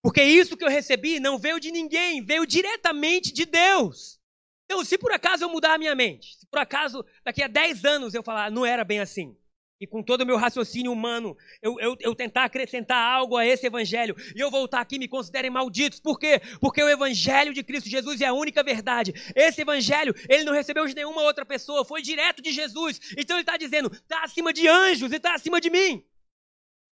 Porque 0.03 0.21
isso 0.21 0.55
que 0.55 0.63
eu 0.63 0.69
recebi 0.69 1.19
não 1.19 1.39
veio 1.39 1.59
de 1.59 1.71
ninguém, 1.71 2.23
veio 2.23 2.45
diretamente 2.45 3.33
de 3.33 3.45
Deus. 3.45 4.21
Então, 4.65 4.85
se 4.85 4.97
por 4.97 5.11
acaso 5.11 5.43
eu 5.43 5.49
mudar 5.49 5.73
a 5.73 5.77
minha 5.77 5.95
mente, 5.95 6.37
se 6.37 6.45
por 6.45 6.59
acaso 6.59 7.03
daqui 7.23 7.41
a 7.41 7.47
10 7.47 7.83
anos 7.83 8.13
eu 8.13 8.21
falar, 8.21 8.51
não 8.51 8.65
era 8.65 8.83
bem 8.83 8.99
assim, 8.99 9.35
e 9.79 9.85
com 9.85 10.01
todo 10.01 10.21
o 10.21 10.25
meu 10.25 10.37
raciocínio 10.37 10.91
humano, 10.91 11.37
eu, 11.61 11.79
eu, 11.79 11.95
eu, 11.99 12.15
tentar 12.15 12.45
acrescentar 12.45 12.97
algo 12.97 13.37
a 13.37 13.45
esse 13.45 13.67
evangelho, 13.67 14.15
e 14.35 14.39
eu 14.39 14.49
voltar 14.49 14.81
aqui 14.81 14.95
e 14.95 14.99
me 14.99 15.07
considerem 15.07 15.51
malditos. 15.51 15.99
Por 15.99 16.19
quê? 16.19 16.41
Porque 16.59 16.81
o 16.81 16.89
evangelho 16.89 17.53
de 17.53 17.63
Cristo 17.63 17.89
Jesus 17.89 18.19
é 18.21 18.25
a 18.25 18.33
única 18.33 18.63
verdade. 18.63 19.13
Esse 19.35 19.61
evangelho, 19.61 20.15
ele 20.27 20.43
não 20.43 20.53
recebeu 20.53 20.85
de 20.87 20.95
nenhuma 20.95 21.21
outra 21.21 21.45
pessoa, 21.45 21.85
foi 21.85 22.01
direto 22.01 22.41
de 22.41 22.51
Jesus. 22.51 22.99
Então 23.17 23.35
ele 23.35 23.43
está 23.43 23.55
dizendo, 23.55 23.91
está 23.91 24.23
acima 24.23 24.51
de 24.51 24.67
anjos 24.67 25.11
e 25.11 25.17
está 25.17 25.35
acima 25.35 25.61
de 25.61 25.69
mim. 25.69 26.03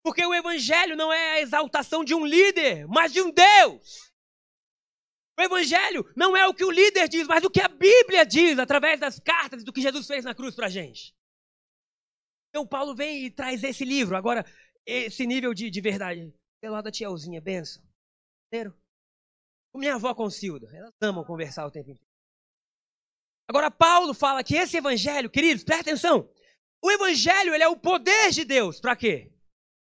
Porque 0.02 0.24
o 0.24 0.34
evangelho 0.34 0.94
não 0.94 1.10
é 1.10 1.32
a 1.32 1.40
exaltação 1.40 2.04
de 2.04 2.14
um 2.14 2.26
líder, 2.26 2.86
mas 2.86 3.10
de 3.10 3.22
um 3.22 3.30
Deus. 3.30 4.12
O 5.38 5.42
evangelho 5.42 6.06
não 6.14 6.36
é 6.36 6.46
o 6.46 6.52
que 6.52 6.64
o 6.64 6.70
líder 6.70 7.08
diz, 7.08 7.26
mas 7.26 7.42
o 7.42 7.50
que 7.50 7.60
a 7.60 7.68
Bíblia 7.68 8.26
diz 8.26 8.58
através 8.58 9.00
das 9.00 9.18
cartas 9.18 9.64
do 9.64 9.72
que 9.72 9.80
Jesus 9.80 10.06
fez 10.06 10.24
na 10.24 10.34
cruz 10.34 10.54
para 10.54 10.66
a 10.66 10.70
gente. 10.70 11.14
Então 12.54 12.64
Paulo 12.64 12.94
vem 12.94 13.24
e 13.24 13.30
traz 13.32 13.64
esse 13.64 13.84
livro. 13.84 14.16
Agora, 14.16 14.46
esse 14.86 15.26
nível 15.26 15.52
de, 15.52 15.68
de 15.68 15.80
verdade. 15.80 16.32
Pelo 16.60 16.74
lado 16.74 16.84
da 16.84 16.92
tia 16.92 17.08
Elzinha, 17.08 17.40
benção. 17.40 17.82
Entendeu? 18.46 18.72
Minha 19.74 19.96
avó 19.96 20.14
Concilda, 20.14 20.70
elas 20.72 20.92
amam 21.02 21.24
conversar 21.24 21.66
o 21.66 21.70
tempo 21.72 21.90
inteiro. 21.90 22.08
Agora, 23.48 23.72
Paulo 23.72 24.14
fala 24.14 24.44
que 24.44 24.54
esse 24.54 24.76
evangelho, 24.76 25.28
queridos, 25.28 25.64
presta 25.64 25.90
atenção. 25.90 26.30
O 26.80 26.92
evangelho, 26.92 27.52
ele 27.52 27.64
é 27.64 27.68
o 27.68 27.76
poder 27.76 28.30
de 28.30 28.44
Deus. 28.44 28.80
Para 28.80 28.94
quê? 28.94 29.32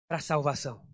Para 0.07 0.21
salvação. 0.21 0.87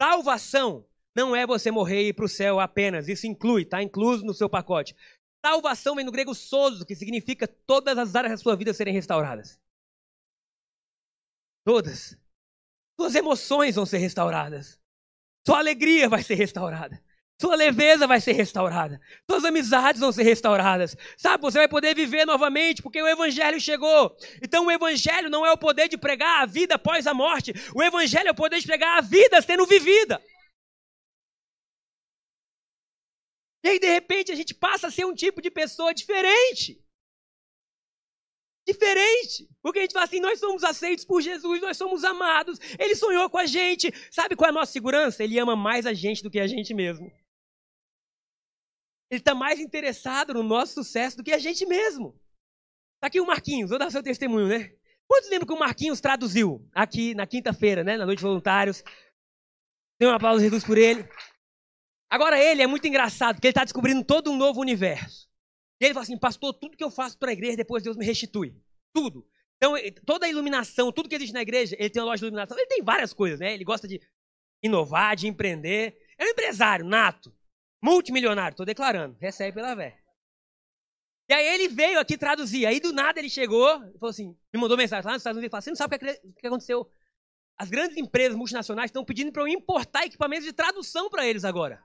Salvação 0.00 0.88
não 1.14 1.36
é 1.36 1.46
você 1.46 1.70
morrer 1.70 2.04
e 2.04 2.08
ir 2.08 2.12
para 2.14 2.24
o 2.24 2.30
céu 2.30 2.58
apenas. 2.58 3.08
Isso 3.08 3.26
inclui, 3.26 3.64
está 3.64 3.82
incluso 3.82 4.24
no 4.24 4.32
seu 4.32 4.48
pacote. 4.48 4.96
Salvação 5.44 5.96
vem 5.96 6.04
no 6.04 6.10
grego 6.10 6.34
sozo, 6.34 6.86
que 6.86 6.96
significa 6.96 7.46
todas 7.46 7.98
as 7.98 8.14
áreas 8.14 8.32
da 8.32 8.38
sua 8.38 8.56
vida 8.56 8.72
serem 8.72 8.94
restauradas. 8.94 9.60
Todas. 11.66 12.16
Suas 12.96 13.16
emoções 13.16 13.74
vão 13.74 13.84
ser 13.84 13.98
restauradas. 13.98 14.80
Sua 15.44 15.58
alegria 15.58 16.08
vai 16.08 16.22
ser 16.22 16.36
restaurada. 16.36 17.02
Sua 17.40 17.56
leveza 17.56 18.06
vai 18.06 18.20
ser 18.20 18.34
restaurada. 18.34 19.00
Suas 19.28 19.44
amizades 19.44 20.00
vão 20.00 20.12
ser 20.12 20.22
restauradas. 20.22 20.96
Sabe, 21.18 21.42
você 21.42 21.58
vai 21.58 21.66
poder 21.66 21.92
viver 21.92 22.24
novamente 22.24 22.80
porque 22.80 23.02
o 23.02 23.08
Evangelho 23.08 23.60
chegou. 23.60 24.16
Então 24.40 24.66
o 24.66 24.70
Evangelho 24.70 25.28
não 25.28 25.44
é 25.44 25.50
o 25.50 25.58
poder 25.58 25.88
de 25.88 25.98
pregar 25.98 26.44
a 26.44 26.46
vida 26.46 26.76
após 26.76 27.04
a 27.04 27.12
morte. 27.12 27.52
O 27.74 27.82
Evangelho 27.82 28.28
é 28.28 28.30
o 28.30 28.36
poder 28.36 28.60
de 28.60 28.66
pregar 28.66 28.98
a 28.98 29.00
vida 29.00 29.42
sendo 29.42 29.66
vivida. 29.66 30.22
E 33.64 33.70
aí, 33.70 33.80
de 33.80 33.88
repente, 33.88 34.30
a 34.30 34.36
gente 34.36 34.54
passa 34.54 34.86
a 34.86 34.90
ser 34.92 35.04
um 35.04 35.16
tipo 35.16 35.42
de 35.42 35.50
pessoa 35.50 35.92
diferente 35.92 36.85
diferente. 38.66 39.48
Porque 39.62 39.78
a 39.78 39.82
gente 39.82 39.92
fala 39.92 40.04
assim, 40.04 40.20
nós 40.20 40.40
somos 40.40 40.64
aceitos 40.64 41.04
por 41.04 41.22
Jesus, 41.22 41.60
nós 41.60 41.76
somos 41.76 42.04
amados, 42.04 42.58
Ele 42.78 42.94
sonhou 42.94 43.30
com 43.30 43.38
a 43.38 43.46
gente. 43.46 43.92
Sabe 44.10 44.34
qual 44.34 44.48
é 44.48 44.50
a 44.50 44.54
nossa 44.54 44.72
segurança? 44.72 45.22
Ele 45.22 45.38
ama 45.38 45.54
mais 45.54 45.86
a 45.86 45.94
gente 45.94 46.22
do 46.22 46.30
que 46.30 46.40
a 46.40 46.46
gente 46.46 46.74
mesmo. 46.74 47.06
Ele 49.10 49.20
está 49.20 49.34
mais 49.34 49.60
interessado 49.60 50.34
no 50.34 50.42
nosso 50.42 50.74
sucesso 50.74 51.16
do 51.16 51.22
que 51.22 51.32
a 51.32 51.38
gente 51.38 51.64
mesmo. 51.64 52.20
Está 52.96 53.06
aqui 53.06 53.20
o 53.20 53.26
Marquinhos, 53.26 53.70
vou 53.70 53.78
dar 53.78 53.90
seu 53.90 54.02
testemunho, 54.02 54.48
né? 54.48 54.74
Quantos 55.06 55.30
lembram 55.30 55.46
que 55.46 55.52
o 55.52 55.58
Marquinhos 55.58 56.00
traduziu 56.00 56.68
aqui 56.72 57.14
na 57.14 57.26
quinta-feira, 57.26 57.84
né? 57.84 57.96
Na 57.96 58.04
Noite 58.04 58.18
de 58.18 58.24
Voluntários. 58.24 58.82
Tem 59.98 60.08
um 60.08 60.12
aplauso 60.12 60.42
Jesus 60.42 60.64
por 60.64 60.76
ele. 60.76 61.08
Agora 62.10 62.38
ele 62.38 62.62
é 62.62 62.66
muito 62.66 62.86
engraçado, 62.86 63.36
porque 63.36 63.46
ele 63.46 63.52
está 63.52 63.64
descobrindo 63.64 64.04
todo 64.04 64.30
um 64.30 64.36
novo 64.36 64.60
universo. 64.60 65.25
E 65.80 65.84
ele 65.84 65.94
fala 65.94 66.04
assim, 66.04 66.18
pastor, 66.18 66.54
tudo 66.54 66.76
que 66.76 66.84
eu 66.84 66.90
faço 66.90 67.18
para 67.18 67.30
a 67.30 67.32
igreja, 67.32 67.56
depois 67.56 67.82
Deus 67.82 67.96
me 67.96 68.04
restitui. 68.04 68.54
Tudo. 68.94 69.26
Então, 69.56 69.74
toda 70.04 70.26
a 70.26 70.28
iluminação, 70.28 70.92
tudo 70.92 71.08
que 71.08 71.14
existe 71.14 71.32
na 71.32 71.42
igreja, 71.42 71.76
ele 71.78 71.90
tem 71.90 72.00
uma 72.00 72.06
loja 72.08 72.20
de 72.20 72.24
iluminação. 72.26 72.58
Ele 72.58 72.66
tem 72.66 72.82
várias 72.82 73.12
coisas, 73.12 73.40
né? 73.40 73.52
Ele 73.54 73.64
gosta 73.64 73.86
de 73.88 74.00
inovar, 74.62 75.16
de 75.16 75.26
empreender. 75.26 75.98
É 76.18 76.24
um 76.24 76.28
empresário 76.28 76.84
nato, 76.84 77.34
multimilionário, 77.82 78.54
estou 78.54 78.66
declarando, 78.66 79.16
recebe 79.20 79.54
pela 79.54 79.74
vé. 79.74 79.98
E 81.28 81.34
aí 81.34 81.46
ele 81.54 81.68
veio 81.68 81.98
aqui 81.98 82.16
traduzir. 82.16 82.66
Aí 82.66 82.80
do 82.80 82.92
nada 82.92 83.18
ele 83.18 83.28
chegou 83.28 83.68
e 83.94 83.98
falou 83.98 84.10
assim, 84.10 84.36
me 84.52 84.60
mandou 84.60 84.76
mensagem 84.76 85.04
lá 85.04 85.12
nos 85.12 85.20
Estados 85.20 85.36
Unidos. 85.36 85.44
Ele 85.44 85.50
falou, 85.50 85.62
você 85.62 85.70
não 85.70 85.76
sabe 85.76 85.96
o 85.96 86.32
que 86.34 86.46
aconteceu? 86.46 86.88
As 87.58 87.68
grandes 87.68 87.96
empresas 87.96 88.36
multinacionais 88.36 88.90
estão 88.90 89.04
pedindo 89.04 89.32
para 89.32 89.42
eu 89.42 89.48
importar 89.48 90.04
equipamentos 90.04 90.44
de 90.44 90.52
tradução 90.52 91.10
para 91.10 91.26
eles 91.26 91.44
agora. 91.44 91.82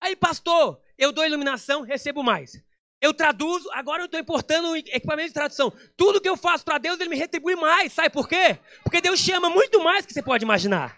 Aí, 0.00 0.14
pastor, 0.14 0.80
eu 0.96 1.10
dou 1.10 1.26
iluminação, 1.26 1.82
recebo 1.82 2.22
mais. 2.22 2.62
Eu 3.00 3.14
traduzo, 3.14 3.70
agora 3.72 4.02
eu 4.02 4.06
estou 4.06 4.18
importando 4.18 4.74
equipamento 4.74 5.28
de 5.28 5.34
tradução. 5.34 5.72
Tudo 5.96 6.20
que 6.20 6.28
eu 6.28 6.36
faço 6.36 6.64
para 6.64 6.78
Deus, 6.78 6.98
Ele 6.98 7.10
me 7.10 7.16
retribui 7.16 7.54
mais. 7.54 7.92
Sabe 7.92 8.10
por 8.10 8.28
quê? 8.28 8.58
Porque 8.82 9.00
Deus 9.00 9.20
chama 9.20 9.48
muito 9.48 9.82
mais 9.82 10.04
que 10.04 10.12
você 10.12 10.22
pode 10.22 10.44
imaginar. 10.44 10.96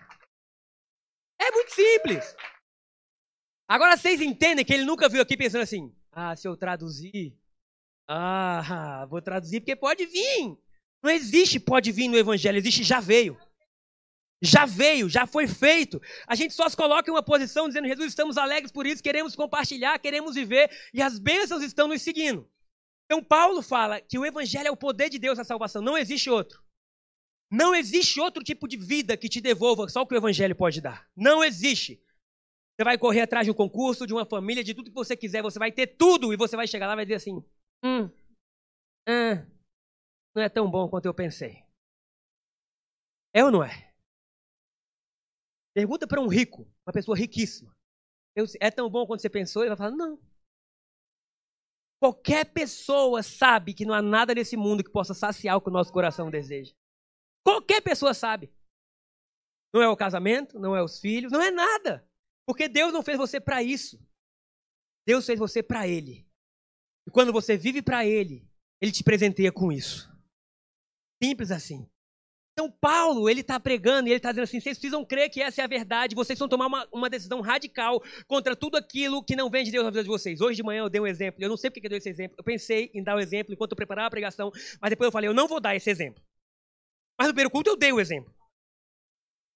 É 1.38 1.50
muito 1.50 1.72
simples. 1.74 2.36
Agora 3.68 3.96
vocês 3.96 4.20
entendem 4.20 4.64
que 4.64 4.74
ele 4.74 4.84
nunca 4.84 5.08
viu 5.08 5.22
aqui 5.22 5.36
pensando 5.36 5.62
assim: 5.62 5.94
ah, 6.10 6.34
se 6.34 6.48
eu 6.48 6.56
traduzir, 6.56 7.34
ah, 8.08 9.06
vou 9.08 9.22
traduzir 9.22 9.60
porque 9.60 9.76
pode 9.76 10.04
vir. 10.06 10.58
Não 11.02 11.10
existe 11.10 11.58
pode 11.58 11.92
vir 11.92 12.08
no 12.08 12.18
Evangelho, 12.18 12.58
existe 12.58 12.82
já 12.82 13.00
veio. 13.00 13.38
Já 14.42 14.64
veio, 14.64 15.08
já 15.08 15.26
foi 15.26 15.46
feito. 15.46 16.00
A 16.26 16.34
gente 16.34 16.54
só 16.54 16.68
se 16.68 16.76
coloca 16.76 17.10
em 17.10 17.12
uma 17.12 17.22
posição 17.22 17.68
dizendo: 17.68 17.88
Jesus, 17.88 18.08
estamos 18.08 18.38
alegres 18.38 18.72
por 18.72 18.86
isso, 18.86 19.02
queremos 19.02 19.36
compartilhar, 19.36 19.98
queremos 19.98 20.34
viver, 20.34 20.70
e 20.94 21.02
as 21.02 21.18
bênçãos 21.18 21.62
estão 21.62 21.86
nos 21.86 22.00
seguindo. 22.00 22.48
Então, 23.04 23.22
Paulo 23.22 23.60
fala 23.60 24.00
que 24.00 24.18
o 24.18 24.24
Evangelho 24.24 24.68
é 24.68 24.70
o 24.70 24.76
poder 24.76 25.10
de 25.10 25.18
Deus 25.18 25.36
na 25.36 25.44
salvação, 25.44 25.82
não 25.82 25.98
existe 25.98 26.30
outro. 26.30 26.62
Não 27.50 27.74
existe 27.74 28.20
outro 28.20 28.44
tipo 28.44 28.68
de 28.68 28.76
vida 28.76 29.16
que 29.16 29.28
te 29.28 29.40
devolva 29.40 29.88
só 29.88 30.02
o 30.02 30.06
que 30.06 30.14
o 30.14 30.16
Evangelho 30.16 30.54
pode 30.54 30.80
dar. 30.80 31.10
Não 31.16 31.42
existe. 31.42 32.00
Você 32.76 32.84
vai 32.84 32.96
correr 32.96 33.22
atrás 33.22 33.44
de 33.44 33.50
um 33.50 33.54
concurso, 33.54 34.06
de 34.06 34.14
uma 34.14 34.24
família, 34.24 34.62
de 34.62 34.72
tudo 34.72 34.88
que 34.88 34.94
você 34.94 35.16
quiser, 35.16 35.42
você 35.42 35.58
vai 35.58 35.72
ter 35.72 35.88
tudo, 35.88 36.32
e 36.32 36.36
você 36.36 36.56
vai 36.56 36.68
chegar 36.68 36.86
lá 36.86 36.92
e 36.92 36.96
vai 36.96 37.04
dizer 37.04 37.16
assim: 37.16 37.44
hum, 37.84 38.04
hum, 39.08 39.46
não 40.34 40.42
é 40.42 40.48
tão 40.48 40.70
bom 40.70 40.88
quanto 40.88 41.06
eu 41.06 41.12
pensei. 41.12 41.64
É 43.34 43.44
ou 43.44 43.50
não 43.50 43.62
é? 43.62 43.89
Pergunta 45.80 46.06
para 46.06 46.20
um 46.20 46.28
rico, 46.28 46.70
uma 46.86 46.92
pessoa 46.92 47.16
riquíssima. 47.16 47.74
É 48.60 48.70
tão 48.70 48.90
bom 48.90 49.06
quanto 49.06 49.22
você 49.22 49.30
pensou? 49.30 49.62
Ele 49.62 49.70
vai 49.70 49.78
falar: 49.78 49.96
não. 49.96 50.20
Qualquer 51.98 52.52
pessoa 52.52 53.22
sabe 53.22 53.72
que 53.72 53.86
não 53.86 53.94
há 53.94 54.02
nada 54.02 54.34
nesse 54.34 54.58
mundo 54.58 54.84
que 54.84 54.90
possa 54.90 55.14
saciar 55.14 55.56
o 55.56 55.60
que 55.62 55.70
o 55.70 55.72
nosso 55.72 55.90
coração 55.90 56.30
deseja. 56.30 56.74
Qualquer 57.42 57.80
pessoa 57.80 58.12
sabe. 58.12 58.52
Não 59.72 59.80
é 59.80 59.88
o 59.88 59.96
casamento, 59.96 60.58
não 60.58 60.76
é 60.76 60.84
os 60.84 61.00
filhos, 61.00 61.32
não 61.32 61.40
é 61.40 61.50
nada. 61.50 62.06
Porque 62.46 62.68
Deus 62.68 62.92
não 62.92 63.02
fez 63.02 63.16
você 63.16 63.40
para 63.40 63.62
isso. 63.62 63.98
Deus 65.06 65.24
fez 65.24 65.38
você 65.38 65.62
para 65.62 65.88
Ele. 65.88 66.28
E 67.08 67.10
quando 67.10 67.32
você 67.32 67.56
vive 67.56 67.80
para 67.80 68.04
Ele, 68.04 68.46
Ele 68.82 68.92
te 68.92 69.02
presenteia 69.02 69.50
com 69.50 69.72
isso. 69.72 70.14
Simples 71.22 71.50
assim. 71.50 71.90
Então, 72.60 72.70
Paulo, 72.70 73.30
ele 73.30 73.40
está 73.40 73.58
pregando 73.58 74.06
e 74.06 74.10
ele 74.10 74.18
está 74.18 74.32
dizendo 74.32 74.44
assim: 74.44 74.60
vocês 74.60 74.76
precisam 74.76 75.02
crer 75.02 75.30
que 75.30 75.40
essa 75.40 75.62
é 75.62 75.64
a 75.64 75.66
verdade, 75.66 76.14
vocês 76.14 76.38
vão 76.38 76.46
tomar 76.46 76.66
uma, 76.66 76.86
uma, 76.92 77.08
decisão 77.08 77.40
radical 77.40 78.02
contra 78.26 78.54
tudo 78.54 78.76
aquilo 78.76 79.24
que 79.24 79.34
não 79.34 79.48
vem 79.48 79.64
de 79.64 79.70
Deus 79.70 79.82
na 79.82 79.88
vida 79.88 80.02
de 80.02 80.08
vocês. 80.10 80.42
Hoje 80.42 80.56
de 80.56 80.62
manhã 80.62 80.80
eu 80.82 80.90
dei 80.90 81.00
um 81.00 81.06
exemplo, 81.06 81.42
eu 81.42 81.48
não 81.48 81.56
sei 81.56 81.70
porque 81.70 81.86
eu 81.86 81.88
dei 81.88 81.96
esse 81.96 82.10
exemplo, 82.10 82.36
eu 82.38 82.44
pensei 82.44 82.90
em 82.92 83.02
dar 83.02 83.14
o 83.14 83.16
um 83.16 83.20
exemplo 83.20 83.54
enquanto 83.54 83.72
eu 83.72 83.76
preparava 83.76 84.08
a 84.08 84.10
pregação, 84.10 84.50
mas 84.78 84.90
depois 84.90 85.06
eu 85.06 85.12
falei: 85.12 85.26
eu 85.26 85.32
não 85.32 85.48
vou 85.48 85.58
dar 85.58 85.74
esse 85.74 85.88
exemplo. 85.88 86.22
Mas 87.18 87.28
no 87.28 87.32
primeiro 87.32 87.50
culto 87.50 87.70
eu 87.70 87.78
dei 87.78 87.94
o 87.94 87.98
exemplo. 87.98 88.30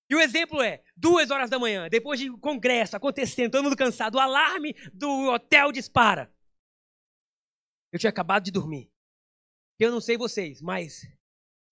E 0.08 0.14
o 0.14 0.20
exemplo 0.20 0.62
é: 0.62 0.82
duas 0.96 1.30
horas 1.30 1.50
da 1.50 1.58
manhã, 1.58 1.90
depois 1.90 2.18
de 2.18 2.30
congresso 2.38 2.96
acontecendo, 2.96 3.52
todo 3.52 3.64
mundo 3.64 3.76
cansado, 3.76 4.14
o 4.14 4.18
alarme 4.18 4.74
do 4.94 5.30
hotel 5.30 5.70
dispara. 5.72 6.32
Eu 7.92 7.98
tinha 7.98 8.08
acabado 8.08 8.44
de 8.44 8.50
dormir. 8.50 8.90
Eu 9.78 9.90
não 9.90 10.00
sei 10.00 10.16
vocês, 10.16 10.62
mas 10.62 11.02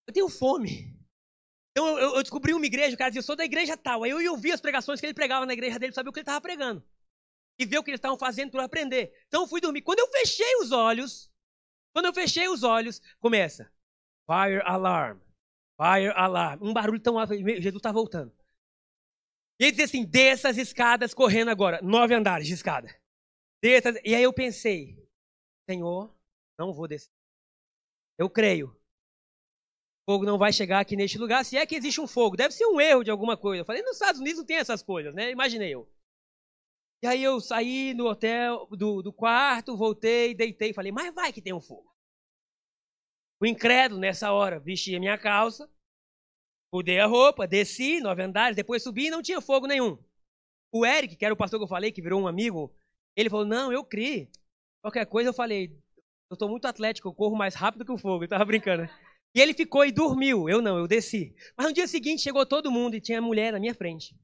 eu 0.07 0.13
tenho 0.13 0.29
fome. 0.29 0.96
Então 1.77 1.95
eu, 1.99 2.15
eu, 2.15 2.23
descobri 2.23 2.55
uma 2.55 2.65
igreja, 2.65 2.95
o 2.95 2.97
cara 2.97 3.11
dizia, 3.11 3.19
eu 3.19 3.23
sou 3.23 3.35
da 3.35 3.45
igreja 3.45 3.77
tal. 3.77 4.03
Aí 4.03 4.09
eu 4.09 4.19
ia 4.19 4.31
ouvir 4.31 4.51
as 4.51 4.59
pregações 4.59 4.99
que 4.99 5.05
ele 5.05 5.13
pregava 5.13 5.45
na 5.45 5.53
igreja 5.53 5.77
dele, 5.77 5.93
saber 5.93 6.09
o 6.09 6.11
que 6.11 6.17
ele 6.17 6.23
estava 6.23 6.41
pregando. 6.41 6.83
E 7.59 7.67
ver 7.67 7.77
o 7.77 7.83
que 7.83 7.91
eles 7.91 7.99
estavam 7.99 8.17
fazendo 8.17 8.49
para 8.49 8.63
aprender. 8.63 9.13
Então 9.27 9.43
eu 9.43 9.47
fui 9.47 9.61
dormir. 9.61 9.83
Quando 9.83 9.99
eu 9.99 10.07
fechei 10.07 10.55
os 10.55 10.71
olhos, 10.71 11.31
quando 11.93 12.07
eu 12.07 12.13
fechei 12.15 12.49
os 12.49 12.63
olhos, 12.63 12.99
começa. 13.19 13.71
Fire 14.25 14.59
alarm. 14.65 15.19
Fire 15.79 16.11
alarm. 16.15 16.63
Um 16.63 16.73
barulho 16.73 16.99
tão 16.99 17.19
alto. 17.19 17.35
Jesus 17.35 17.75
está 17.75 17.91
voltando. 17.91 18.35
E 19.59 19.65
ele 19.65 19.71
disse 19.73 19.83
assim: 19.83 20.03
desça 20.03 20.49
as 20.49 20.57
escadas 20.57 21.13
correndo 21.13 21.49
agora. 21.49 21.79
Nove 21.83 22.15
andares 22.15 22.47
de 22.47 22.55
escada. 22.55 22.89
Desça. 23.61 23.89
E 24.03 24.15
aí 24.15 24.23
eu 24.23 24.33
pensei: 24.33 24.97
Senhor, 25.69 26.11
não 26.57 26.73
vou 26.73 26.87
descer. 26.87 27.11
Eu 28.17 28.31
creio. 28.31 28.75
Fogo 30.07 30.25
não 30.25 30.37
vai 30.37 30.53
chegar 30.53 30.79
aqui 30.79 30.95
neste 30.95 31.17
lugar. 31.17 31.43
Se 31.43 31.57
é 31.57 31.65
que 31.65 31.75
existe 31.75 31.99
um 31.99 32.07
fogo, 32.07 32.37
deve 32.37 32.53
ser 32.53 32.65
um 32.65 32.79
erro 32.79 33.03
de 33.03 33.11
alguma 33.11 33.35
coisa. 33.35 33.61
Eu 33.61 33.65
falei: 33.65 33.81
nos 33.81 33.93
Estados 33.93 34.21
Unidos 34.21 34.39
não 34.39 34.45
tem 34.45 34.55
essas 34.55 34.81
coisas, 34.81 35.13
né? 35.13 35.29
Imaginei 35.31 35.73
eu. 35.73 35.85
E 37.03 37.07
aí 37.07 37.21
eu 37.21 37.41
saí 37.41 37.93
no 37.93 38.07
hotel, 38.07 38.65
do, 38.71 39.01
do 39.03 39.11
quarto, 39.11 39.75
voltei, 39.75 40.33
deitei, 40.33 40.73
falei, 40.73 40.91
mas 40.91 41.13
vai 41.13 41.33
que 41.33 41.41
tem 41.41 41.53
um 41.53 41.59
fogo. 41.59 41.93
O 43.39 43.45
incrédulo, 43.45 43.99
nessa 43.99 44.31
hora, 44.31 44.59
vesti 44.59 44.95
a 44.95 44.99
minha 44.99 45.17
calça, 45.17 45.69
mudei 46.73 46.99
a 46.99 47.05
roupa, 47.05 47.45
desci, 47.45 47.99
nove 47.99 48.23
andares, 48.23 48.55
depois 48.55 48.81
subi 48.81 49.07
e 49.07 49.11
não 49.11 49.21
tinha 49.21 49.41
fogo 49.41 49.67
nenhum. 49.67 50.01
O 50.71 50.85
Eric, 50.85 51.17
que 51.17 51.25
era 51.25 51.33
o 51.33 51.37
pastor 51.37 51.59
que 51.59 51.65
eu 51.65 51.69
falei, 51.69 51.91
que 51.91 52.01
virou 52.01 52.19
um 52.19 52.27
amigo, 52.27 52.75
ele 53.15 53.29
falou, 53.29 53.45
não, 53.45 53.71
eu 53.71 53.83
criei. 53.83 54.31
Qualquer 54.81 55.05
coisa 55.05 55.29
eu 55.29 55.33
falei, 55.33 55.77
eu 56.31 56.33
estou 56.33 56.49
muito 56.49 56.65
atlético, 56.65 57.09
eu 57.09 57.13
corro 57.13 57.35
mais 57.35 57.53
rápido 57.53 57.85
que 57.85 57.91
o 57.91 57.97
fogo. 57.97 58.23
Eu 58.23 58.27
tava 58.27 58.45
brincando, 58.45 58.83
né? 58.83 59.06
E 59.37 59.39
ele 59.39 59.53
ficou 59.53 59.85
e 59.85 59.91
dormiu. 59.91 60.49
Eu 60.49 60.63
não, 60.63 60.79
eu 60.79 60.87
desci. 60.87 61.35
Mas 61.55 61.67
no 61.67 61.73
dia 61.73 61.87
seguinte 61.87 62.23
chegou 62.23 62.43
todo 62.43 62.71
mundo 62.71 62.95
e 62.95 62.99
tinha 62.99 63.19
a 63.19 63.21
mulher 63.21 63.53
na 63.53 63.59
minha 63.59 63.75
frente. 63.75 64.19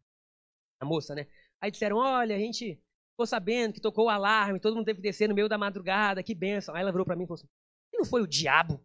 A 0.79 0.85
moça, 0.85 1.13
né? 1.13 1.27
Aí 1.61 1.69
disseram: 1.69 1.97
olha, 1.97 2.35
a 2.35 2.39
gente 2.39 2.81
ficou 3.11 3.27
sabendo 3.27 3.75
que 3.75 3.79
tocou 3.79 4.05
o 4.05 4.09
alarme, 4.09 4.59
todo 4.59 4.75
mundo 4.75 4.85
teve 4.85 4.97
que 4.97 5.03
descer 5.03 5.29
no 5.29 5.35
meio 5.35 5.47
da 5.47 5.55
madrugada, 5.55 6.23
que 6.23 6.33
benção. 6.33 6.73
Aí 6.73 6.81
ela 6.81 6.91
virou 6.91 7.05
para 7.05 7.15
mim 7.15 7.25
e 7.25 7.27
falou 7.27 7.35
assim: 7.35 7.47
e 7.93 7.97
não 7.99 8.05
foi 8.05 8.23
o 8.23 8.27
diabo? 8.27 8.83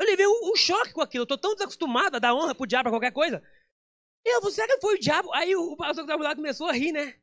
Eu 0.00 0.04
levei 0.04 0.26
um, 0.26 0.50
um 0.50 0.56
choque 0.56 0.92
com 0.92 1.00
aquilo, 1.00 1.22
eu 1.22 1.28
tô 1.28 1.38
tão 1.38 1.54
desacostumado 1.54 2.16
a 2.16 2.18
dar 2.18 2.34
honra 2.34 2.52
pro 2.52 2.66
diabo 2.66 2.90
pra 2.90 2.98
qualquer 2.98 3.12
coisa. 3.12 3.40
Eu, 4.24 4.40
você 4.40 4.66
que 4.66 4.80
foi 4.80 4.96
o 4.96 5.00
diabo? 5.00 5.32
Aí 5.32 5.54
o, 5.54 5.76
pastor 5.76 6.04
que 6.04 6.10
estava 6.10 6.24
lá 6.24 6.34
começou 6.34 6.66
a 6.66 6.72
rir, 6.72 6.90
né? 6.90 7.20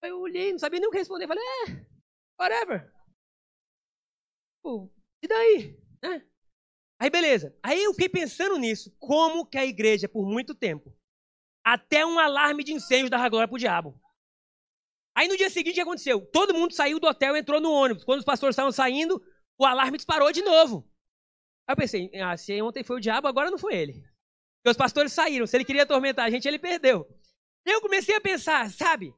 Aí 0.00 0.08
eu 0.08 0.18
olhei, 0.18 0.50
não 0.50 0.58
sabia 0.58 0.80
nem 0.80 0.88
o 0.88 0.90
que 0.90 0.96
responder. 0.96 1.28
Falei, 1.28 1.44
é, 1.44 1.86
whatever. 2.40 2.90
Pô, 4.62 4.90
e 5.22 5.28
daí? 5.28 5.81
Aí 6.98 7.10
beleza. 7.10 7.56
Aí 7.62 7.82
eu 7.82 7.92
fiquei 7.92 8.08
pensando 8.08 8.56
nisso. 8.58 8.94
Como 8.98 9.46
que 9.46 9.58
a 9.58 9.66
igreja, 9.66 10.08
por 10.08 10.24
muito 10.24 10.54
tempo, 10.54 10.96
até 11.64 12.06
um 12.06 12.18
alarme 12.18 12.62
de 12.62 12.72
incêndio 12.72 13.10
dava 13.10 13.28
glória 13.28 13.48
pro 13.48 13.58
diabo. 13.58 14.00
Aí 15.14 15.28
no 15.28 15.36
dia 15.36 15.50
seguinte 15.50 15.72
o 15.72 15.74
que 15.74 15.80
aconteceu? 15.80 16.24
Todo 16.26 16.54
mundo 16.54 16.72
saiu 16.72 16.98
do 16.98 17.06
hotel 17.06 17.36
entrou 17.36 17.60
no 17.60 17.72
ônibus. 17.72 18.04
Quando 18.04 18.20
os 18.20 18.24
pastores 18.24 18.54
estavam 18.54 18.72
saindo, 18.72 19.22
o 19.58 19.66
alarme 19.66 19.96
disparou 19.98 20.32
de 20.32 20.42
novo. 20.42 20.88
Aí 21.66 21.72
eu 21.72 21.76
pensei, 21.76 22.10
ah, 22.20 22.36
se 22.36 22.60
ontem 22.62 22.82
foi 22.82 22.96
o 22.96 23.00
diabo, 23.00 23.28
agora 23.28 23.50
não 23.50 23.58
foi 23.58 23.74
ele. 23.74 23.94
Porque 24.62 24.70
os 24.70 24.76
pastores 24.76 25.12
saíram. 25.12 25.46
Se 25.46 25.56
ele 25.56 25.64
queria 25.64 25.82
atormentar 25.82 26.26
a 26.26 26.30
gente, 26.30 26.46
ele 26.46 26.58
perdeu. 26.58 27.06
Eu 27.64 27.80
comecei 27.80 28.14
a 28.14 28.20
pensar, 28.20 28.70
sabe? 28.70 29.14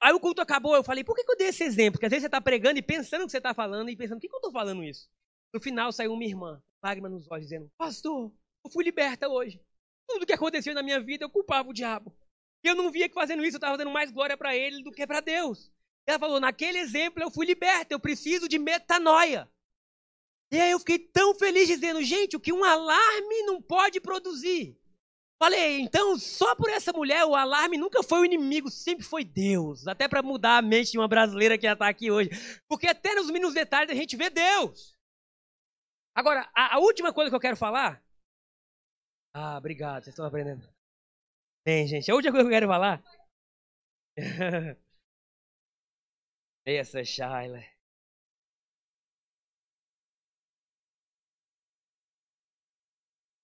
Aí 0.00 0.12
o 0.12 0.20
culto 0.20 0.40
acabou, 0.40 0.74
eu 0.74 0.84
falei, 0.84 1.02
por 1.02 1.14
que, 1.14 1.24
que 1.24 1.32
eu 1.32 1.36
dei 1.36 1.48
esse 1.48 1.64
exemplo? 1.64 1.92
Porque 1.92 2.06
às 2.06 2.10
vezes 2.10 2.22
você 2.22 2.28
está 2.28 2.40
pregando 2.40 2.78
e 2.78 2.82
pensando 2.82 3.24
que 3.24 3.32
você 3.32 3.38
está 3.38 3.52
falando 3.52 3.90
e 3.90 3.96
pensando, 3.96 4.16
por 4.16 4.22
que, 4.22 4.28
que 4.28 4.34
eu 4.34 4.38
estou 4.38 4.52
falando 4.52 4.84
isso? 4.84 5.08
No 5.52 5.60
final 5.60 5.92
saiu 5.92 6.12
uma 6.12 6.24
irmã, 6.24 6.62
lágrima 6.82 7.08
nos 7.08 7.30
olhos, 7.30 7.46
dizendo, 7.46 7.70
pastor, 7.76 8.32
eu 8.64 8.70
fui 8.70 8.84
liberta 8.84 9.28
hoje. 9.28 9.60
Tudo 10.06 10.26
que 10.26 10.32
aconteceu 10.32 10.74
na 10.74 10.82
minha 10.82 11.00
vida 11.00 11.24
eu 11.24 11.30
culpava 11.30 11.68
o 11.68 11.72
diabo. 11.72 12.14
E 12.64 12.68
eu 12.68 12.74
não 12.74 12.90
via 12.90 13.08
que 13.08 13.14
fazendo 13.14 13.44
isso 13.44 13.56
eu 13.56 13.58
estava 13.58 13.76
dando 13.76 13.90
mais 13.90 14.10
glória 14.10 14.36
para 14.36 14.56
ele 14.56 14.82
do 14.82 14.90
que 14.90 15.06
para 15.06 15.20
Deus. 15.20 15.70
Ela 16.06 16.18
falou: 16.18 16.40
naquele 16.40 16.78
exemplo 16.78 17.22
eu 17.22 17.30
fui 17.30 17.46
liberta, 17.46 17.94
eu 17.94 18.00
preciso 18.00 18.48
de 18.48 18.58
metanoia. 18.58 19.48
E 20.50 20.58
aí 20.58 20.70
eu 20.70 20.78
fiquei 20.78 20.98
tão 20.98 21.34
feliz 21.34 21.68
dizendo: 21.68 22.02
gente, 22.02 22.36
o 22.36 22.40
que 22.40 22.52
um 22.52 22.64
alarme 22.64 23.42
não 23.42 23.60
pode 23.60 24.00
produzir. 24.00 24.76
Falei, 25.40 25.80
então 25.80 26.18
só 26.18 26.56
por 26.56 26.68
essa 26.68 26.92
mulher 26.92 27.24
o 27.24 27.36
alarme 27.36 27.78
nunca 27.78 28.02
foi 28.02 28.20
o 28.20 28.24
inimigo, 28.24 28.70
sempre 28.70 29.04
foi 29.04 29.22
Deus. 29.22 29.86
Até 29.86 30.08
para 30.08 30.22
mudar 30.22 30.58
a 30.58 30.62
mente 30.62 30.90
de 30.90 30.98
uma 30.98 31.06
brasileira 31.06 31.56
que 31.56 31.66
já 31.66 31.74
está 31.74 31.88
aqui 31.88 32.10
hoje. 32.10 32.30
Porque 32.66 32.88
até 32.88 33.14
nos 33.14 33.30
mínimos 33.30 33.54
detalhes 33.54 33.90
a 33.90 33.94
gente 33.94 34.16
vê 34.16 34.30
Deus. 34.30 34.97
Agora, 36.14 36.50
a, 36.54 36.76
a 36.76 36.78
última 36.78 37.12
coisa 37.12 37.30
que 37.30 37.36
eu 37.36 37.40
quero 37.40 37.56
falar 37.56 38.02
ah, 39.40 39.56
obrigado, 39.58 40.02
vocês 40.04 40.12
estão 40.14 40.26
aprendendo. 40.26 40.68
Bem, 41.64 41.86
gente, 41.86 42.10
a 42.10 42.14
última 42.14 42.32
coisa 42.32 42.48
que 42.48 42.54
eu 42.54 42.56
quero 42.56 42.66
falar. 42.66 43.02
Essa 46.64 47.04
Shaila. 47.04 47.62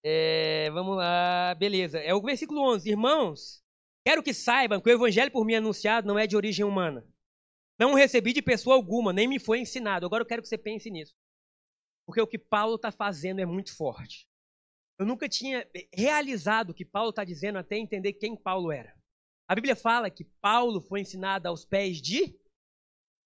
É, 0.03 0.71
vamos 0.71 0.97
lá, 0.97 1.55
beleza. 1.55 1.99
É 1.99 2.13
o 2.13 2.21
versículo 2.21 2.61
11. 2.61 2.91
Irmãos, 2.91 3.63
quero 4.05 4.23
que 4.23 4.35
saibam 4.35 4.81
que 4.81 4.91
o 4.91 4.93
evangelho 4.93 5.31
por 5.31 5.45
mim 5.47 5.55
anunciado 5.55 6.07
não 6.07 6.19
é 6.19 6.27
de 6.27 6.37
origem 6.37 6.65
humana. 6.65 7.07
Não 7.79 7.93
o 7.93 7.97
recebi 7.97 8.33
de 8.33 8.43
pessoa 8.43 8.77
alguma, 8.77 9.13
nem 9.13 9.27
me 9.29 9.39
foi 9.39 9.61
ensinado. 9.61 10.05
Agora 10.07 10.23
eu 10.23 10.27
quero 10.27 10.43
que 10.43 10.49
você 10.49 10.59
pense 10.59 10.91
nisso. 10.91 11.15
Porque 12.07 12.21
o 12.21 12.27
que 12.27 12.39
Paulo 12.39 12.77
está 12.77 12.93
fazendo 12.93 13.41
é 13.41 13.47
muito 13.47 13.75
forte. 13.75 14.29
Eu 14.99 15.07
nunca 15.07 15.29
tinha 15.29 15.69
realizado 15.93 16.71
o 16.71 16.75
que 16.75 16.85
Paulo 16.85 17.11
está 17.11 17.25
dizendo 17.25 17.59
até 17.59 17.77
entender 17.77 18.13
quem 18.13 18.37
Paulo 18.37 18.71
era. 18.71 18.95
A 19.49 19.55
Bíblia 19.55 19.75
fala 19.75 20.09
que 20.09 20.25
Paulo 20.41 20.81
foi 20.81 21.01
ensinado 21.01 21.49
aos 21.49 21.65
pés 21.65 22.01
de 22.01 22.39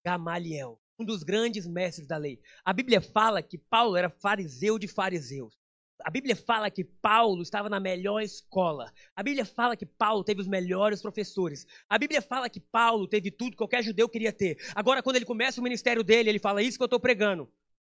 Gamaliel, 0.05 0.81
um 0.99 1.05
dos 1.05 1.23
grandes 1.23 1.67
mestres 1.67 2.07
da 2.07 2.17
lei. 2.17 2.41
A 2.65 2.73
Bíblia 2.73 3.01
fala 3.01 3.43
que 3.43 3.59
Paulo 3.59 3.97
era 3.97 4.09
fariseu 4.09 4.79
de 4.79 4.89
fariseus. 4.89 5.59
A 6.05 6.11
Bíblia 6.11 6.37
fala 6.37 6.71
que 6.71 6.85
Paulo 6.85 7.43
estava 7.43 7.69
na 7.69 7.81
melhor 7.81 8.21
escola. 8.23 8.93
A 9.15 9.23
Bíblia 9.23 9.45
fala 9.45 9.77
que 9.77 9.85
Paulo 9.85 10.23
teve 10.23 10.41
os 10.41 10.47
melhores 10.47 11.03
professores. 11.03 11.67
A 11.89 11.99
Bíblia 11.99 12.23
fala 12.23 12.49
que 12.49 12.61
Paulo 12.61 13.09
teve 13.09 13.31
tudo 13.31 13.51
que 13.51 13.57
qualquer 13.57 13.83
judeu 13.83 14.09
queria 14.09 14.33
ter. 14.33 14.57
Agora, 14.75 15.03
quando 15.03 15.17
ele 15.17 15.25
começa 15.25 15.61
o 15.61 15.65
ministério 15.65 16.05
dele, 16.05 16.31
ele 16.31 16.39
fala: 16.39 16.63
Isso 16.63 16.79
que 16.79 16.83
eu 16.83 16.87
estou 16.87 17.01
pregando. 17.01 17.53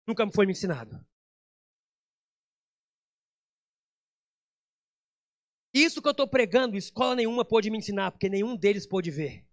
Nunca 0.10 0.28
foi 0.32 0.47
me 0.47 0.53
ensinado. 0.53 0.99
Isso 5.72 6.01
que 6.01 6.07
eu 6.07 6.14
estou 6.14 6.28
pregando, 6.28 6.76
escola 6.76 7.16
nenhuma 7.16 7.45
pôde 7.45 7.70
me 7.70 7.78
ensinar, 7.78 8.10
porque 8.10 8.28
nenhum 8.28 8.57
deles 8.57 8.88
pôde 8.88 9.12
ver. 9.12 9.45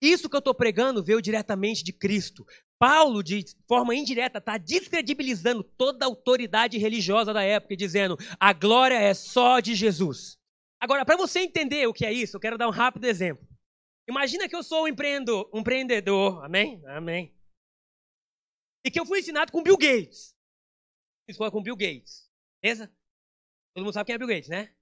Isso 0.00 0.30
que 0.30 0.34
eu 0.34 0.38
estou 0.38 0.54
pregando 0.54 1.04
veio 1.04 1.20
diretamente 1.20 1.84
de 1.84 1.92
Cristo. 1.92 2.46
Paulo, 2.78 3.22
de 3.22 3.44
forma 3.68 3.94
indireta, 3.94 4.38
está 4.38 4.56
descredibilizando 4.56 5.62
toda 5.62 6.06
a 6.06 6.08
autoridade 6.08 6.78
religiosa 6.78 7.34
da 7.34 7.42
época, 7.42 7.76
dizendo: 7.76 8.16
a 8.40 8.54
glória 8.54 8.98
é 8.98 9.12
só 9.12 9.60
de 9.60 9.74
Jesus. 9.74 10.38
Agora, 10.80 11.04
para 11.04 11.18
você 11.18 11.40
entender 11.40 11.86
o 11.86 11.92
que 11.92 12.06
é 12.06 12.12
isso, 12.14 12.38
eu 12.38 12.40
quero 12.40 12.56
dar 12.56 12.66
um 12.66 12.72
rápido 12.72 13.04
exemplo. 13.04 13.46
Imagina 14.08 14.48
que 14.48 14.56
eu 14.56 14.62
sou 14.62 14.84
um 14.84 14.88
um 14.88 15.58
empreendedor 15.60 16.42
amém? 16.42 16.82
Amém. 16.86 17.41
E 18.84 18.90
que 18.90 18.98
eu 18.98 19.06
fui 19.06 19.20
ensinado 19.20 19.52
com 19.52 19.62
Bill 19.62 19.76
Gates. 19.76 20.34
Escola 21.28 21.50
com 21.50 21.62
Bill 21.62 21.76
Gates, 21.76 22.28
beleza? 22.60 22.92
Todo 23.74 23.84
mundo 23.84 23.94
sabe 23.94 24.06
quem 24.06 24.14
é 24.14 24.18
Bill 24.18 24.28
Gates, 24.28 24.48
né? 24.48 24.72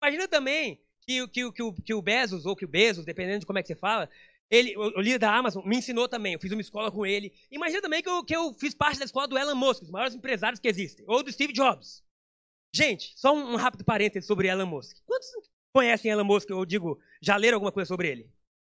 Imagina 0.00 0.28
também 0.28 0.80
que, 1.00 1.26
que, 1.28 1.52
que, 1.52 1.62
o, 1.62 1.72
que 1.72 1.94
o 1.94 2.02
Bezos, 2.02 2.46
ou 2.46 2.56
que 2.56 2.64
o 2.64 2.68
Bezos, 2.68 3.04
dependendo 3.04 3.40
de 3.40 3.46
como 3.46 3.58
é 3.58 3.62
que 3.62 3.68
você 3.68 3.74
fala, 3.74 4.08
ele, 4.50 4.76
o, 4.76 4.98
o 4.98 5.00
líder 5.00 5.18
da 5.18 5.34
Amazon, 5.34 5.66
me 5.66 5.76
ensinou 5.76 6.08
também. 6.08 6.34
Eu 6.34 6.40
fiz 6.40 6.52
uma 6.52 6.60
escola 6.60 6.90
com 6.90 7.04
ele. 7.04 7.32
Imagina 7.50 7.82
também 7.82 8.02
que 8.02 8.08
eu, 8.08 8.24
que 8.24 8.34
eu 8.36 8.52
fiz 8.54 8.74
parte 8.74 8.98
da 8.98 9.04
escola 9.04 9.26
do 9.26 9.36
Elon 9.36 9.54
Musk, 9.54 9.80
dos 9.80 9.90
maiores 9.90 10.14
empresários 10.14 10.60
que 10.60 10.68
existem. 10.68 11.04
Ou 11.08 11.22
do 11.22 11.32
Steve 11.32 11.52
Jobs. 11.52 12.04
Gente, 12.74 13.12
só 13.16 13.34
um, 13.34 13.54
um 13.54 13.56
rápido 13.56 13.84
parênteses 13.84 14.26
sobre 14.26 14.48
Elon 14.48 14.66
Musk. 14.66 14.98
Quantos 15.04 15.28
conhecem 15.72 16.10
Elon 16.10 16.24
Musk? 16.24 16.48
Eu 16.50 16.64
digo, 16.64 17.00
já 17.20 17.36
leram 17.36 17.56
alguma 17.56 17.72
coisa 17.72 17.88
sobre 17.88 18.08
ele? 18.08 18.30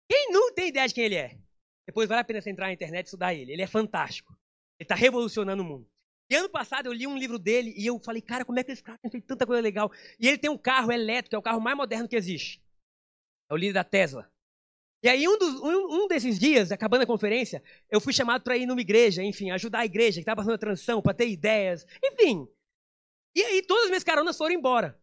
Quem 0.09 0.31
não 0.31 0.53
tem 0.53 0.69
ideia 0.69 0.87
de 0.87 0.93
quem 0.93 1.03
ele 1.03 1.15
é? 1.15 1.37
Depois 1.85 2.07
vale 2.07 2.21
a 2.21 2.23
pena 2.23 2.41
você 2.41 2.49
entrar 2.49 2.67
na 2.67 2.73
internet 2.73 3.05
e 3.05 3.07
estudar 3.07 3.33
ele. 3.33 3.51
Ele 3.51 3.61
é 3.61 3.67
fantástico. 3.67 4.36
Ele 4.79 4.85
está 4.85 4.95
revolucionando 4.95 5.63
o 5.63 5.65
mundo. 5.65 5.89
E 6.29 6.35
ano 6.35 6.49
passado 6.49 6.87
eu 6.87 6.93
li 6.93 7.07
um 7.07 7.17
livro 7.17 7.39
dele 7.39 7.73
e 7.77 7.85
eu 7.85 7.99
falei, 7.99 8.21
cara, 8.21 8.43
como 8.43 8.59
é 8.59 8.63
que 8.63 8.71
esse 8.71 8.83
cara 8.83 8.97
tem 8.97 9.09
feito 9.09 9.25
tanta 9.25 9.45
coisa 9.45 9.61
legal? 9.61 9.91
E 10.19 10.27
ele 10.27 10.37
tem 10.37 10.49
um 10.49 10.57
carro 10.57 10.91
elétrico, 10.91 11.35
é 11.35 11.39
o 11.39 11.41
carro 11.41 11.61
mais 11.61 11.77
moderno 11.77 12.07
que 12.07 12.15
existe. 12.15 12.61
É 13.49 13.53
o 13.53 13.57
líder 13.57 13.73
da 13.73 13.83
Tesla. 13.83 14.29
E 15.01 15.07
aí, 15.07 15.27
um, 15.27 15.37
dos, 15.37 15.61
um, 15.61 16.03
um 16.03 16.07
desses 16.07 16.39
dias, 16.39 16.71
acabando 16.71 17.03
a 17.03 17.07
conferência, 17.07 17.63
eu 17.89 18.01
fui 18.01 18.11
chamado 18.11 18.41
para 18.43 18.57
ir 18.57 18.65
numa 18.65 18.81
igreja, 18.81 19.23
enfim, 19.23 19.51
ajudar 19.51 19.79
a 19.79 19.85
igreja 19.85 20.15
que 20.15 20.21
estava 20.21 20.37
passando 20.37 20.55
a 20.55 20.57
transição, 20.57 21.01
para 21.01 21.13
ter 21.13 21.29
ideias, 21.29 21.85
enfim. 22.03 22.47
E 23.35 23.43
aí, 23.43 23.61
todas 23.61 23.83
as 23.83 23.89
minhas 23.89 24.03
caronas 24.03 24.35
foram 24.35 24.55
embora. 24.55 24.99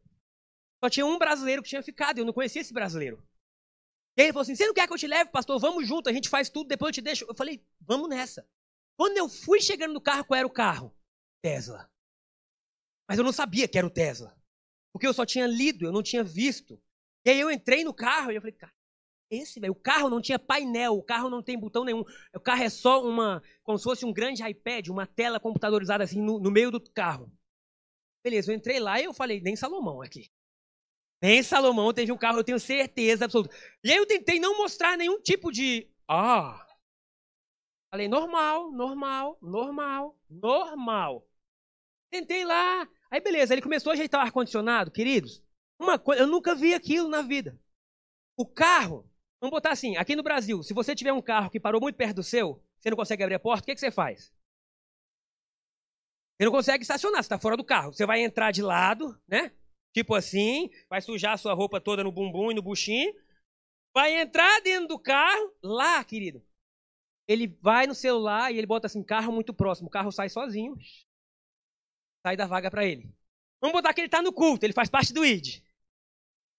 Só 0.83 0.91
tinha 0.91 1.07
um 1.07 1.17
brasileiro 1.17 1.63
que 1.63 1.69
tinha 1.69 1.83
ficado, 1.83 2.19
e 2.19 2.21
eu 2.21 2.27
não 2.27 2.33
conhecia 2.33 2.61
esse 2.61 2.75
brasileiro. 2.75 3.23
E 4.17 4.23
aí 4.23 4.27
ele 4.27 4.33
falou 4.33 4.43
assim: 4.43 4.55
Você 4.55 4.67
não 4.67 4.75
quer 4.75 4.87
que 4.87 4.93
eu 4.93 4.99
te 4.99 5.07
leve, 5.07 5.31
pastor? 5.31 5.59
Vamos 5.59 5.87
junto, 5.87 6.09
a 6.09 6.13
gente 6.13 6.29
faz 6.29 6.49
tudo, 6.49 6.69
depois 6.69 6.91
eu 6.91 6.95
te 6.95 7.01
deixo. 7.01 7.25
Eu 7.27 7.35
falei: 7.35 7.65
Vamos 7.81 8.09
nessa. 8.09 8.47
Quando 8.97 9.17
eu 9.19 9.29
fui 9.29 9.61
chegando 9.61 9.95
no 9.95 10.01
carro, 10.01 10.25
qual 10.25 10.39
era 10.39 10.47
o 10.47 10.53
carro? 10.53 10.95
Tesla. 11.43 11.91
Mas 13.09 13.19
eu 13.19 13.25
não 13.25 13.33
sabia 13.33 13.69
que 13.69 13.77
era 13.77 13.87
o 13.87 13.91
Tesla. 13.91 14.37
Porque 14.93 15.07
eu 15.07 15.13
só 15.13 15.27
tinha 15.27 15.47
lido, 15.47 15.85
eu 15.85 15.93
não 15.93 16.03
tinha 16.03 16.23
visto. 16.23 16.81
E 17.27 17.31
aí 17.31 17.41
eu 17.41 17.51
entrei 17.51 17.85
no 17.85 17.93
carro 17.93 18.31
e 18.31 18.37
eu 18.37 18.41
falei, 18.41 18.55
cara, 18.55 18.73
esse, 19.31 19.59
velho, 19.59 19.73
o 19.73 19.77
carro 19.77 20.09
não 20.09 20.21
tinha 20.21 20.39
painel, 20.39 20.95
o 20.95 21.03
carro 21.03 21.29
não 21.29 21.43
tem 21.43 21.59
botão 21.59 21.85
nenhum. 21.85 22.05
O 22.35 22.41
carro 22.41 22.63
é 22.63 22.69
só 22.69 23.03
uma, 23.05 23.43
como 23.63 23.79
se 23.79 23.85
fosse 23.85 24.05
um 24.05 24.13
grande 24.13 24.47
iPad, 24.49 24.89
uma 24.89 25.07
tela 25.07 25.41
computadorizada 25.41 26.05
assim 26.05 26.21
no, 26.21 26.39
no 26.39 26.51
meio 26.51 26.71
do 26.71 26.81
carro. 26.81 27.33
Beleza, 28.25 28.53
eu 28.53 28.57
entrei 28.57 28.79
lá 28.79 29.01
e 29.01 29.05
eu 29.05 29.13
falei, 29.13 29.41
nem 29.41 29.57
Salomão 29.57 30.01
aqui. 30.01 30.31
Nem 31.23 31.43
Salomão 31.43 31.93
teve 31.93 32.13
um 32.13 32.19
carro, 32.19 32.39
eu 32.39 32.45
tenho 32.45 32.61
certeza 32.61 33.25
absoluta. 33.25 33.55
E 33.83 33.91
aí 33.91 33.97
eu 33.97 34.07
tentei 34.07 34.39
não 34.39 34.57
mostrar 34.57 34.97
nenhum 34.97 35.21
tipo 35.21 35.51
de. 35.51 35.91
Ah! 36.09 36.64
Falei, 37.95 38.09
normal, 38.09 38.73
normal, 38.73 39.39
normal, 39.41 40.19
normal. 40.29 41.31
Tentei 42.11 42.45
lá. 42.45 42.89
Aí 43.09 43.21
beleza, 43.21 43.55
ele 43.55 43.63
começou 43.63 43.91
a 43.91 43.93
ajeitar 43.93 44.21
o 44.21 44.25
ar-condicionado, 44.25 44.91
queridos. 44.91 45.41
Uma 45.79 45.97
coisa, 45.97 46.23
eu 46.23 46.27
nunca 46.27 46.57
vi 46.57 46.75
aquilo 46.75 47.09
na 47.09 47.23
vida. 47.23 47.57
O 48.37 48.45
carro, 48.45 49.09
vamos 49.41 49.53
botar 49.53 49.71
assim, 49.71 49.97
aqui 49.97 50.17
no 50.17 50.25
Brasil, 50.25 50.61
se 50.65 50.75
você 50.75 50.93
tiver 50.93 51.13
um 51.13 51.23
carro 51.23 51.49
que 51.49 51.61
parou 51.61 51.81
muito 51.81 51.95
perto 51.95 52.17
do 52.17 52.25
seu, 52.25 52.61
você 52.81 52.91
não 52.91 52.97
consegue 52.97 53.23
abrir 53.23 53.37
a 53.37 53.39
porta, 53.39 53.63
o 53.63 53.67
que, 53.67 53.75
que 53.75 53.81
você 53.81 53.93
faz? 53.93 54.35
Você 56.37 56.47
não 56.47 56.51
consegue 56.51 56.83
estacionar, 56.83 57.23
você 57.23 57.27
está 57.27 57.39
fora 57.39 57.57
do 57.57 57.63
carro. 57.63 57.93
Você 57.93 58.05
vai 58.05 58.25
entrar 58.25 58.51
de 58.51 58.61
lado, 58.61 59.17
né? 59.29 59.53
Tipo 59.93 60.17
assim, 60.17 60.69
vai 60.91 61.01
sujar 61.01 61.35
a 61.35 61.39
sua 61.39 61.55
roupa 61.55 61.81
toda 61.81 62.03
no 62.03 62.11
bumbum 62.11 62.51
e 62.51 62.55
no 62.55 62.63
buchinho. 62.63 63.15
Vai 63.95 64.21
entrar 64.21 64.61
dentro 64.63 64.89
do 64.89 64.99
carro, 64.99 65.55
lá, 65.63 66.03
querido. 66.03 66.45
Ele 67.27 67.47
vai 67.61 67.87
no 67.87 67.95
celular 67.95 68.53
e 68.53 68.59
ele 68.59 68.67
bota 68.67 68.87
assim, 68.87 69.03
carro 69.03 69.33
muito 69.33 69.55
próximo. 69.55 69.89
O 69.89 69.91
carro 69.91 70.13
sai 70.13 70.29
sozinho. 70.29 70.77
Sai 72.27 72.37
da 72.37 72.47
vaga 72.47 72.71
para 72.71 72.85
ele. 72.85 73.15
Vamos 73.61 73.73
botar 73.73 73.95
que 73.95 74.01
ele 74.01 74.09
está 74.09 74.21
no 74.21 74.33
culto, 74.33 74.67
ele 74.67 74.73
faz 74.73 74.91
parte 74.91 75.13
do 75.13 75.25
ID. 75.25 75.63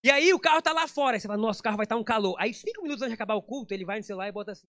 E 0.04 0.12
aí 0.12 0.34
o 0.34 0.40
carro 0.40 0.60
está 0.60 0.72
lá 0.72 0.88
fora. 0.88 1.16
Aí 1.16 1.20
você 1.20 1.28
fala, 1.28 1.40
nossa, 1.40 1.60
o 1.60 1.64
carro 1.64 1.78
vai 1.78 1.86
estar 1.86 1.96
tá 1.96 2.02
um 2.02 2.04
calor. 2.04 2.36
Aí 2.40 2.54
cinco 2.54 2.82
minutos 2.82 3.02
antes 3.02 3.12
de 3.12 3.16
acabar 3.16 3.36
o 3.36 3.42
culto, 3.42 3.74
ele 3.74 3.86
vai 3.86 3.98
no 3.98 4.04
celular 4.04 4.28
e 4.28 4.32
bota 4.32 4.52
assim, 4.52 4.68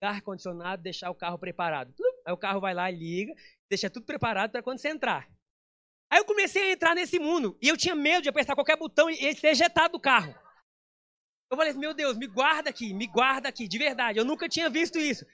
ar-condicionado, 0.00 0.82
deixar 0.82 1.10
o 1.10 1.14
carro 1.14 1.38
preparado. 1.38 1.94
Aí 2.26 2.32
o 2.32 2.36
carro 2.36 2.60
vai 2.60 2.74
lá 2.74 2.90
liga, 2.90 3.34
deixa 3.68 3.90
tudo 3.90 4.04
preparado 4.04 4.50
para 4.50 4.62
quando 4.62 4.78
você 4.78 4.88
entrar. 4.88 5.28
Aí 6.10 6.18
eu 6.18 6.24
comecei 6.24 6.62
a 6.62 6.72
entrar 6.72 6.94
nesse 6.94 7.18
mundo 7.18 7.56
e 7.60 7.68
eu 7.68 7.76
tinha 7.76 7.94
medo 7.94 8.22
de 8.22 8.28
apertar 8.28 8.54
qualquer 8.54 8.76
botão 8.76 9.08
e 9.08 9.34
ser 9.34 9.48
ejetado 9.48 9.92
do 9.92 10.00
carro. 10.00 10.34
Eu 11.52 11.56
falei, 11.58 11.74
meu 11.74 11.92
Deus, 11.92 12.16
me 12.16 12.26
guarda 12.26 12.70
aqui, 12.70 12.94
me 12.94 13.06
guarda 13.06 13.46
aqui, 13.46 13.68
de 13.68 13.76
verdade. 13.76 14.18
Eu 14.18 14.24
nunca 14.24 14.48
tinha 14.48 14.70
visto 14.70 14.98
isso. 14.98 15.26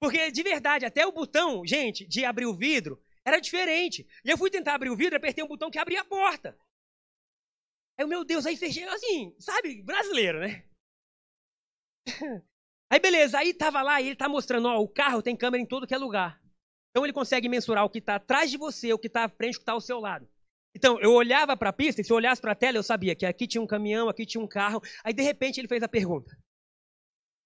Porque, 0.00 0.30
de 0.30 0.42
verdade, 0.44 0.86
até 0.86 1.04
o 1.04 1.10
botão, 1.10 1.66
gente, 1.66 2.06
de 2.06 2.24
abrir 2.24 2.46
o 2.46 2.56
vidro, 2.56 3.02
era 3.24 3.40
diferente. 3.40 4.06
E 4.24 4.30
eu 4.30 4.38
fui 4.38 4.48
tentar 4.48 4.76
abrir 4.76 4.90
o 4.90 4.96
vidro, 4.96 5.16
apertei 5.16 5.42
um 5.42 5.48
botão 5.48 5.72
que 5.72 5.78
abria 5.78 6.02
a 6.02 6.04
porta. 6.04 6.56
Aí, 7.98 8.06
meu 8.06 8.24
Deus, 8.24 8.46
aí 8.46 8.56
fechei, 8.56 8.84
assim, 8.84 9.34
sabe, 9.40 9.82
brasileiro, 9.82 10.38
né? 10.38 10.64
Aí 12.92 13.00
beleza, 13.00 13.38
aí 13.38 13.52
tava 13.52 13.82
lá 13.82 14.00
e 14.00 14.08
ele 14.08 14.14
tá 14.14 14.28
mostrando, 14.28 14.68
ó, 14.68 14.78
o 14.78 14.86
carro 14.86 15.22
tem 15.22 15.34
câmera 15.34 15.60
em 15.60 15.66
todo 15.66 15.86
que 15.86 15.94
é 15.94 15.98
lugar. 15.98 16.40
Então 16.90 17.04
ele 17.04 17.14
consegue 17.14 17.48
mensurar 17.48 17.84
o 17.84 17.90
que 17.90 17.98
está 17.98 18.16
atrás 18.16 18.50
de 18.52 18.56
você, 18.56 18.92
o 18.92 18.98
que 18.98 19.08
está 19.08 19.24
à 19.24 19.28
frente, 19.28 19.54
o 19.54 19.58
que 19.58 19.62
está 19.62 19.72
ao 19.72 19.80
seu 19.80 19.98
lado. 19.98 20.28
Então 20.74 21.00
eu 21.00 21.12
olhava 21.12 21.56
para 21.56 21.70
a 21.70 21.72
pista 21.72 22.00
e 22.00 22.04
se 22.04 22.12
eu 22.12 22.16
olhasse 22.16 22.40
para 22.40 22.52
a 22.52 22.56
tela 22.56 22.76
eu 22.76 22.82
sabia 22.82 23.14
que 23.14 23.24
aqui 23.24 23.46
tinha 23.46 23.62
um 23.62 23.66
caminhão, 23.66 24.08
aqui 24.08 24.26
tinha 24.26 24.42
um 24.42 24.48
carro. 24.48 24.82
Aí 25.04 25.12
de 25.12 25.22
repente 25.22 25.60
ele 25.60 25.68
fez 25.68 25.82
a 25.82 25.88
pergunta: 25.88 26.36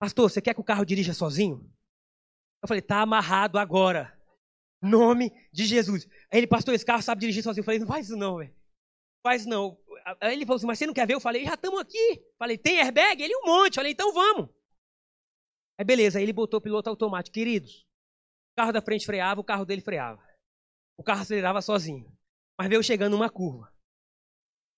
Pastor, 0.00 0.30
você 0.30 0.40
quer 0.40 0.54
que 0.54 0.60
o 0.60 0.64
carro 0.64 0.84
dirija 0.84 1.12
sozinho? 1.12 1.70
Eu 2.62 2.68
falei: 2.68 2.82
Tá 2.82 3.02
amarrado 3.02 3.58
agora. 3.58 4.16
Nome 4.80 5.30
de 5.52 5.66
Jesus. 5.66 6.06
Aí 6.32 6.38
ele, 6.38 6.46
pastor, 6.46 6.72
esse 6.72 6.86
carro 6.86 7.02
sabe 7.02 7.20
dirigir 7.20 7.42
sozinho. 7.42 7.60
Eu 7.62 7.64
falei: 7.64 7.80
Não 7.80 7.86
faz 7.86 8.06
isso 8.06 8.16
não, 8.16 8.38
velho. 8.38 8.54
Faz 9.22 9.44
não. 9.44 9.76
Aí 10.20 10.32
ele 10.32 10.46
falou 10.46 10.56
assim: 10.56 10.66
Mas 10.66 10.78
você 10.78 10.86
não 10.86 10.94
quer 10.94 11.06
ver? 11.06 11.14
Eu 11.14 11.20
falei: 11.20 11.44
Já 11.44 11.54
estamos 11.54 11.80
aqui. 11.80 12.24
Falei: 12.38 12.56
Tem 12.56 12.80
airbag? 12.80 13.22
Ele 13.22 13.36
um 13.36 13.46
monte. 13.46 13.76
Eu 13.76 13.80
falei: 13.80 13.92
Então 13.92 14.12
vamos. 14.12 14.48
Aí 15.78 15.84
beleza, 15.84 16.18
aí 16.18 16.24
ele 16.24 16.32
botou 16.32 16.58
o 16.58 16.62
piloto 16.62 16.88
automático. 16.90 17.34
Queridos, 17.34 17.84
o 18.52 18.56
carro 18.56 18.72
da 18.72 18.82
frente 18.82 19.06
freava, 19.06 19.40
o 19.40 19.44
carro 19.44 19.64
dele 19.64 19.80
freava. 19.80 20.22
O 20.96 21.04
carro 21.04 21.22
acelerava 21.22 21.62
sozinho. 21.62 22.17
Mas 22.58 22.68
veio 22.68 22.82
chegando 22.82 23.14
uma 23.14 23.30
curva. 23.30 23.72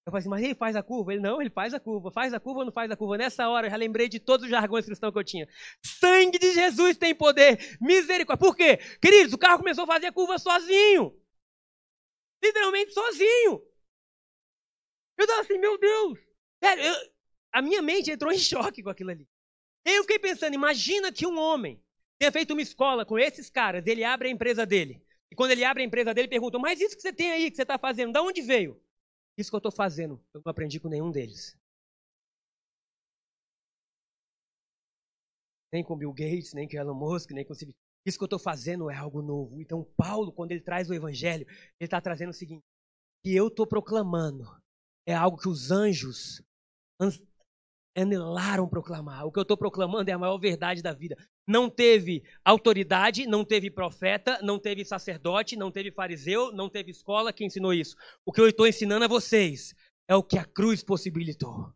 Eu 0.07 0.13
falei 0.13 0.21
assim, 0.21 0.29
mas 0.29 0.43
ele 0.43 0.55
faz 0.55 0.77
a 0.77 0.83
curva? 0.83 1.13
Ele, 1.13 1.23
não, 1.23 1.41
ele 1.41 1.51
faz 1.51 1.73
a 1.73 1.81
curva. 1.81 2.11
Faz 2.11 2.35
a 2.35 2.41
curva 2.41 2.61
ou 2.61 2.65
não 2.67 2.73
faz 2.73 2.91
a 2.91 2.97
curva? 2.97 3.17
Nessa 3.17 3.49
hora 3.49 3.67
eu 3.67 3.71
já 3.71 3.77
lembrei 3.77 4.09
de 4.09 4.19
todos 4.19 4.45
os 4.45 4.51
jargões 4.51 4.85
cristãos 4.85 5.13
que 5.13 5.19
eu 5.19 5.25
tinha. 5.25 5.49
Sangue 5.85 6.39
de 6.39 6.53
Jesus 6.53 6.97
tem 6.97 7.15
poder. 7.15 7.79
Misericórdia. 7.81 8.47
Por 8.47 8.57
quê? 8.57 8.79
Queridos, 9.01 9.33
o 9.33 9.39
carro 9.39 9.59
começou 9.59 9.85
a 9.85 9.87
fazer 9.87 10.07
a 10.07 10.13
curva 10.13 10.39
sozinho. 10.39 11.17
Literalmente 12.43 12.93
sozinho. 12.93 13.63
Eu 15.17 15.27
tava 15.27 15.43
assim, 15.43 15.59
meu 15.59 15.79
Deus. 15.79 16.19
Sério, 16.63 16.83
eu, 16.83 16.95
a 17.53 17.63
minha 17.63 17.83
mente 17.83 18.11
entrou 18.11 18.33
em 18.33 18.39
choque 18.39 18.83
com 18.83 18.91
aquilo 18.91 19.11
ali. 19.11 19.29
Eu 19.85 20.03
fiquei 20.03 20.19
pensando, 20.19 20.55
imagina 20.55 21.13
que 21.13 21.27
um 21.27 21.39
homem 21.39 21.83
tenha 22.19 22.33
feito 22.33 22.53
uma 22.53 22.63
escola 22.63 23.05
com 23.07 23.19
esses 23.19 23.49
caras, 23.49 23.87
ele 23.87 24.05
abre 24.05 24.29
a 24.29 24.31
empresa 24.31 24.67
dele. 24.67 25.03
E 25.31 25.37
quando 25.37 25.53
ele 25.53 25.65
abre 25.65 25.83
a 25.83 25.87
empresa 25.87 26.13
dele, 26.13 26.29
pergunta, 26.29 26.59
mas 26.59 26.81
isso 26.81 26.97
que 26.97 27.03
você 27.03 27.13
tem 27.13 27.31
aí, 27.31 27.51
que 27.51 27.57
você 27.57 27.63
está 27.63 27.79
fazendo, 27.79 28.13
de 28.13 28.19
onde 28.19 28.43
veio? 28.43 28.81
Isso 29.39 29.51
que 29.51 29.55
eu 29.55 29.59
estou 29.59 29.73
fazendo, 29.73 30.23
eu 30.35 30.43
não 30.45 30.51
aprendi 30.51 30.81
com 30.81 30.89
nenhum 30.89 31.11
deles. 31.11 31.57
Nem 35.73 35.85
com 35.85 35.97
Bill 35.97 36.13
Gates, 36.13 36.53
nem 36.53 36.69
com 36.69 36.77
Elon 36.77 36.95
Musk, 36.95 37.31
nem 37.31 37.45
com. 37.45 37.55
Isso 37.55 38.19
que 38.19 38.25
eu 38.25 38.27
estou 38.27 38.39
fazendo 38.41 38.91
é 38.91 38.97
algo 38.97 39.23
novo. 39.23 39.61
Então, 39.61 39.85
Paulo, 39.97 40.33
quando 40.33 40.51
ele 40.51 40.61
traz 40.61 40.91
o 40.91 40.95
evangelho, 40.95 41.47
ele 41.49 41.87
está 41.87 42.01
trazendo 42.01 42.31
o 42.31 42.35
seguinte: 42.35 42.65
que 43.25 43.35
eu 43.35 43.49
estou 43.49 43.67
proclamando 43.67 44.45
é 45.07 45.15
algo 45.15 45.39
que 45.39 45.49
os 45.49 45.71
anjos 45.71 46.43
anelaram 47.97 48.69
proclamar. 48.69 49.27
O 49.27 49.33
que 49.33 49.39
eu 49.39 49.43
estou 49.43 49.57
proclamando 49.57 50.11
é 50.11 50.13
a 50.13 50.19
maior 50.19 50.39
verdade 50.39 50.83
da 50.83 50.93
vida. 50.93 51.17
Não 51.51 51.69
teve 51.69 52.23
autoridade, 52.45 53.27
não 53.27 53.45
teve 53.45 53.73
profeta, 53.73 54.39
não 54.41 54.57
teve 54.57 54.85
sacerdote, 54.85 55.57
não 55.57 55.69
teve 55.69 55.91
fariseu, 55.91 56.53
não 56.53 56.69
teve 56.69 56.93
escola 56.93 57.33
que 57.33 57.45
ensinou 57.45 57.75
isso. 57.75 57.97
O 58.25 58.31
que 58.31 58.41
eu 58.41 58.47
estou 58.47 58.69
ensinando 58.69 59.05
a 59.05 59.09
vocês 59.09 59.75
é 60.07 60.15
o 60.15 60.23
que 60.23 60.39
a 60.39 60.45
cruz 60.45 60.85
possibilitou. 60.85 61.75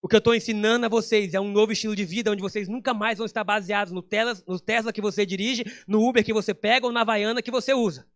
O 0.00 0.06
que 0.06 0.14
eu 0.14 0.18
estou 0.18 0.32
ensinando 0.32 0.86
a 0.86 0.88
vocês 0.88 1.34
é 1.34 1.40
um 1.40 1.50
novo 1.50 1.72
estilo 1.72 1.96
de 1.96 2.04
vida 2.04 2.30
onde 2.30 2.40
vocês 2.40 2.68
nunca 2.68 2.94
mais 2.94 3.18
vão 3.18 3.26
estar 3.26 3.42
baseados 3.42 3.92
no 3.92 4.00
Tesla, 4.00 4.40
no 4.46 4.60
Tesla 4.60 4.92
que 4.92 5.00
você 5.00 5.26
dirige, 5.26 5.64
no 5.84 6.08
Uber 6.08 6.24
que 6.24 6.32
você 6.32 6.54
pega 6.54 6.86
ou 6.86 6.92
na 6.92 7.00
Havaiana 7.00 7.42
que 7.42 7.50
você 7.50 7.74
usa. 7.74 8.08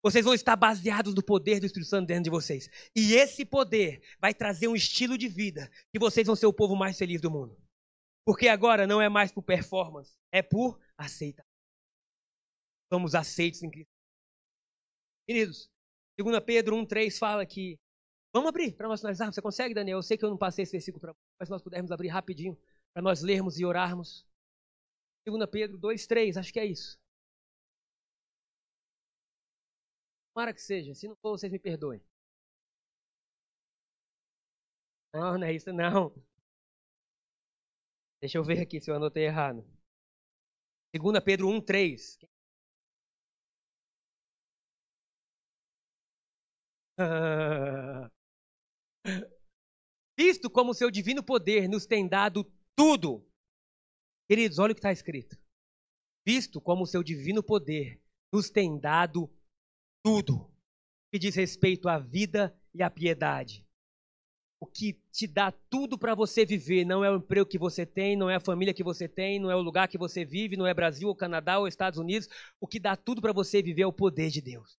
Vocês 0.00 0.24
vão 0.24 0.34
estar 0.34 0.54
baseados 0.54 1.12
no 1.12 1.24
poder 1.24 1.58
do 1.58 1.66
Espírito 1.66 1.88
Santo 1.88 2.06
dentro 2.06 2.22
de 2.22 2.30
vocês. 2.30 2.70
E 2.94 3.14
esse 3.14 3.44
poder 3.44 4.00
vai 4.20 4.32
trazer 4.32 4.68
um 4.68 4.76
estilo 4.76 5.18
de 5.18 5.26
vida 5.26 5.68
que 5.92 5.98
vocês 5.98 6.24
vão 6.24 6.36
ser 6.36 6.46
o 6.46 6.52
povo 6.52 6.76
mais 6.76 6.96
feliz 6.96 7.20
do 7.20 7.32
mundo. 7.32 7.65
Porque 8.26 8.48
agora 8.48 8.88
não 8.88 9.00
é 9.00 9.08
mais 9.08 9.30
por 9.30 9.42
performance, 9.42 10.18
é 10.32 10.42
por 10.42 10.80
aceitação. 10.98 11.48
Somos 12.92 13.14
aceitos 13.14 13.62
em 13.62 13.70
Cristo. 13.70 13.92
Queridos, 15.28 15.70
2 16.18 16.40
Pedro 16.44 16.76
1,3 16.76 17.16
fala 17.18 17.46
que. 17.46 17.78
Vamos 18.34 18.48
abrir 18.48 18.72
para 18.76 18.88
nós 18.88 19.00
finalizarmos. 19.00 19.34
Você 19.34 19.40
consegue, 19.42 19.74
Daniel? 19.74 19.98
Eu 19.98 20.02
sei 20.02 20.18
que 20.18 20.24
eu 20.24 20.30
não 20.30 20.36
passei 20.36 20.64
esse 20.64 20.72
versículo 20.72 21.00
para 21.00 21.14
mas 21.38 21.48
nós 21.48 21.62
pudermos 21.62 21.92
abrir 21.92 22.08
rapidinho 22.08 22.58
para 22.92 23.02
nós 23.02 23.22
lermos 23.22 23.58
e 23.60 23.64
orarmos. 23.64 24.26
2 25.24 25.48
Pedro 25.50 25.78
2,3, 25.78 26.36
acho 26.36 26.52
que 26.52 26.60
é 26.60 26.66
isso. 26.66 26.98
Tomara 30.34 30.52
que 30.52 30.60
seja. 30.62 30.94
Se 30.94 31.06
não 31.06 31.16
for, 31.16 31.38
vocês 31.38 31.52
me 31.52 31.58
perdoem. 31.58 32.00
Não, 35.12 35.38
não 35.38 35.46
é 35.46 35.52
isso 35.52 35.72
não. 35.72 36.12
Deixa 38.20 38.38
eu 38.38 38.44
ver 38.44 38.60
aqui 38.60 38.80
se 38.80 38.90
eu 38.90 38.96
anotei 38.96 39.24
errado. 39.24 39.64
2 40.94 41.22
Pedro 41.24 41.48
1, 41.48 41.60
3. 41.60 42.18
Visto 50.18 50.48
como 50.48 50.70
o 50.70 50.74
seu 50.74 50.90
divino 50.90 51.22
poder 51.22 51.68
nos 51.68 51.84
tem 51.86 52.08
dado 52.08 52.50
tudo. 52.74 53.22
Queridos, 54.28 54.58
olha 54.58 54.72
o 54.72 54.74
que 54.74 54.78
está 54.80 54.90
escrito. 54.90 55.36
Visto 56.26 56.60
como 56.60 56.84
o 56.84 56.86
seu 56.86 57.02
divino 57.02 57.42
poder 57.42 58.02
nos 58.32 58.48
tem 58.50 58.80
dado 58.80 59.30
tudo 60.02 60.50
que 61.12 61.18
diz 61.18 61.34
respeito 61.34 61.88
à 61.88 61.98
vida 61.98 62.58
e 62.74 62.82
à 62.82 62.90
piedade. 62.90 63.65
O 64.58 64.66
que 64.66 64.94
te 65.12 65.26
dá 65.26 65.52
tudo 65.52 65.98
para 65.98 66.14
você 66.14 66.44
viver 66.46 66.84
não 66.84 67.04
é 67.04 67.10
o 67.10 67.16
emprego 67.16 67.48
que 67.48 67.58
você 67.58 67.84
tem, 67.84 68.16
não 68.16 68.30
é 68.30 68.36
a 68.36 68.40
família 68.40 68.72
que 68.72 68.82
você 68.82 69.06
tem, 69.06 69.38
não 69.38 69.50
é 69.50 69.56
o 69.56 69.60
lugar 69.60 69.86
que 69.86 69.98
você 69.98 70.24
vive, 70.24 70.56
não 70.56 70.66
é 70.66 70.72
Brasil 70.72 71.08
ou 71.08 71.14
Canadá 71.14 71.58
ou 71.58 71.68
Estados 71.68 71.98
Unidos. 71.98 72.28
O 72.58 72.66
que 72.66 72.80
dá 72.80 72.96
tudo 72.96 73.20
para 73.20 73.32
você 73.32 73.62
viver 73.62 73.82
é 73.82 73.86
o 73.86 73.92
poder 73.92 74.30
de 74.30 74.40
Deus. 74.40 74.78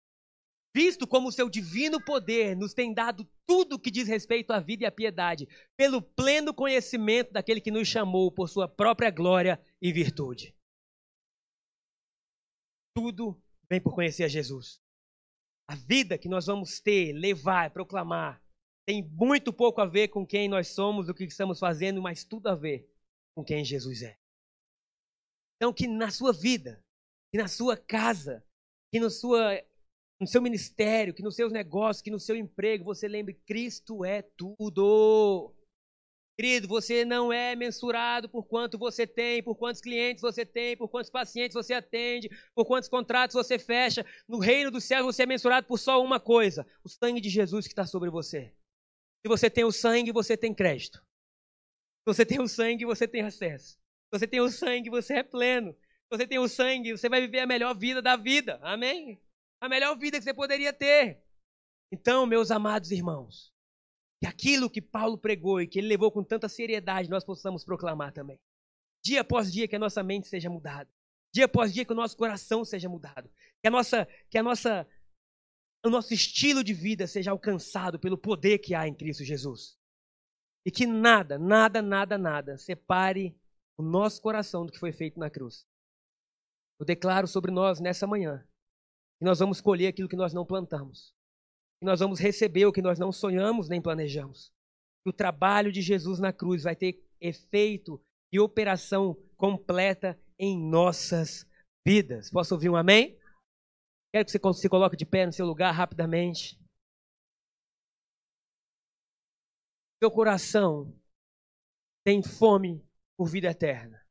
Visto 0.75 1.07
como 1.07 1.30
o 1.30 1.32
seu 1.32 1.49
divino 1.49 2.03
poder 2.03 2.55
nos 2.55 2.73
tem 2.73 2.93
dado 2.93 3.28
tudo 3.45 3.80
que 3.80 3.89
diz 3.89 4.07
respeito 4.07 4.51
à 4.51 4.59
vida 4.59 4.84
e 4.84 4.86
à 4.88 4.91
piedade, 4.91 5.47
pelo 5.75 6.01
pleno 6.01 6.53
conhecimento 6.53 7.34
daquele 7.34 7.61
que 7.61 7.71
nos 7.71 7.88
chamou 7.88 8.32
por 8.32 8.49
sua 8.49 8.67
própria 8.67 9.09
glória 9.09 9.59
e 9.82 9.91
virtude. 9.91 10.55
Tudo 12.95 13.39
vem 13.69 13.80
por 13.82 13.93
conhecer 13.93 14.23
a 14.23 14.28
Jesus. 14.28 14.80
A 15.67 15.75
vida 15.75 16.17
que 16.17 16.30
nós 16.30 16.45
vamos 16.45 16.80
ter, 16.80 17.13
levar, 17.13 17.71
proclamar, 17.71 18.41
tem 18.88 19.04
muito 19.04 19.52
pouco 19.52 19.82
a 19.82 19.86
ver 19.86 20.08
com 20.08 20.26
quem 20.26 20.48
nós 20.48 20.70
somos, 20.70 21.10
o 21.10 21.14
que 21.14 21.26
estamos 21.26 21.60
fazendo, 21.60 22.02
mas 22.02 22.24
tudo 22.24 22.48
a 22.48 22.56
ver 22.56 22.90
com 23.36 23.44
quem 23.44 23.66
Jesus 23.66 24.02
é. 24.02 24.18
Então, 25.58 25.74
que 25.74 25.88
na 25.88 26.10
sua 26.10 26.32
vida, 26.32 26.82
que 27.30 27.38
na 27.38 27.50
sua 27.50 27.76
casa, 27.76 28.42
que 28.90 29.00
na 29.00 29.10
sua 29.10 29.62
no 30.20 30.26
seu 30.26 30.42
ministério, 30.42 31.14
que 31.14 31.22
nos 31.22 31.36
seus 31.36 31.52
negócios, 31.52 32.02
que 32.02 32.10
no 32.10 32.20
seu 32.20 32.36
emprego, 32.36 32.86
você 32.86 33.10
lembre: 33.10 33.34
Cristo 33.46 34.06
é 34.06 34.22
tudo. 34.22 35.54
Querido, 36.40 36.68
você 36.68 37.04
não 37.04 37.34
é 37.34 37.56
mensurado 37.56 38.30
por 38.30 38.46
quanto 38.46 38.78
você 38.78 39.06
tem, 39.06 39.44
por 39.44 39.56
quantos 39.56 39.82
clientes 39.82 40.22
você 40.22 40.46
tem, 40.46 40.78
por 40.78 40.88
quantos 40.88 41.10
pacientes 41.10 41.56
você 41.56 41.74
atende, 41.74 42.30
por 42.56 42.64
quantos 42.64 42.88
contratos 42.88 43.34
você 43.34 43.60
fecha. 43.60 44.06
No 44.28 44.40
reino 44.40 44.72
do 44.72 44.80
céu 44.80 45.04
você 45.04 45.24
é 45.24 45.26
mensurado 45.26 45.68
por 45.68 45.78
só 45.78 46.02
uma 46.02 46.22
coisa: 46.22 46.66
o 46.86 46.90
sangue 46.90 47.20
de 47.20 47.30
Jesus 47.30 47.68
que 47.68 47.74
está 47.74 47.86
sobre 47.86 48.10
você. 48.10 48.54
Se 49.22 49.28
você 49.28 49.49
tem 49.49 49.63
o 49.63 49.72
sangue, 49.72 50.11
você 50.11 50.38
tem 50.38 50.53
crédito. 50.53 50.99
Se 50.99 52.13
você 52.13 52.26
tem 52.26 52.39
o 52.39 52.47
sangue, 52.47 52.86
você 52.86 53.07
tem 53.07 53.22
acesso. 53.22 53.74
Se 53.74 54.20
você 54.20 54.28
tem 54.28 54.39
o 54.39 54.49
sangue, 54.49 54.89
você 54.89 55.15
é 55.15 55.24
pleno. 55.24 55.74
Se 55.74 56.18
você 56.18 56.28
tem 56.28 56.39
o 56.39 56.47
sangue, 56.47 56.91
você 56.91 57.09
vai 57.09 57.20
viver 57.20 57.39
a 57.39 57.47
melhor 57.47 57.78
vida 57.78 58.01
da 58.01 58.15
vida. 58.15 58.59
Amém? 58.61 59.22
A 59.59 59.68
melhor 59.68 59.97
vida 59.97 60.18
que 60.18 60.24
você 60.24 60.34
poderia 60.34 60.72
ter. 60.72 61.22
Então, 61.91 62.26
meus 62.26 62.51
amados 62.51 62.91
irmãos, 62.91 63.51
que 64.20 64.28
aquilo 64.28 64.70
que 64.70 64.82
Paulo 64.82 65.18
pregou 65.18 65.61
e 65.61 65.68
que 65.68 65.80
ele 65.80 65.88
levou 65.88 66.11
com 66.11 66.24
tanta 66.24 66.47
seriedade, 66.47 67.09
nós 67.09 67.24
possamos 67.24 67.63
proclamar 67.65 68.11
também. 68.13 68.39
Dia 69.03 69.22
após 69.22 69.51
dia 69.51 69.68
que 69.68 69.76
a 69.76 69.80
nossa 69.80 70.01
mente 70.01 70.28
seja 70.28 70.49
mudada. 70.49 70.89
Dia 71.34 71.45
após 71.45 71.74
dia 71.74 71.86
que 71.86 71.93
o 71.93 71.95
nosso 71.95 72.18
coração 72.18 72.65
seja 72.65 72.89
mudado. 72.89 73.30
Que 73.61 73.68
a 73.68 73.72
nossa, 73.72 74.07
que 74.30 74.38
a 74.38 74.43
nossa, 74.43 74.88
o 75.86 75.89
nosso 75.89 76.13
estilo 76.13 76.63
de 76.63 76.73
vida 76.73 77.07
seja 77.07 77.32
alcançado 77.32 77.99
pelo 77.99 78.17
poder 78.17 78.59
que 78.59 78.75
há 78.75 78.88
em 78.88 78.93
Cristo 78.93 79.23
Jesus. 79.23 79.78
E 80.65 80.71
que 80.71 80.86
nada, 80.86 81.38
nada, 81.39 81.82
nada, 81.82 82.17
nada 82.17 82.57
separe 82.57 83.39
o 83.78 83.84
nosso 83.84 84.21
coração 84.21 84.65
do 84.65 84.71
que 84.71 84.80
foi 84.80 84.91
feito 84.91 85.19
na 85.19 85.30
cruz. 85.30 85.65
Eu 86.80 86.86
declaro 86.86 87.28
sobre 87.28 87.51
nós 87.51 87.80
nessa 87.80 88.05
manhã 88.05 88.45
que 89.19 89.25
nós 89.25 89.39
vamos 89.39 89.61
colher 89.61 89.88
aquilo 89.88 90.09
que 90.09 90.15
nós 90.15 90.34
não 90.34 90.45
plantamos 90.45 91.15
que 91.80 91.86
nós 91.86 91.99
vamos 91.99 92.19
receber 92.19 92.65
o 92.65 92.71
que 92.71 92.82
nós 92.82 92.97
não 92.97 93.11
sonhamos 93.11 93.69
nem 93.69 93.82
planejamos. 93.82 94.51
O 95.05 95.13
trabalho 95.13 95.71
de 95.71 95.82
Jesus 95.82 96.19
na 96.19 96.34
cruz 96.34 96.63
vai 96.63 96.75
ter 96.75 97.03
efeito 97.21 98.01
e 98.32 98.39
operação 98.39 99.15
completa 99.38 100.19
em 100.39 100.57
nossas 100.57 101.45
vidas. 101.86 102.30
Posso 102.30 102.53
ouvir 102.55 102.69
um 102.69 102.75
amém? 102.75 103.17
Quero 104.18 104.26
que 104.26 104.32
você 104.32 104.61
se 104.61 104.68
coloque 104.70 104.97
de 104.97 105.05
pé 105.05 105.28
no 105.28 105.32
seu 105.32 105.45
lugar 105.45 105.72
rapidamente. 105.72 106.59
Seu 110.01 110.09
coração 110.09 110.91
tem 112.03 112.24
fome 112.24 112.84
por 113.15 113.30
vida 113.30 113.49
eterna. 113.49 114.03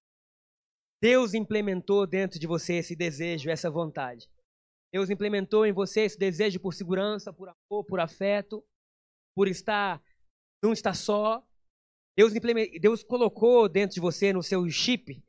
Deus 1.02 1.34
implementou 1.34 2.06
dentro 2.06 2.38
de 2.38 2.46
você 2.46 2.74
esse 2.74 2.94
desejo, 2.94 3.50
essa 3.50 3.68
vontade. 3.68 4.30
Deus 4.92 5.10
implementou 5.10 5.66
em 5.66 5.72
você 5.72 6.02
esse 6.02 6.16
desejo 6.16 6.60
por 6.60 6.72
segurança, 6.72 7.32
por 7.32 7.48
amor, 7.48 7.84
por 7.84 7.98
afeto, 7.98 8.64
por 9.34 9.48
estar, 9.48 10.00
não 10.62 10.72
estar 10.72 10.94
só. 10.94 11.44
Deus, 12.16 12.32
Deus 12.80 13.02
colocou 13.02 13.68
dentro 13.68 13.96
de 13.96 14.00
você, 14.00 14.32
no 14.32 14.40
seu 14.40 14.70
chip, 14.70 15.20